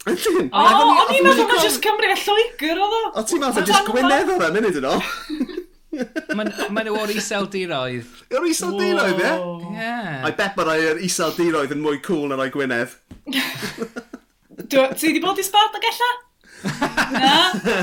[0.10, 0.48] Ydyn!
[0.50, 3.02] O, o'n i'n meddwl bod jyst Cymru a Lloegr oedd o!
[3.14, 5.04] O, ti'n meddwl jyst Gwynedd oedd o'n munud yn ôl?
[6.72, 8.10] Mae nhw o'r iseldiroedd.
[8.32, 9.34] O'r iseldiroedd, ie?
[9.76, 9.92] Ie.
[10.26, 12.96] I bet bod o'r iseldiroedd yn mwy cool na o'i Gwynedd.
[14.72, 16.12] Ti wedi bod i Sbart ag ella?
[17.12, 17.36] Na.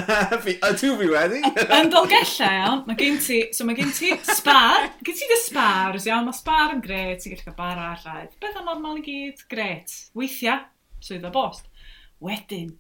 [0.71, 1.41] Ydw fi wedi.
[1.45, 6.07] Yn dolgella iawn, mae gen ti, so mae gen ti spar, gen ti dy spars
[6.09, 8.31] iawn, mae spar yn gret, ti'n gallu cael bar arall.
[8.43, 9.97] Beth o normal i gyd, gret.
[10.19, 10.63] Weithiau,
[11.05, 11.68] swydd o bost.
[12.25, 12.73] Wedyn,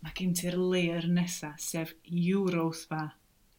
[0.00, 3.08] mae gen ti'r layer nesaf, sef Euro Spa.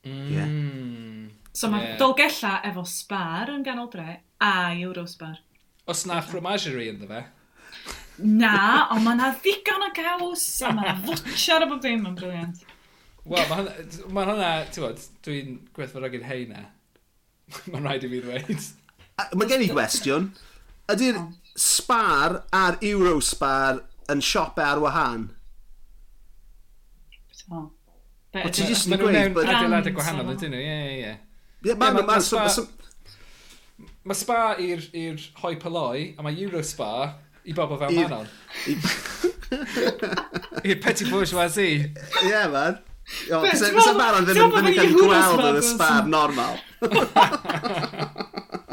[0.05, 0.32] Mm.
[0.34, 1.38] Yeah.
[1.53, 1.99] So mae yeah.
[1.99, 5.38] dolgella efo spar yn ganol dre a Euro Spar.
[5.89, 7.22] Os na fromagerie ynddo fe?
[8.22, 12.17] Na, ond mae na ddigon o gaws, a mae na fwtsiar o bob dim yn
[12.17, 12.61] briliant.
[13.26, 16.63] Wel, mae hwnna, ma hwnna ti'n bod, dwi'n gwerthfawrogi'n heina.
[16.65, 16.69] E.
[17.72, 18.67] Mae'n rhaid i fi ddweud.
[19.38, 20.30] Mae gen i gwestiwn.
[20.91, 21.19] Ydy'r
[21.59, 23.84] spar a'r Eurospar
[24.14, 25.24] yn siopau ar wahan?
[27.51, 27.53] O.
[28.32, 29.16] Be, o ti jyst yn gweud...
[29.16, 31.12] Mae'n adeilad y gwahanol, ydyn nhw, ie, ie,
[31.66, 31.74] ie.
[31.76, 31.95] Mae'n
[34.01, 34.82] Mae spa i'r
[35.43, 36.91] hoi paloi, a mae Eurospa
[37.45, 38.28] i bobl fel Manon.
[40.66, 41.91] I'r petit bourgeoisie.
[42.26, 42.76] Ie, man.
[43.28, 46.55] Sa'n Manon ddim yn cael gweld yn y spa normal.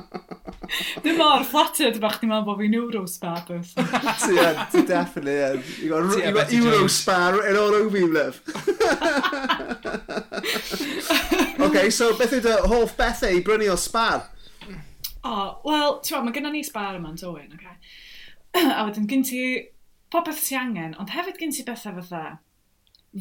[1.03, 3.35] Dwi'n mor flattered bach ni'n meddwl bod fi'n Eurospa.
[3.49, 5.63] Ti yn, ti definitely yn.
[5.81, 8.43] You got, you got Eurospa in all over you, love.
[11.65, 14.29] OK, so beth yw dy hoff bethau e i brynu o Spar?
[14.69, 17.67] O, oh, wel, ti'n meddwl, mae gennym ni Spar yma'n dywyn, OK?
[18.79, 19.41] A wedyn, gyn ti
[20.13, 22.39] popeth ti angen, ond hefyd gyn ti bethau fatha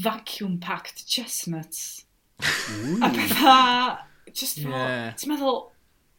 [0.06, 2.06] vacuum-packed chestnuts.
[2.44, 3.98] A bethau,
[4.32, 5.16] just, yeah.
[5.18, 5.66] ti'n meddwl,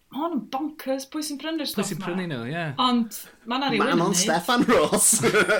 [0.09, 2.55] mae hwn yn bonkers, pwy sy'n prynu'r stoff Pwy sy'n prynu nhw, ie.
[2.55, 2.71] Yeah.
[2.81, 5.11] Ond, mae yna rhywun yn Manon Stefan Ross.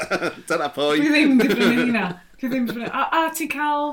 [0.49, 1.03] Dyna pwy.
[1.03, 2.07] Dwi ddim wedi prynu hynna.
[2.39, 2.93] Dwi ddim wedi prynu.
[2.93, 3.93] A, a ti'n cael...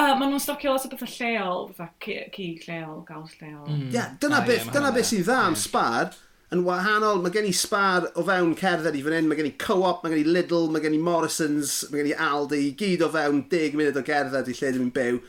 [0.00, 1.90] A maen nhw'n stocio lot o bethau lleol, fatha
[2.32, 3.66] cig lleol, gaws lleol.
[3.68, 3.90] Mm.
[3.92, 6.14] Yeah, dyna ah, beth, yeah, dyna beth sydd dda am spar,
[6.54, 9.52] yn wahanol, mae gen i spar o fewn cerdded i fan hyn, mae gen i
[9.60, 13.04] co-op, mae gen i Lidl, mae gen i Morrison's, mae gen i Aldi, i gyd
[13.04, 15.20] o fewn 10 munud o gerdded i lle dwi'n byw,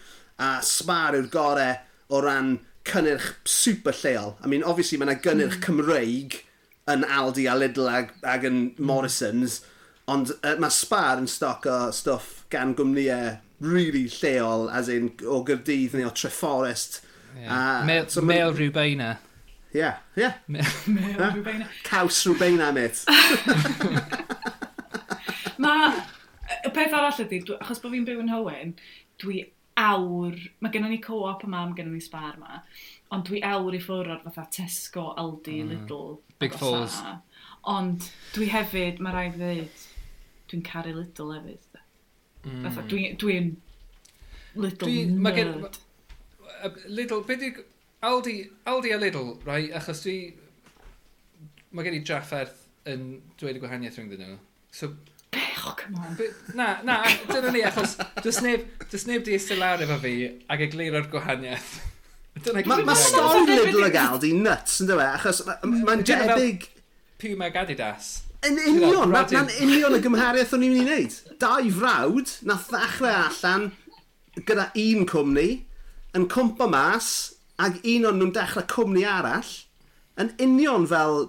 [0.48, 1.76] a spar yw'r gorau
[2.14, 2.54] o ran
[2.88, 4.36] cynnyrch super lleol.
[4.44, 5.66] I mean, obviously, mae yna gynnyrch mm.
[5.66, 6.42] Cymreig
[6.88, 8.88] yn Aldi a Lidl ag, ag yn hmm.
[8.88, 9.60] Morrison's,
[10.08, 15.42] ond uh, mae Spar yn stoc o stwff gan gwmnïau really lleol, as in o
[15.44, 17.02] Gyrdydd neu o Treforest.
[17.36, 17.50] Yeah.
[17.52, 19.18] A, Mel, so Mel Rwbeina.
[19.76, 20.32] Ie, ie.
[20.48, 20.64] Mel
[21.36, 21.68] Rwbeina.
[21.84, 23.04] Caws rhywbeina, mate.
[25.64, 25.92] mae,
[26.64, 28.74] y peth arall ydy, achos bod fi'n byw yn Hywyn,
[29.22, 29.44] dwi
[29.78, 32.62] awr, mae gennym ni co-op yma, mae gennym ni spar yma,
[33.14, 35.74] ond dwi awr i ffwrdd o'r fatha Tesco, Aldi, mm.
[35.74, 36.18] Lidl.
[36.42, 36.98] Big Falls.
[37.68, 39.86] Ond dwi hefyd, mae rhaid fi ddweud,
[40.52, 41.72] dwi'n caru Lidl hefyd.
[41.74, 41.84] Da.
[42.46, 42.62] Mm.
[42.66, 43.40] Fatha, dwi'n dwi,
[44.58, 45.82] dwi Lidl dwi, nerd.
[46.48, 47.54] Ma, Lidl, be di...
[48.08, 48.36] Aldi,
[48.70, 50.18] Aldi a Lidl, rai, achos dwi...
[51.76, 53.08] Mae gen i drafferth yn
[53.38, 54.38] dweud y gwahaniaeth rhwngddyn nhw.
[54.74, 54.94] So,
[55.68, 56.16] oh, come on.
[56.16, 56.56] ffog.
[56.58, 60.16] Na, na, dyna ni, achos dys neb, dys neb di eistedd lawr efo fi
[60.48, 61.76] ac egluro'r gwahaniaeth.
[62.54, 66.68] Mae ma stori Lidl a gael di nuts, ynddo fe, achos mae'n debyg...
[67.18, 68.10] Puma ag Adidas.
[68.46, 71.16] Yn union, mae'n union y gymhariaeth o'n i'n mynd i wneud.
[71.42, 73.72] Dau frawd nath ddechrau allan
[74.38, 75.48] gyda un cwmni,
[76.18, 77.10] yn cwmpa mas,
[77.58, 79.50] ac un o'n nhw'n dechrau cwmni arall,
[80.22, 81.20] yn union fel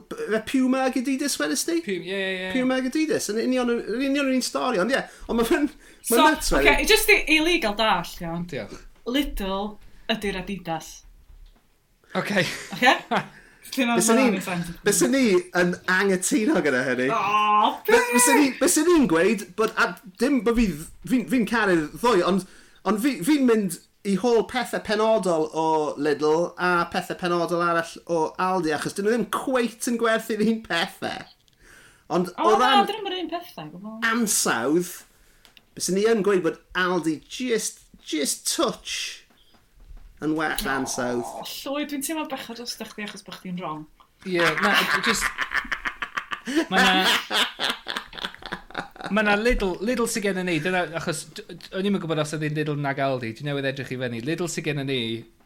[0.48, 1.80] Puma ag Adidas Wednesday?
[1.84, 2.52] Puma, yeah, yeah, yeah.
[2.52, 5.68] Puma ag Adidas, yn union, yn union yr un stori, ond ie, yeah, ond mae'n
[6.00, 6.52] so, nuts.
[6.56, 8.46] Okay, just illegal dall, iawn.
[8.48, 8.78] Diolch.
[9.08, 9.74] Lidl
[10.12, 10.94] ydy'r Adidas.
[12.16, 12.46] Okay.
[12.74, 12.96] Okay?
[13.78, 15.24] Bys ni
[15.58, 17.08] yn angytuno gyda hynny.
[17.12, 20.70] Oh, Bys ni'n gweud bod, a dim bod fi,
[21.10, 22.46] fi'n fi caru'r ddwy, ond,
[22.88, 23.76] ond fi'n fi mynd
[24.08, 25.66] i hôl pethau penodol o
[26.00, 30.62] Lidl a pethau penodol arall o Aldi, achos dyn nhw ddim cweit yn gwerthu'r un
[30.64, 31.26] pethau.
[32.16, 32.82] Ond o, o ran...
[32.82, 33.68] O, ddim un pethau.
[34.08, 34.92] Ansawdd,
[35.76, 39.26] bys ni yn gweud bod Aldi just, just touch
[40.24, 41.22] yn well ansawdd.
[41.22, 43.84] O, llwy, dwi'n teimlo bach o dros chdi achos bod chdi'n wrong.
[44.24, 44.74] Ie, yeah, na,
[45.04, 45.28] just...
[46.72, 47.98] Mae na
[49.12, 51.24] mae yna Lidl, Lidl sy'n gen i ni, dyna, achos
[51.76, 54.20] o'n i'n gwybod os ydy'n Lidl nag Aldi, dwi'n newydd edrych i fyny.
[54.26, 55.00] Lidl sy'n gen i ni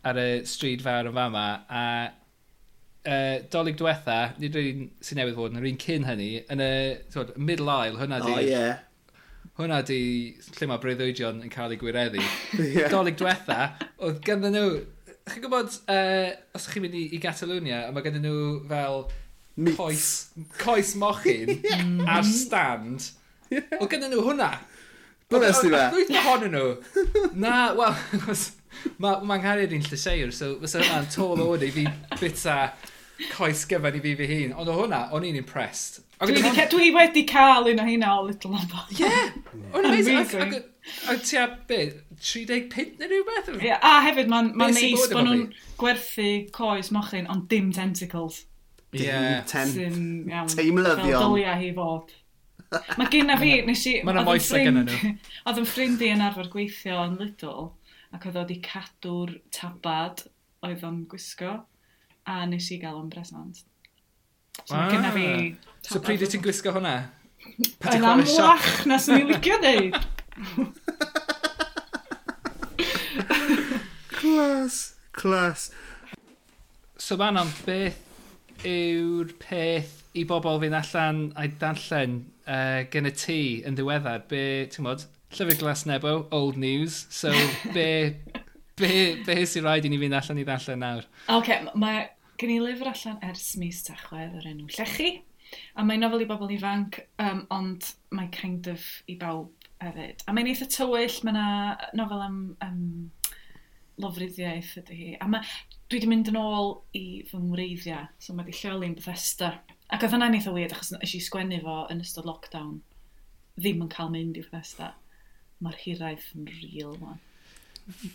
[0.09, 5.55] ar y stryd fawr yn fama, a uh, dolyg diwetha, nid rwy'n sy'n newydd fod
[5.55, 6.73] yn yr un cyn hynny, yn y
[7.13, 8.35] twod, middle aisle, hwnna di...
[8.35, 8.83] Oh, yeah.
[9.59, 10.03] Hwnna di
[10.57, 12.23] lle mae breuddwydion yn cael ei gwireddu.
[12.59, 12.89] yeah.
[12.93, 13.73] Dolyg diwetha,
[14.03, 14.69] oedd ganddyn nhw...
[15.23, 19.05] Chi'n gwybod, uh, os chi'n mynd i, i Catalonia, a mae ganddyn nhw fel...
[19.53, 19.77] Meats.
[19.77, 20.07] Coes,
[20.57, 21.83] coes mochyn yeah.
[22.09, 23.11] ar stand
[23.53, 23.79] Yeah.
[23.81, 24.51] Oedd gynnu nhw hwnna.
[25.33, 25.83] Bwnes ti fe?
[25.93, 26.69] Dwi'n ohonyn nhw.
[27.41, 27.97] Na, wel,
[29.03, 31.85] mae ma nghariad i'n llyseir, so fysa hwnna'n tol o i fi
[32.21, 32.57] bita
[33.33, 34.57] coes gyfan i fi fy hun.
[34.57, 36.03] Ond o hwnna, o'n i'n impressed.
[36.23, 38.85] Dwi, ca, dwi wedi cael un o hynna o Little Lambo.
[38.95, 39.11] Ie!
[39.75, 40.55] O'n amazing.
[41.11, 43.51] A ti a beth, 35 neu rhywbeth?
[43.59, 45.45] Ie, a hefyd mae'n ma neis bod nhw'n
[45.81, 48.45] gwerthu coes mochyn, ond dim tentacles.
[48.95, 49.43] Dim yeah.
[49.51, 49.75] ten...
[50.53, 51.03] Teimlyddion.
[51.09, 52.15] Fel dylia hi fod.
[52.99, 53.95] Mae gen fi, nes i...
[54.07, 55.13] Mae'n amoesau gen nhw.
[55.49, 57.71] Oedd yn ffrind i yn arfer gweithio yn Lidl,
[58.15, 60.25] ac oedd oedd i cadw'r tabad
[60.67, 61.53] oedd o'n gwisgo,
[62.29, 63.65] a nes i gael o'n bresant.
[64.65, 64.89] So ah.
[64.93, 65.27] gyda fi...
[65.89, 66.97] So pryd i ti'n gwisgo hwnna?
[67.91, 69.95] Yn amlach na sy'n ei licio dweud.
[74.23, 75.73] Clas, clas.
[76.97, 77.99] So fan am beth
[78.63, 84.45] yw'r peth i bobl fynd allan a'i danllen uh, gen y ti yn ddiweddar, be,
[84.73, 85.07] ti'n modd,
[85.37, 87.33] llyfr glas nebo, old news, so
[87.77, 87.89] be,
[88.81, 88.93] be,
[89.27, 91.09] be sy'n rhaid i ni fynd allan i ddallan nawr?
[91.33, 92.07] OK, mae
[92.41, 95.11] gen i lyfr allan ers mis tachwedd o'r enw Llechi,
[95.77, 100.25] a mae'n nofel i bobl ifanc, um, ond mae kind of i bawb hefyd.
[100.27, 101.47] A mae'n eitha tywyll, mae yna
[101.99, 102.83] nofel am um,
[104.03, 105.11] lofruddiaeth ydy hi.
[105.21, 105.45] A mae,
[105.89, 109.55] dwi wedi mynd yn ôl i fy ngwreiddiau, so mae wedi lleoli'n Bethesda.
[109.93, 112.79] Ac oedd hwnna'n eitha weird, achos eisiau sgwennu fo yn ystod lockdown,
[113.59, 114.95] ddim yn cael mynd i'w Bethesda.
[115.63, 117.21] Mae'r hiraeth yn real, man.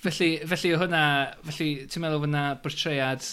[0.01, 1.03] Felly, felly hwnna,
[1.45, 3.27] felly ti'n meddwl fyna bortread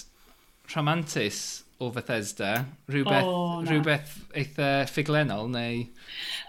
[0.72, 1.40] rhamantus
[1.82, 2.52] o Bethesda,
[2.90, 3.70] rhywbeth, oh, na.
[3.70, 5.82] rhywbeth eitha ffuglenol neu...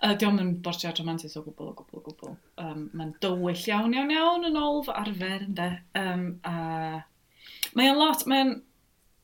[0.04, 2.38] Uh, Diolch yn bortread rhamantus o gwbl, o gwbl, o gwbl.
[2.62, 5.72] Um, Mae'n dywyll iawn, iawn, iawn yn ôl fy arfer, ynddo.
[6.02, 6.56] Um, a...
[7.80, 8.58] Mae'n lot, mae'n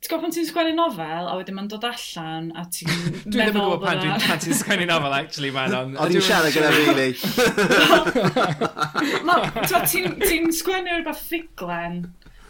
[0.01, 3.21] ti'n gwybod pan ti'n sgwennu nofel, a wedyn mae'n dod allan, a ti'n meddwl...
[3.27, 5.75] Dwi ddim yn gwybod pan dwi'n pan ti'n sgwennu nofel, actually, man.
[5.77, 7.09] On, o, dwi'n siarad gyda fi, ni.
[10.25, 12.01] Ti'n sgwennu rhywbeth ffuglen,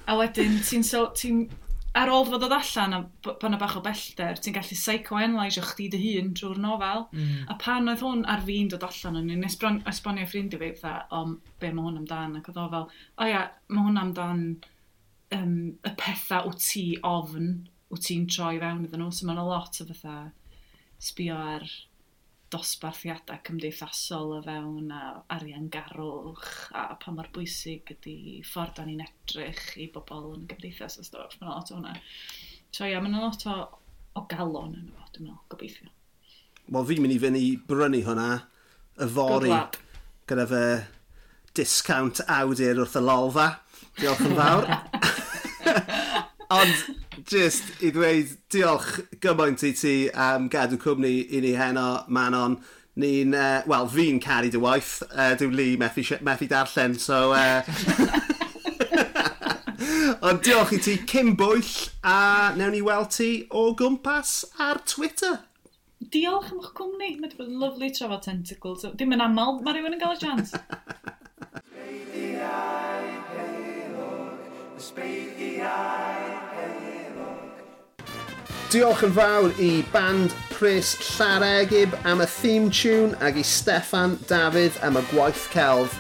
[0.08, 0.88] a wedyn ti'n...
[0.88, 1.34] So, ti
[1.92, 5.92] ar ôl fod dod allan, a pan y bach o bellter, ti'n gallu psychoanalyseio chdi
[5.92, 7.04] dy hun drwy'r nofel.
[7.12, 7.50] Mm.
[7.52, 11.36] A pan oedd hwn ar fi'n dod allan, o'n i'n esbonio ffrindiau fi, fatha, o,
[11.60, 12.88] be mae hwn amdan, ac oedd o fel,
[13.20, 13.44] o ia,
[13.76, 14.46] mae hwn amdan
[15.36, 15.56] um,
[15.88, 17.54] y pethau wyt ti ofn
[17.92, 19.14] wyt ti'n troi fewn iddyn nhw.
[19.16, 20.18] So mae'n a lot o fatha
[21.02, 21.66] sbio ar
[22.52, 25.02] dosbarthiadau cymdeithasol o fewn a
[25.38, 28.16] arian garwch a pa mor bwysig ydy
[28.48, 31.40] ffordd da ni'n edrych i bobl yn gymdeithas o stwff.
[31.40, 31.96] Mae'n lot o hwnna.
[32.76, 33.58] So ia, mae'n lot o,
[34.20, 35.92] o galon yn efo, dwi'n meddwl, gobeithio.
[36.72, 38.30] Wel, fi'n mynd i fynd i brynu hwnna
[39.02, 39.56] y fori
[40.30, 40.66] gyda fy
[41.58, 43.50] discount awdur wrth y lolfa.
[44.00, 44.72] Diolch yn fawr.
[46.52, 46.76] Ond,
[47.32, 52.58] just i ddweud, diolch gymaint i ti am gadw cwmni i ni heno, Manon.
[53.00, 55.00] Ni'n, uh, wel, fi'n caru dy waith.
[55.14, 57.32] Uh, Dwi'n li methu, methu darllen, so...
[57.32, 57.64] Uh...
[60.28, 61.72] Ond diolch i ti, Kim Bwyll,
[62.04, 65.40] a newn ni weld ti o gwmpas ar Twitter.
[66.12, 67.16] Diolch am eich cwmni.
[67.16, 68.84] Mae wedi bod yn lyflu trafod tentacles.
[69.00, 70.52] Dim yn aml, mae rhywun yn cael y chans.
[74.82, 76.31] Spade the eye.
[78.72, 84.78] Diolch yn fawr i band Chris Llaregib am y theme tune ac i Steffan Dafydd
[84.88, 85.98] am y gwaith celf.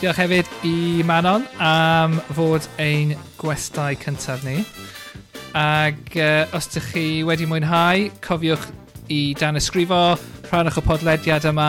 [0.00, 4.64] Diolch hefyd i Manon am fod ein gwestai cyntaf ni.
[5.54, 8.66] Ac uh, os ydych chi wedi mwynhau, cofiwch
[9.14, 10.02] i dan ysgrifo,
[10.50, 11.68] rhannwch y podlediad yma,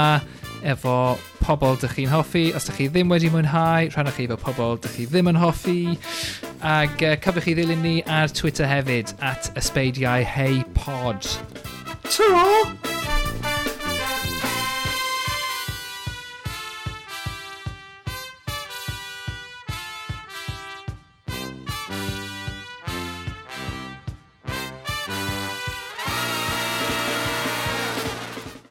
[0.66, 2.46] efo pobl dych chi'n hoffi.
[2.58, 5.78] Os dych chi ddim wedi mwynhau, rhannwch chi efo pobl dych chi ddim yn hoffi.
[6.66, 11.30] Ac uh, cyfwch chi ddilyn ni ar Twitter hefyd, at ysbeidiau hei pod.
[12.10, 13.25] Ta-ra!